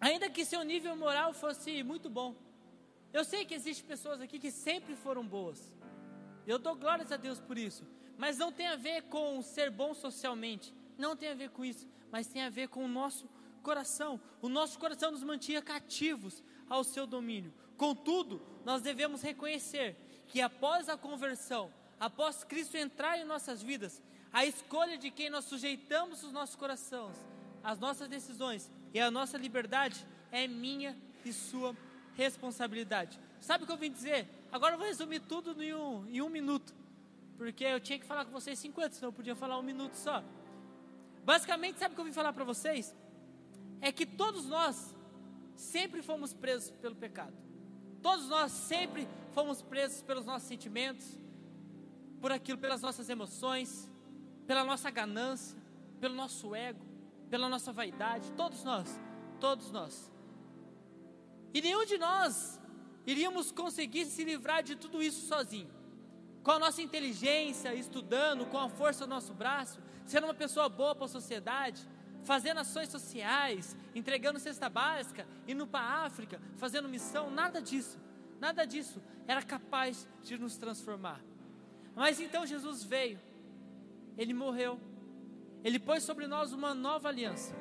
Ainda 0.00 0.28
que 0.28 0.44
seu 0.44 0.62
nível 0.64 0.96
moral 0.96 1.32
fosse 1.32 1.82
muito 1.84 2.10
bom. 2.10 2.34
Eu 3.12 3.24
sei 3.24 3.44
que 3.44 3.54
existem 3.54 3.86
pessoas 3.86 4.20
aqui 4.20 4.40
que 4.40 4.50
sempre 4.50 4.96
foram 4.96 5.24
boas. 5.24 5.73
Eu 6.46 6.58
dou 6.58 6.74
glórias 6.74 7.10
a 7.10 7.16
Deus 7.16 7.40
por 7.40 7.56
isso. 7.58 7.86
Mas 8.16 8.38
não 8.38 8.52
tem 8.52 8.68
a 8.68 8.76
ver 8.76 9.02
com 9.04 9.40
ser 9.42 9.70
bom 9.70 9.94
socialmente. 9.94 10.74
Não 10.96 11.16
tem 11.16 11.30
a 11.30 11.34
ver 11.34 11.50
com 11.50 11.64
isso. 11.64 11.86
Mas 12.10 12.26
tem 12.26 12.42
a 12.42 12.50
ver 12.50 12.68
com 12.68 12.84
o 12.84 12.88
nosso 12.88 13.28
coração. 13.62 14.20
O 14.40 14.48
nosso 14.48 14.78
coração 14.78 15.10
nos 15.10 15.22
mantinha 15.22 15.62
cativos 15.62 16.42
ao 16.68 16.84
seu 16.84 17.06
domínio. 17.06 17.52
Contudo, 17.76 18.40
nós 18.64 18.82
devemos 18.82 19.22
reconhecer 19.22 19.96
que 20.28 20.40
após 20.40 20.88
a 20.88 20.96
conversão, 20.96 21.72
após 21.98 22.44
Cristo 22.44 22.76
entrar 22.76 23.18
em 23.18 23.24
nossas 23.24 23.62
vidas, 23.62 24.02
a 24.32 24.44
escolha 24.44 24.96
de 24.96 25.10
quem 25.10 25.30
nós 25.30 25.44
sujeitamos 25.44 26.22
os 26.22 26.32
nossos 26.32 26.56
corações, 26.56 27.16
as 27.62 27.78
nossas 27.78 28.08
decisões 28.08 28.70
e 28.92 29.00
a 29.00 29.10
nossa 29.10 29.38
liberdade 29.38 30.06
é 30.30 30.46
minha 30.46 30.96
e 31.24 31.32
sua 31.32 31.76
responsabilidade. 32.16 33.18
Sabe 33.44 33.64
o 33.64 33.66
que 33.66 33.72
eu 33.74 33.76
vim 33.76 33.92
dizer? 33.92 34.26
Agora 34.50 34.72
eu 34.72 34.78
vou 34.78 34.86
resumir 34.86 35.20
tudo 35.20 35.62
em 35.62 35.74
um, 35.74 36.08
em 36.08 36.22
um 36.22 36.30
minuto. 36.30 36.74
Porque 37.36 37.62
eu 37.62 37.78
tinha 37.78 37.98
que 37.98 38.06
falar 38.06 38.24
com 38.24 38.30
vocês 38.30 38.58
50, 38.58 38.94
senão 38.94 39.08
eu 39.08 39.12
podia 39.12 39.36
falar 39.36 39.58
um 39.58 39.62
minuto 39.62 39.92
só. 39.96 40.24
Basicamente, 41.22 41.78
sabe 41.78 41.92
o 41.92 41.94
que 41.94 42.00
eu 42.00 42.06
vim 42.06 42.12
falar 42.12 42.32
para 42.32 42.42
vocês? 42.42 42.94
É 43.82 43.92
que 43.92 44.06
todos 44.06 44.46
nós 44.46 44.94
sempre 45.54 46.00
fomos 46.00 46.32
presos 46.32 46.70
pelo 46.70 46.96
pecado. 46.96 47.34
Todos 48.00 48.30
nós 48.30 48.50
sempre 48.50 49.06
fomos 49.32 49.60
presos 49.60 50.00
pelos 50.00 50.24
nossos 50.24 50.48
sentimentos, 50.48 51.06
por 52.22 52.32
aquilo, 52.32 52.56
pelas 52.56 52.80
nossas 52.80 53.10
emoções, 53.10 53.90
pela 54.46 54.64
nossa 54.64 54.90
ganância, 54.90 55.58
pelo 56.00 56.14
nosso 56.14 56.54
ego, 56.54 56.82
pela 57.28 57.46
nossa 57.50 57.74
vaidade. 57.74 58.32
Todos 58.32 58.64
nós, 58.64 58.88
todos 59.38 59.70
nós. 59.70 60.10
E 61.52 61.60
nenhum 61.60 61.84
de 61.84 61.98
nós 61.98 62.63
iríamos 63.06 63.50
conseguir 63.50 64.06
se 64.06 64.24
livrar 64.24 64.62
de 64.62 64.76
tudo 64.76 65.02
isso 65.02 65.26
sozinho. 65.26 65.68
Com 66.42 66.52
a 66.52 66.58
nossa 66.58 66.82
inteligência, 66.82 67.74
estudando, 67.74 68.46
com 68.46 68.58
a 68.58 68.68
força 68.68 69.06
do 69.06 69.10
nosso 69.10 69.32
braço, 69.32 69.78
sendo 70.04 70.24
uma 70.24 70.34
pessoa 70.34 70.68
boa 70.68 70.94
para 70.94 71.06
a 71.06 71.08
sociedade, 71.08 71.86
fazendo 72.22 72.60
ações 72.60 72.88
sociais, 72.88 73.76
entregando 73.94 74.38
cesta 74.38 74.68
básica, 74.68 75.26
indo 75.46 75.66
para 75.66 75.84
a 75.84 76.04
África, 76.04 76.40
fazendo 76.56 76.88
missão, 76.88 77.30
nada 77.30 77.60
disso, 77.60 77.98
nada 78.40 78.64
disso 78.64 79.00
era 79.26 79.42
capaz 79.42 80.06
de 80.22 80.36
nos 80.38 80.56
transformar. 80.56 81.20
Mas 81.94 82.20
então 82.20 82.46
Jesus 82.46 82.82
veio, 82.82 83.20
ele 84.16 84.34
morreu, 84.34 84.78
ele 85.62 85.78
pôs 85.78 86.02
sobre 86.02 86.26
nós 86.26 86.52
uma 86.52 86.74
nova 86.74 87.08
aliança. 87.08 87.54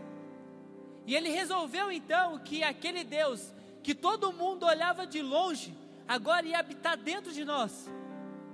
E 1.05 1.15
ele 1.15 1.29
resolveu 1.29 1.91
então 1.91 2.39
que 2.39 2.63
aquele 2.63 3.03
Deus 3.03 3.53
que 3.83 3.93
todo 3.93 4.31
mundo 4.31 4.65
olhava 4.65 5.05
de 5.05 5.21
longe, 5.21 5.77
agora 6.07 6.45
ia 6.45 6.57
habitar 6.57 6.97
dentro 6.97 7.31
de 7.31 7.43
nós. 7.43 7.89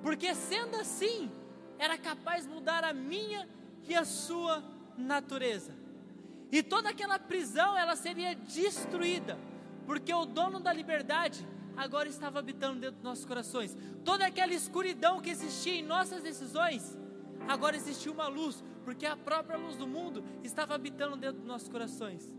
Porque 0.02 0.34
sendo 0.34 0.76
assim, 0.76 1.32
era 1.78 1.98
capaz 1.98 2.46
de 2.46 2.50
mudar 2.50 2.84
a 2.84 2.92
minha 2.92 3.48
e 3.88 3.96
a 3.96 4.04
sua 4.04 4.64
natureza. 4.98 5.74
E 6.52 6.64
toda 6.64 6.90
aquela 6.90 7.20
prisão 7.20 7.78
ela 7.78 7.96
seria 7.96 8.36
destruída, 8.36 9.38
porque 9.86 10.14
o 10.14 10.26
dono 10.26 10.60
da 10.60 10.74
liberdade 10.74 11.48
agora 11.78 12.10
estava 12.10 12.40
habitando 12.40 12.80
dentro 12.80 12.96
dos 12.96 13.04
nossos 13.04 13.26
corações. 13.26 13.78
Toda 14.04 14.26
aquela 14.26 14.54
escuridão 14.54 15.22
que 15.22 15.30
existia 15.30 15.76
em 15.76 15.84
nossas 15.84 16.24
decisões, 16.24 16.98
agora 17.48 17.76
existia 17.76 18.12
uma 18.12 18.28
luz, 18.28 18.64
porque 18.84 19.06
a 19.06 19.16
própria 19.16 19.58
luz 19.58 19.76
do 19.76 19.88
mundo 19.88 20.24
estava 20.44 20.74
habitando 20.74 21.16
dentro 21.16 21.38
dos 21.38 21.48
nossos 21.48 21.70
corações. 21.70 22.34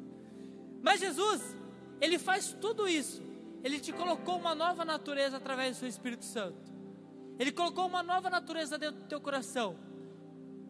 Mas 0.82 1.01
Jesus, 1.01 1.57
Ele 2.01 2.19
faz 2.19 2.57
tudo 2.61 2.89
isso, 2.89 3.23
Ele 3.63 3.79
te 3.79 3.93
colocou 3.93 4.39
uma 4.39 4.55
nova 4.55 4.85
natureza 4.85 5.37
através 5.37 5.77
do 5.77 5.81
Seu 5.81 5.89
Espírito 5.89 6.25
Santo. 6.25 6.73
Ele 7.39 7.53
colocou 7.53 7.87
uma 7.87 8.03
nova 8.03 8.29
natureza 8.29 8.79
dentro 8.79 9.01
do 9.01 9.07
teu 9.07 9.21
coração. 9.21 9.77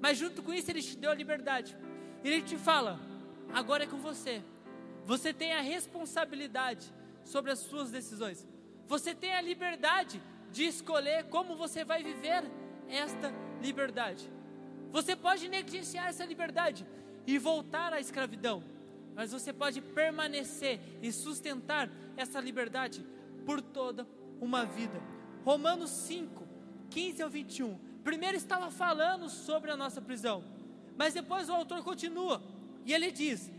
Mas 0.01 0.19
junto 0.19 0.43
com 0.43 0.53
isso, 0.53 0.71
Ele 0.71 0.83
te 0.83 0.97
deu 0.97 1.11
a 1.11 1.15
liberdade. 1.15 1.77
Ele 2.25 2.43
te 2.43 2.57
fala: 2.57 2.99
agora 3.53 3.85
é 3.85 3.87
com 3.87 3.99
você. 3.99 4.43
Você 5.05 5.33
tem 5.33 5.53
a 5.53 5.61
responsabilidade 5.61 6.93
sobre 7.25 7.51
as 7.51 7.59
suas 7.59 7.91
decisões. 7.91 8.47
Você 8.87 9.15
tem 9.15 9.35
a 9.35 9.41
liberdade 9.41 10.23
de 10.51 10.65
escolher 10.65 11.25
como 11.25 11.57
você 11.57 11.85
vai 11.85 12.03
viver 12.03 12.45
esta 12.89 13.33
liberdade. 13.63 14.31
Você 14.91 15.15
pode 15.15 15.49
negligenciar 15.49 16.09
essa 16.09 16.25
liberdade 16.25 16.87
e 17.27 17.39
voltar 17.39 17.93
à 17.93 18.01
escravidão, 18.01 18.63
mas 19.15 19.33
você 19.33 19.53
pode 19.53 19.81
permanecer 19.81 20.81
e 21.03 21.13
sustentar 21.13 21.91
essa 22.17 22.41
liberdade 22.41 23.05
por 23.45 23.61
toda 23.61 24.07
uma 24.41 24.65
vida. 24.65 25.01
Romanos 25.45 25.91
5, 25.91 26.47
15 26.91 27.23
ao 27.23 27.31
21. 27.31 27.79
Primeiro 28.03 28.37
estava 28.37 28.71
falando 28.71 29.29
sobre 29.29 29.71
a 29.71 29.77
nossa 29.77 30.01
prisão, 30.01 30.43
mas 30.97 31.15
depois 31.15 31.49
o 31.49 31.53
autor 31.53 31.83
continua 31.83 32.43
e 32.85 32.93
ele 32.93 33.11
diz: 33.11 33.51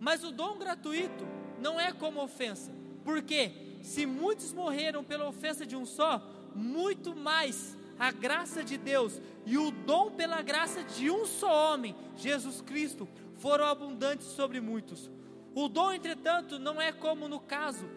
Mas 0.00 0.24
o 0.24 0.30
dom 0.30 0.58
gratuito 0.58 1.26
não 1.60 1.78
é 1.78 1.92
como 1.92 2.22
ofensa, 2.22 2.72
porque 3.04 3.78
se 3.82 4.06
muitos 4.06 4.52
morreram 4.52 5.04
pela 5.04 5.28
ofensa 5.28 5.64
de 5.64 5.76
um 5.76 5.86
só, 5.86 6.18
muito 6.54 7.14
mais 7.14 7.76
a 7.98 8.10
graça 8.10 8.62
de 8.62 8.76
Deus 8.76 9.20
e 9.44 9.56
o 9.56 9.70
dom 9.70 10.10
pela 10.10 10.42
graça 10.42 10.82
de 10.82 11.10
um 11.10 11.24
só 11.24 11.72
homem, 11.72 11.94
Jesus 12.16 12.60
Cristo, 12.60 13.08
foram 13.38 13.66
abundantes 13.66 14.26
sobre 14.26 14.60
muitos. 14.60 15.10
O 15.54 15.68
dom, 15.68 15.92
entretanto, 15.92 16.58
não 16.58 16.80
é 16.80 16.92
como 16.92 17.28
no 17.28 17.40
caso 17.40 17.88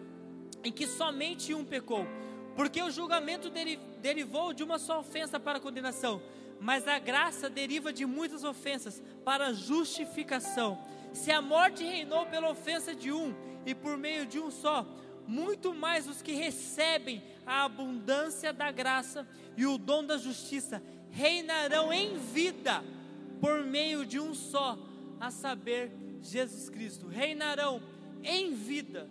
em 0.62 0.72
que 0.72 0.86
somente 0.86 1.54
um 1.54 1.64
pecou, 1.64 2.06
porque 2.54 2.82
o 2.82 2.90
julgamento 2.90 3.50
derivou 4.00 4.52
de 4.52 4.62
uma 4.62 4.78
só 4.78 5.00
ofensa 5.00 5.40
para 5.40 5.60
condenação, 5.60 6.22
mas 6.60 6.86
a 6.86 6.98
graça 6.98 7.48
deriva 7.48 7.92
de 7.92 8.04
muitas 8.04 8.44
ofensas 8.44 9.02
para 9.24 9.52
justificação. 9.52 10.78
Se 11.12 11.30
a 11.30 11.40
morte 11.40 11.82
reinou 11.82 12.26
pela 12.26 12.50
ofensa 12.50 12.94
de 12.94 13.10
um 13.10 13.34
e 13.64 13.74
por 13.74 13.96
meio 13.96 14.26
de 14.26 14.38
um 14.38 14.50
só, 14.50 14.86
muito 15.26 15.74
mais 15.74 16.08
os 16.08 16.20
que 16.20 16.32
recebem 16.32 17.22
a 17.46 17.64
abundância 17.64 18.52
da 18.52 18.70
graça 18.70 19.26
e 19.56 19.64
o 19.66 19.78
dom 19.78 20.04
da 20.04 20.18
justiça 20.18 20.82
reinarão 21.10 21.92
em 21.92 22.16
vida 22.18 22.82
por 23.40 23.64
meio 23.64 24.04
de 24.04 24.20
um 24.20 24.34
só, 24.34 24.78
a 25.20 25.30
saber, 25.30 25.92
Jesus 26.22 26.68
Cristo. 26.70 27.06
Reinarão 27.06 27.82
em 28.22 28.54
vida 28.54 29.08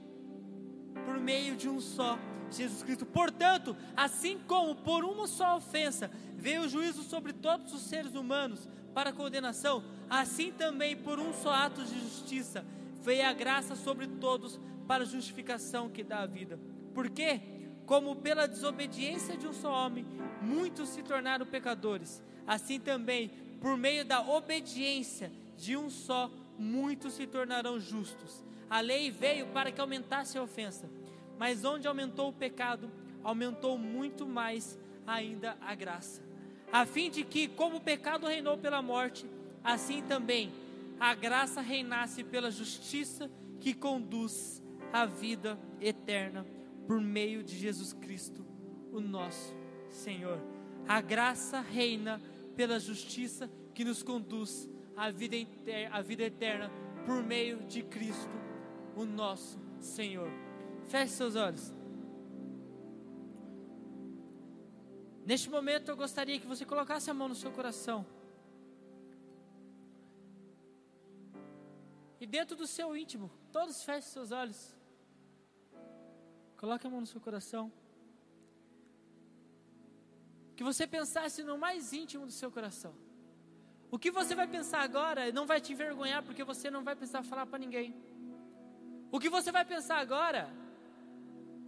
por 1.05 1.19
meio 1.19 1.55
de 1.55 1.69
um 1.69 1.79
só, 1.79 2.17
Jesus 2.51 2.83
Cristo. 2.83 3.05
Portanto, 3.05 3.77
assim 3.95 4.39
como 4.47 4.75
por 4.75 5.05
uma 5.05 5.27
só 5.27 5.55
ofensa 5.57 6.09
veio 6.35 6.63
o 6.63 6.67
juízo 6.67 7.03
sobre 7.03 7.31
todos 7.31 7.73
os 7.73 7.81
seres 7.81 8.15
humanos 8.15 8.67
para 8.93 9.13
condenação, 9.13 9.83
assim 10.09 10.51
também 10.51 10.97
por 10.97 11.19
um 11.19 11.31
só 11.31 11.51
ato 11.51 11.83
de 11.83 11.99
justiça 11.99 12.65
veio 13.01 13.25
a 13.25 13.33
graça 13.33 13.75
sobre 13.75 14.07
todos 14.07 14.59
para 14.87 15.03
a 15.03 15.07
justificação 15.07 15.89
que 15.89 16.03
dá 16.03 16.19
a 16.19 16.25
vida. 16.25 16.59
Porque, 16.93 17.39
como 17.85 18.15
pela 18.15 18.47
desobediência 18.47 19.37
de 19.37 19.47
um 19.47 19.53
só 19.53 19.71
homem, 19.71 20.05
muitos 20.41 20.89
se 20.89 21.01
tornaram 21.01 21.45
pecadores, 21.45 22.21
assim 22.45 22.79
também, 22.79 23.29
por 23.61 23.77
meio 23.77 24.05
da 24.05 24.21
obediência 24.21 25.31
de 25.59 25.75
um 25.75 25.89
só, 25.89 26.31
muitos 26.57 27.13
se 27.13 27.27
tornarão 27.27 27.79
justos. 27.79 28.43
A 28.69 28.79
lei 28.79 29.11
veio 29.11 29.47
para 29.47 29.71
que 29.71 29.81
aumentasse 29.81 30.37
a 30.37 30.43
ofensa, 30.43 30.89
mas 31.37 31.65
onde 31.65 31.87
aumentou 31.87 32.29
o 32.29 32.33
pecado, 32.33 32.89
aumentou 33.23 33.77
muito 33.77 34.25
mais 34.25 34.79
ainda 35.05 35.57
a 35.59 35.75
graça. 35.75 36.23
A 36.71 36.85
fim 36.85 37.09
de 37.09 37.23
que, 37.23 37.47
como 37.47 37.77
o 37.77 37.81
pecado 37.81 38.25
reinou 38.25 38.57
pela 38.57 38.81
morte, 38.81 39.25
assim 39.63 40.01
também 40.01 40.51
a 40.99 41.13
graça 41.13 41.61
reinasse 41.61 42.23
pela 42.23 42.51
justiça 42.51 43.29
que 43.59 43.73
conduz 43.73 44.63
a 44.93 45.05
vida 45.05 45.59
eterna 45.81 46.45
por 46.87 47.01
meio 47.01 47.43
de 47.43 47.57
Jesus 47.57 47.93
Cristo, 47.93 48.45
o 48.91 48.99
nosso 48.99 49.53
Senhor. 49.89 50.39
A 50.87 51.01
graça 51.01 51.59
reina 51.59 52.21
pela 52.55 52.79
justiça 52.79 53.49
que 53.73 53.83
nos 53.83 54.03
conduz 54.03 54.69
à 54.99 55.09
vida, 55.09 55.37
à 55.91 56.01
vida 56.01 56.23
eterna 56.23 56.69
por 57.05 57.23
meio 57.23 57.63
de 57.63 57.81
Cristo, 57.81 58.35
o 58.97 59.05
nosso 59.05 59.57
Senhor. 59.79 60.29
Feche 60.87 61.13
seus 61.13 61.35
olhos. 61.37 61.73
Neste 65.25 65.49
momento 65.49 65.89
eu 65.89 65.95
gostaria 65.95 66.37
que 66.37 66.45
você 66.45 66.65
colocasse 66.65 67.09
a 67.09 67.13
mão 67.13 67.29
no 67.29 67.35
seu 67.35 67.51
coração. 67.51 68.05
E 72.19 72.25
dentro 72.27 72.57
do 72.57 72.67
seu 72.67 72.97
íntimo, 72.97 73.31
todos 73.53 73.81
fechem 73.81 74.11
seus 74.11 74.31
olhos. 74.31 74.75
Coloque 76.57 76.85
a 76.85 76.89
mão 76.89 76.99
no 76.99 77.07
seu 77.07 77.21
coração. 77.21 77.71
Que 80.57 80.63
você 80.63 80.85
pensasse 80.85 81.41
no 81.41 81.57
mais 81.57 81.93
íntimo 81.93 82.25
do 82.25 82.33
seu 82.33 82.51
coração. 82.51 82.93
O 83.91 83.97
que 83.97 84.11
você 84.11 84.35
vai 84.35 84.47
pensar 84.47 84.81
agora 84.81 85.31
não 85.31 85.45
vai 85.45 85.59
te 85.59 85.73
envergonhar, 85.73 86.21
porque 86.23 86.43
você 86.43 86.69
não 86.69 86.83
vai 86.83 86.95
precisar 86.95 87.23
falar 87.23 87.45
para 87.45 87.59
ninguém. 87.59 87.95
O 89.11 89.19
que 89.19 89.29
você 89.29 89.51
vai 89.51 89.65
pensar 89.65 89.97
agora 89.97 90.49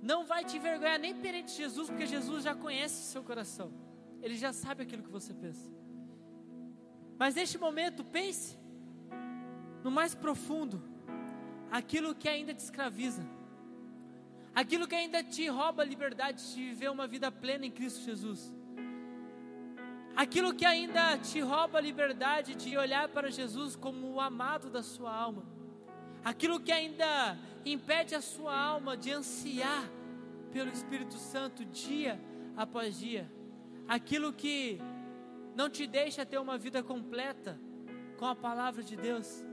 não 0.02 0.26
vai 0.26 0.46
te 0.46 0.58
envergonhar 0.58 1.00
nem 1.00 1.16
perante 1.16 1.52
Jesus, 1.52 1.90
porque 1.90 2.06
Jesus 2.06 2.44
já 2.44 2.56
conhece 2.56 3.02
o 3.02 3.12
seu 3.12 3.24
coração. 3.24 3.72
Ele 4.22 4.38
já 4.38 4.54
sabe 4.54 4.84
aquilo 4.84 5.04
que 5.04 5.10
você 5.10 5.34
pensa. 5.34 5.68
Mas 7.18 7.36
neste 7.36 7.58
momento, 7.58 8.04
pense 8.04 8.58
no 9.84 9.90
mais 9.90 10.14
profundo, 10.14 10.82
aquilo 11.72 12.14
que 12.14 12.30
ainda 12.30 12.54
te 12.54 12.60
escraviza 12.60 13.24
aquilo 14.54 14.88
que 14.88 14.96
ainda 14.96 15.24
te 15.24 15.48
rouba 15.48 15.82
a 15.82 15.86
liberdade 15.86 16.54
de 16.54 16.62
viver 16.62 16.90
uma 16.90 17.08
vida 17.08 17.32
plena 17.32 17.66
em 17.66 17.72
Cristo 17.72 18.04
Jesus, 18.04 18.54
aquilo 20.16 20.54
que 20.54 20.66
ainda 20.66 21.18
te 21.18 21.40
rouba 21.40 21.78
a 21.78 21.82
liberdade 21.82 22.56
de 22.56 22.78
olhar 22.78 23.08
para 23.10 23.32
Jesus 23.32 23.76
como 23.76 24.14
o 24.14 24.22
amado 24.22 24.70
da 24.70 24.84
sua 24.84 25.14
alma, 25.16 25.44
aquilo 26.24 26.60
que 26.60 26.72
ainda 26.72 27.38
impede 27.66 28.16
a 28.16 28.22
sua 28.22 28.58
alma 28.58 28.98
de 28.98 29.12
ansiar 29.12 29.90
pelo 30.52 30.72
Espírito 30.72 31.16
Santo 31.16 31.64
dia 31.66 32.20
após 32.56 32.98
dia, 32.98 33.32
aquilo 33.88 34.34
que 34.34 34.80
não 35.56 35.70
te 35.70 35.88
deixa 35.88 36.26
ter 36.26 36.38
uma 36.38 36.58
vida 36.58 36.84
completa 36.84 37.60
com 38.18 38.26
a 38.26 38.36
palavra 38.36 38.84
de 38.84 38.96
Deus. 38.96 39.44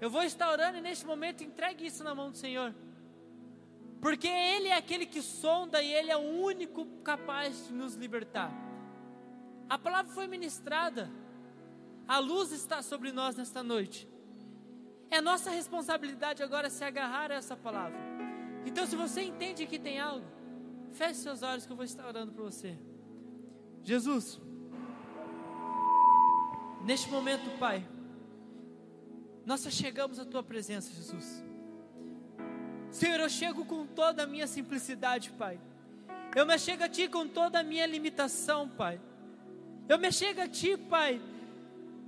Eu 0.00 0.10
vou 0.10 0.22
estar 0.22 0.50
orando 0.50 0.78
e 0.78 0.80
neste 0.80 1.06
momento 1.06 1.44
entregue 1.44 1.86
isso 1.86 2.02
na 2.02 2.14
mão 2.14 2.30
do 2.30 2.36
Senhor. 2.36 2.74
Porque 4.00 4.26
Ele 4.26 4.68
é 4.68 4.76
aquele 4.76 5.06
que 5.06 5.22
sonda 5.22 5.80
e 5.80 5.92
Ele 5.92 6.10
é 6.10 6.16
o 6.16 6.42
único 6.42 6.84
capaz 7.04 7.68
de 7.68 7.72
nos 7.72 7.94
libertar. 7.94 8.52
A 9.72 9.78
palavra 9.78 10.12
foi 10.12 10.26
ministrada, 10.26 11.10
a 12.06 12.18
luz 12.18 12.52
está 12.52 12.82
sobre 12.82 13.10
nós 13.10 13.36
nesta 13.36 13.62
noite. 13.62 14.06
É 15.10 15.18
nossa 15.18 15.48
responsabilidade 15.48 16.42
agora 16.42 16.68
se 16.68 16.84
agarrar 16.84 17.32
a 17.32 17.36
essa 17.36 17.56
palavra. 17.56 17.98
Então, 18.66 18.84
se 18.84 18.94
você 18.94 19.22
entende 19.22 19.66
que 19.66 19.78
tem 19.78 19.98
algo, 19.98 20.26
feche 20.92 21.20
seus 21.20 21.42
olhos 21.42 21.64
que 21.64 21.72
eu 21.72 21.76
vou 21.76 21.86
estar 21.86 22.06
orando 22.06 22.32
por 22.32 22.42
você. 22.42 22.78
Jesus, 23.82 24.38
neste 26.84 27.08
momento, 27.08 27.58
Pai, 27.58 27.82
nós 29.46 29.66
chegamos 29.70 30.18
à 30.18 30.26
Tua 30.26 30.42
presença, 30.42 30.92
Jesus. 30.92 31.42
Senhor, 32.90 33.20
eu 33.20 33.30
chego 33.30 33.64
com 33.64 33.86
toda 33.86 34.24
a 34.24 34.26
minha 34.26 34.46
simplicidade, 34.46 35.30
Pai. 35.30 35.58
Eu 36.36 36.44
me 36.44 36.58
chego 36.58 36.84
a 36.84 36.90
Ti 36.90 37.08
com 37.08 37.26
toda 37.26 37.60
a 37.60 37.62
minha 37.62 37.86
limitação, 37.86 38.68
Pai. 38.68 39.00
Eu 39.88 39.98
me 39.98 40.12
chego 40.12 40.40
a 40.40 40.48
Ti, 40.48 40.76
Pai, 40.76 41.20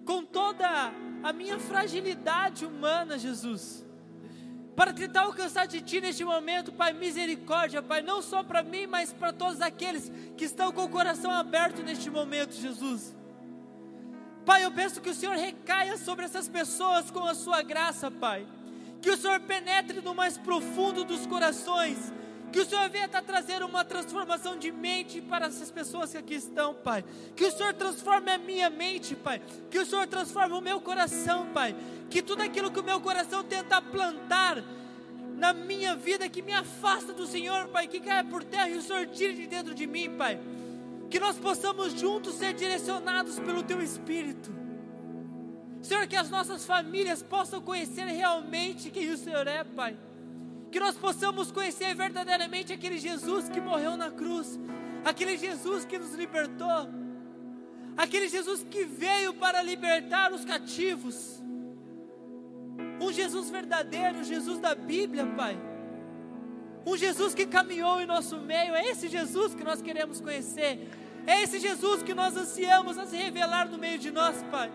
com 0.04 0.24
toda 0.24 0.92
a 1.22 1.32
minha 1.32 1.58
fragilidade 1.58 2.64
humana, 2.64 3.18
Jesus. 3.18 3.84
Para 4.76 4.92
tentar 4.92 5.22
alcançar 5.22 5.66
de 5.66 5.80
Ti 5.80 6.00
neste 6.00 6.24
momento, 6.24 6.72
Pai, 6.72 6.92
misericórdia, 6.92 7.82
Pai, 7.82 8.02
não 8.02 8.20
só 8.20 8.42
para 8.42 8.62
mim, 8.62 8.86
mas 8.86 9.12
para 9.12 9.32
todos 9.32 9.60
aqueles 9.60 10.10
que 10.36 10.44
estão 10.44 10.72
com 10.72 10.84
o 10.84 10.88
coração 10.88 11.30
aberto 11.30 11.82
neste 11.82 12.10
momento, 12.10 12.54
Jesus. 12.54 13.16
Pai, 14.44 14.64
eu 14.64 14.70
peço 14.70 15.00
que 15.00 15.10
o 15.10 15.14
Senhor 15.14 15.36
recaia 15.36 15.96
sobre 15.96 16.24
essas 16.24 16.48
pessoas 16.48 17.10
com 17.10 17.24
a 17.24 17.34
Sua 17.34 17.62
graça, 17.62 18.10
Pai 18.10 18.46
Que 19.00 19.10
o 19.10 19.16
Senhor 19.16 19.40
penetre 19.40 20.00
no 20.00 20.14
mais 20.14 20.36
profundo 20.36 21.04
dos 21.04 21.26
corações. 21.26 22.12
Que 22.54 22.60
o 22.60 22.64
Senhor 22.64 22.88
venha 22.88 23.06
estar 23.06 23.20
trazendo 23.20 23.66
uma 23.66 23.84
transformação 23.84 24.56
de 24.56 24.70
mente 24.70 25.20
para 25.20 25.46
essas 25.46 25.72
pessoas 25.72 26.12
que 26.12 26.18
aqui 26.18 26.34
estão, 26.34 26.72
Pai. 26.72 27.04
Que 27.34 27.46
o 27.46 27.50
Senhor 27.50 27.74
transforme 27.74 28.30
a 28.30 28.38
minha 28.38 28.70
mente, 28.70 29.16
Pai. 29.16 29.42
Que 29.68 29.76
o 29.80 29.84
Senhor 29.84 30.06
transforme 30.06 30.54
o 30.54 30.60
meu 30.60 30.80
coração, 30.80 31.48
Pai. 31.52 31.74
Que 32.08 32.22
tudo 32.22 32.44
aquilo 32.44 32.70
que 32.70 32.78
o 32.78 32.84
meu 32.84 33.00
coração 33.00 33.42
tenta 33.42 33.82
plantar 33.82 34.62
na 35.36 35.52
minha 35.52 35.96
vida 35.96 36.28
que 36.28 36.42
me 36.42 36.52
afasta 36.52 37.12
do 37.12 37.26
Senhor, 37.26 37.66
Pai, 37.70 37.88
que 37.88 37.98
caia 37.98 38.22
por 38.22 38.44
terra 38.44 38.68
e 38.68 38.76
o 38.76 38.82
Senhor 38.82 39.04
tire 39.08 39.34
de 39.34 39.48
dentro 39.48 39.74
de 39.74 39.84
mim, 39.84 40.16
Pai. 40.16 40.38
Que 41.10 41.18
nós 41.18 41.36
possamos 41.36 41.92
juntos 41.98 42.36
ser 42.36 42.54
direcionados 42.54 43.36
pelo 43.40 43.64
Teu 43.64 43.82
Espírito. 43.82 44.54
Senhor, 45.82 46.06
que 46.06 46.14
as 46.14 46.30
nossas 46.30 46.64
famílias 46.64 47.20
possam 47.20 47.60
conhecer 47.60 48.04
realmente 48.04 48.92
quem 48.92 49.10
o 49.10 49.18
Senhor 49.18 49.44
é, 49.48 49.64
Pai 49.64 49.98
que 50.74 50.80
nós 50.80 50.96
possamos 50.96 51.52
conhecer 51.52 51.94
verdadeiramente 51.94 52.72
aquele 52.72 52.98
Jesus 52.98 53.48
que 53.48 53.60
morreu 53.60 53.96
na 53.96 54.10
cruz, 54.10 54.58
aquele 55.04 55.36
Jesus 55.36 55.84
que 55.84 55.96
nos 55.96 56.12
libertou, 56.14 56.88
aquele 57.96 58.28
Jesus 58.28 58.66
que 58.68 58.84
veio 58.84 59.32
para 59.34 59.62
libertar 59.62 60.32
os 60.32 60.44
cativos, 60.44 61.40
um 63.00 63.12
Jesus 63.12 63.50
verdadeiro, 63.50 64.18
um 64.18 64.24
Jesus 64.24 64.58
da 64.58 64.74
Bíblia, 64.74 65.24
Pai, 65.36 65.56
um 66.84 66.96
Jesus 66.96 67.36
que 67.36 67.46
caminhou 67.46 68.00
em 68.00 68.06
nosso 68.06 68.36
meio, 68.38 68.74
é 68.74 68.84
esse 68.90 69.06
Jesus 69.06 69.54
que 69.54 69.62
nós 69.62 69.80
queremos 69.80 70.20
conhecer, 70.20 70.90
é 71.24 71.40
esse 71.44 71.60
Jesus 71.60 72.02
que 72.02 72.14
nós 72.14 72.36
ansiamos 72.36 72.98
a 72.98 73.06
se 73.06 73.16
revelar 73.16 73.68
no 73.68 73.78
meio 73.78 74.00
de 74.00 74.10
nós, 74.10 74.42
Pai. 74.50 74.72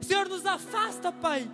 Senhor, 0.00 0.26
nos 0.26 0.46
afasta, 0.46 1.12
Pai, 1.12 1.50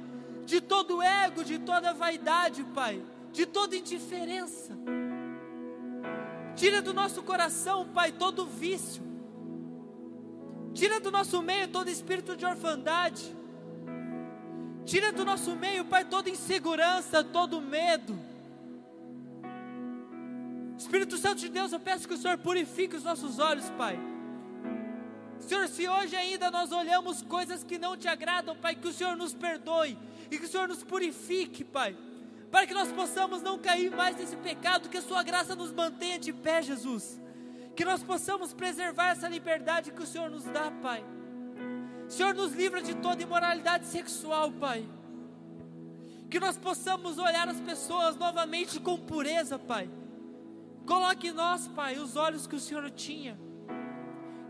de 0.46 0.60
todo 0.60 1.02
ego, 1.02 1.42
de 1.42 1.58
toda 1.58 1.92
vaidade, 1.92 2.62
Pai 2.72 3.02
de 3.32 3.46
toda 3.46 3.76
indiferença. 3.76 4.78
Tira 6.54 6.82
do 6.82 6.92
nosso 6.92 7.22
coração, 7.22 7.88
Pai, 7.88 8.12
todo 8.12 8.46
vício. 8.46 9.02
Tira 10.74 11.00
do 11.00 11.10
nosso 11.10 11.42
meio 11.42 11.68
todo 11.68 11.88
espírito 11.88 12.36
de 12.36 12.44
orfandade. 12.44 13.24
Tira 14.84 15.12
do 15.12 15.24
nosso 15.24 15.56
meio, 15.56 15.84
Pai, 15.84 16.04
toda 16.04 16.28
insegurança, 16.28 17.24
todo 17.24 17.60
medo. 17.60 18.18
Espírito 20.76 21.16
Santo 21.16 21.36
de 21.36 21.48
Deus, 21.48 21.72
eu 21.72 21.80
peço 21.80 22.06
que 22.06 22.14
o 22.14 22.18
Senhor 22.18 22.36
purifique 22.38 22.96
os 22.96 23.04
nossos 23.04 23.38
olhos, 23.38 23.70
Pai. 23.70 23.98
Senhor, 25.40 25.66
se 25.68 25.88
hoje 25.88 26.14
ainda 26.14 26.50
nós 26.50 26.70
olhamos 26.70 27.22
coisas 27.22 27.64
que 27.64 27.78
não 27.78 27.96
te 27.96 28.08
agradam, 28.08 28.56
Pai, 28.56 28.74
que 28.74 28.88
o 28.88 28.92
Senhor 28.92 29.16
nos 29.16 29.32
perdoe 29.32 29.96
e 30.30 30.38
que 30.38 30.44
o 30.44 30.48
Senhor 30.48 30.68
nos 30.68 30.82
purifique, 30.82 31.64
Pai 31.64 31.96
para 32.52 32.66
que 32.66 32.74
nós 32.74 32.92
possamos 32.92 33.40
não 33.40 33.58
cair 33.58 33.90
mais 33.90 34.14
nesse 34.14 34.36
pecado, 34.36 34.90
que 34.90 34.98
a 34.98 35.02
Sua 35.02 35.22
graça 35.22 35.56
nos 35.56 35.72
mantenha 35.72 36.18
de 36.18 36.34
pé, 36.34 36.60
Jesus. 36.60 37.18
Que 37.74 37.82
nós 37.82 38.02
possamos 38.02 38.52
preservar 38.52 39.12
essa 39.12 39.26
liberdade 39.26 39.90
que 39.90 40.02
o 40.02 40.06
Senhor 40.06 40.30
nos 40.30 40.44
dá, 40.44 40.70
Pai. 40.82 41.02
Senhor, 42.06 42.34
nos 42.34 42.52
livra 42.52 42.82
de 42.82 42.94
toda 42.96 43.22
imoralidade 43.22 43.86
sexual, 43.86 44.52
Pai. 44.52 44.86
Que 46.28 46.38
nós 46.38 46.58
possamos 46.58 47.16
olhar 47.16 47.48
as 47.48 47.58
pessoas 47.58 48.16
novamente 48.16 48.78
com 48.78 48.98
pureza, 48.98 49.58
Pai. 49.58 49.88
Coloque 50.86 51.28
em 51.28 51.32
nós, 51.32 51.66
Pai, 51.68 51.98
os 51.98 52.16
olhos 52.16 52.46
que 52.46 52.56
o 52.56 52.60
Senhor 52.60 52.90
tinha. 52.90 53.40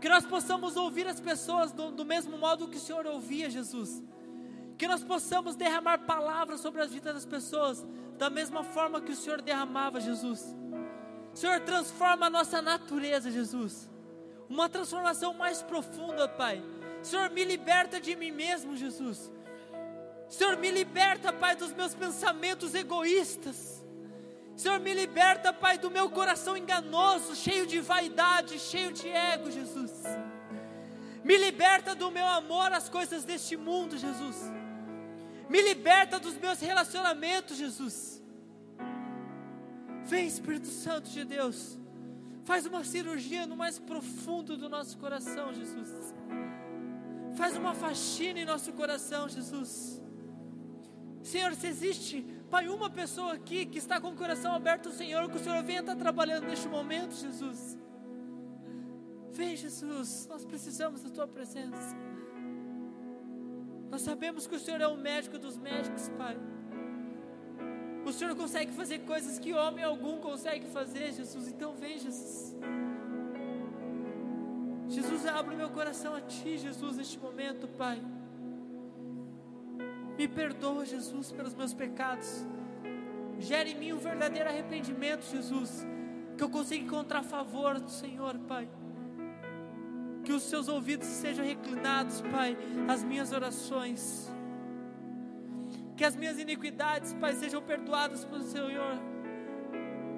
Que 0.01 0.09
nós 0.09 0.25
possamos 0.25 0.75
ouvir 0.75 1.07
as 1.07 1.21
pessoas 1.21 1.71
do, 1.71 1.89
do 1.89 2.03
mesmo 2.03 2.37
modo 2.37 2.67
que 2.67 2.75
o 2.75 2.81
Senhor 2.81 3.05
ouvia, 3.05 3.49
Jesus 3.49 4.03
que 4.83 4.87
nós 4.89 5.01
possamos 5.01 5.55
derramar 5.55 5.99
palavras 5.99 6.59
sobre 6.59 6.81
as 6.81 6.91
vidas 6.91 7.13
das 7.13 7.25
pessoas, 7.25 7.85
da 8.17 8.29
mesma 8.29 8.65
forma 8.65 8.99
que 8.99 9.13
o 9.13 9.15
Senhor 9.15 9.41
derramava, 9.41 10.01
Jesus. 10.01 10.53
Senhor, 11.33 11.61
transforma 11.61 12.25
a 12.25 12.29
nossa 12.29 12.61
natureza, 12.61 13.31
Jesus. 13.31 13.89
Uma 14.49 14.67
transformação 14.67 15.33
mais 15.35 15.63
profunda, 15.63 16.27
Pai. 16.27 16.61
Senhor, 17.01 17.29
me 17.29 17.45
liberta 17.45 17.97
de 17.97 18.13
mim 18.13 18.31
mesmo, 18.31 18.75
Jesus. 18.75 19.31
Senhor, 20.27 20.57
me 20.57 20.69
liberta, 20.69 21.31
Pai, 21.31 21.55
dos 21.55 21.71
meus 21.71 21.95
pensamentos 21.95 22.75
egoístas. 22.75 23.85
Senhor, 24.57 24.81
me 24.81 24.93
liberta, 24.93 25.53
Pai, 25.53 25.77
do 25.77 25.89
meu 25.89 26.09
coração 26.09 26.57
enganoso, 26.57 27.37
cheio 27.37 27.65
de 27.65 27.79
vaidade, 27.79 28.59
cheio 28.59 28.91
de 28.91 29.07
ego, 29.07 29.49
Jesus. 29.49 29.93
Me 31.23 31.37
liberta 31.37 31.95
do 31.95 32.11
meu 32.11 32.27
amor 32.27 32.73
às 32.73 32.89
coisas 32.89 33.23
deste 33.23 33.55
mundo, 33.55 33.97
Jesus. 33.97 34.51
Me 35.49 35.61
liberta 35.61 36.19
dos 36.19 36.37
meus 36.37 36.59
relacionamentos, 36.59 37.57
Jesus. 37.57 38.21
Vem, 40.05 40.27
Espírito 40.27 40.67
Santo 40.67 41.09
de 41.09 41.23
Deus. 41.23 41.79
Faz 42.43 42.65
uma 42.65 42.83
cirurgia 42.83 43.47
no 43.47 43.55
mais 43.55 43.79
profundo 43.79 44.57
do 44.57 44.67
nosso 44.67 44.97
coração, 44.97 45.53
Jesus. 45.53 46.13
Faz 47.35 47.55
uma 47.55 47.73
faxina 47.73 48.39
em 48.39 48.45
nosso 48.45 48.71
coração, 48.73 49.29
Jesus. 49.29 50.01
Senhor, 51.23 51.53
se 51.55 51.67
existe, 51.67 52.21
Pai, 52.49 52.67
uma 52.67 52.89
pessoa 52.89 53.33
aqui 53.33 53.65
que 53.65 53.77
está 53.77 53.99
com 53.99 54.09
o 54.09 54.15
coração 54.15 54.53
aberto 54.53 54.89
ao 54.89 54.93
Senhor, 54.93 55.29
que 55.29 55.37
o 55.37 55.43
Senhor 55.43 55.63
venha 55.63 55.79
estar 55.79 55.95
trabalhando 55.95 56.45
neste 56.45 56.67
momento, 56.67 57.15
Jesus. 57.15 57.77
Vem, 59.31 59.55
Jesus, 59.55 60.27
nós 60.29 60.45
precisamos 60.45 61.01
da 61.01 61.09
Tua 61.09 61.27
presença. 61.27 62.12
Nós 63.93 64.01
sabemos 64.01 64.47
que 64.47 64.55
o 64.55 64.59
Senhor 64.59 64.81
é 64.81 64.87
o 64.87 64.97
médico 64.97 65.37
dos 65.37 65.55
médicos, 65.55 66.09
Pai. 66.17 66.35
O 68.03 68.11
Senhor 68.11 68.35
consegue 68.35 68.71
fazer 68.71 68.97
coisas 69.01 69.37
que 69.37 69.53
homem 69.53 69.83
algum 69.83 70.17
consegue 70.17 70.65
fazer, 70.65 71.11
Jesus. 71.11 71.47
Então 71.47 71.75
vem, 71.75 71.99
Jesus. 71.99 72.57
Jesus, 74.89 75.27
abre 75.27 75.53
o 75.53 75.57
meu 75.59 75.69
coração 75.69 76.15
a 76.15 76.21
Ti, 76.21 76.57
Jesus, 76.57 76.97
neste 76.97 77.19
momento, 77.19 77.67
Pai. 77.67 78.01
Me 80.17 80.27
perdoa, 80.27 80.83
Jesus, 80.85 81.31
pelos 81.31 81.53
meus 81.53 81.71
pecados. 81.71 82.43
Gere 83.37 83.73
em 83.73 83.77
mim 83.77 83.93
um 83.93 83.99
verdadeiro 83.99 84.49
arrependimento, 84.49 85.23
Jesus. 85.23 85.85
Que 86.35 86.43
eu 86.43 86.49
consiga 86.49 86.83
encontrar 86.83 87.21
favor 87.21 87.79
do 87.79 87.91
Senhor, 87.91 88.39
Pai 88.47 88.67
que 90.23 90.31
os 90.31 90.43
seus 90.43 90.67
ouvidos 90.67 91.07
sejam 91.07 91.45
reclinados, 91.45 92.21
Pai, 92.21 92.57
às 92.87 93.03
minhas 93.03 93.31
orações. 93.31 94.31
Que 95.97 96.03
as 96.03 96.15
minhas 96.15 96.39
iniquidades, 96.39 97.13
Pai, 97.13 97.33
sejam 97.33 97.61
perdoadas 97.61 98.25
pelo 98.25 98.43
Senhor. 98.43 98.97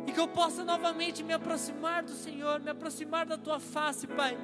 E 0.07 0.11
que 0.11 0.19
eu 0.19 0.27
possa 0.27 0.63
novamente 0.63 1.23
me 1.23 1.33
aproximar 1.33 2.03
do 2.03 2.11
Senhor, 2.11 2.59
me 2.59 2.69
aproximar 2.69 3.25
da 3.25 3.37
tua 3.37 3.59
face, 3.59 4.05
Pai. 4.05 4.37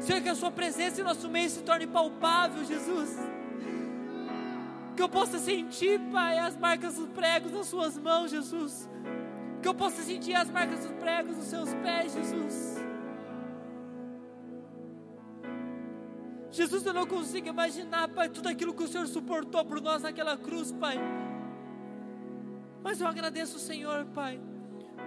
Senhor, 0.00 0.22
que 0.22 0.28
a 0.28 0.34
Sua 0.34 0.50
presença 0.50 1.00
em 1.00 1.04
nosso 1.04 1.28
meio 1.28 1.50
se 1.50 1.62
torne 1.62 1.86
palpável, 1.86 2.64
Jesus. 2.64 3.16
Que 4.94 5.02
eu 5.02 5.08
possa 5.08 5.38
sentir, 5.38 6.00
Pai, 6.12 6.38
as 6.38 6.56
marcas 6.56 6.94
dos 6.94 7.08
pregos 7.08 7.52
nas 7.52 7.66
Suas 7.66 7.98
mãos, 7.98 8.30
Jesus. 8.30 8.88
Que 9.60 9.68
eu 9.68 9.74
possa 9.74 10.02
sentir 10.02 10.34
as 10.34 10.48
marcas 10.48 10.80
dos 10.84 10.92
pregos 10.92 11.36
nos 11.36 11.46
Seus 11.46 11.74
pés, 11.74 12.12
Jesus. 12.14 12.87
Jesus, 16.58 16.84
eu 16.84 16.92
não 16.92 17.06
consigo 17.06 17.46
imaginar, 17.46 18.08
Pai, 18.08 18.28
tudo 18.28 18.48
aquilo 18.48 18.74
que 18.74 18.82
o 18.82 18.88
Senhor 18.88 19.06
suportou 19.06 19.64
por 19.64 19.80
nós 19.80 20.02
naquela 20.02 20.36
cruz, 20.36 20.72
Pai. 20.72 20.98
Mas 22.82 23.00
eu 23.00 23.06
agradeço 23.06 23.58
o 23.58 23.60
Senhor, 23.60 24.06
Pai, 24.06 24.40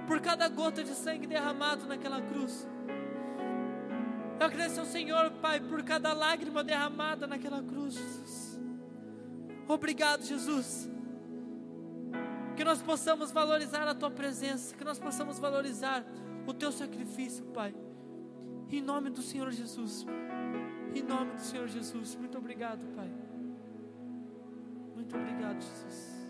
por 0.07 0.21
cada 0.21 0.47
gota 0.47 0.81
de 0.81 0.91
sangue 0.91 1.27
derramado 1.27 1.85
naquela 1.87 2.21
cruz. 2.21 2.65
Eu 4.39 4.45
agradeço 4.45 4.79
ao 4.79 4.85
Senhor, 4.85 5.29
Pai, 5.41 5.59
por 5.59 5.83
cada 5.83 6.13
lágrima 6.13 6.63
derramada 6.63 7.27
naquela 7.27 7.61
cruz, 7.61 7.95
Jesus. 7.95 8.61
Obrigado, 9.67 10.23
Jesus. 10.23 10.89
Que 12.55 12.63
nós 12.63 12.81
possamos 12.81 13.29
valorizar 13.29 13.85
a 13.89 13.93
Tua 13.93 14.09
presença, 14.09 14.73
que 14.73 14.85
nós 14.85 14.97
possamos 14.97 15.37
valorizar 15.37 16.05
o 16.47 16.53
Teu 16.53 16.71
sacrifício, 16.71 17.43
Pai. 17.47 17.75
Em 18.69 18.81
nome 18.81 19.09
do 19.09 19.21
Senhor 19.21 19.51
Jesus. 19.51 20.05
Em 20.93 21.01
nome 21.01 21.33
do 21.33 21.41
Senhor 21.41 21.67
Jesus. 21.67 22.15
Muito 22.15 22.37
obrigado, 22.37 22.81
Pai. 22.95 23.09
Muito 24.95 25.15
obrigado, 25.15 25.61
Jesus. 25.61 26.20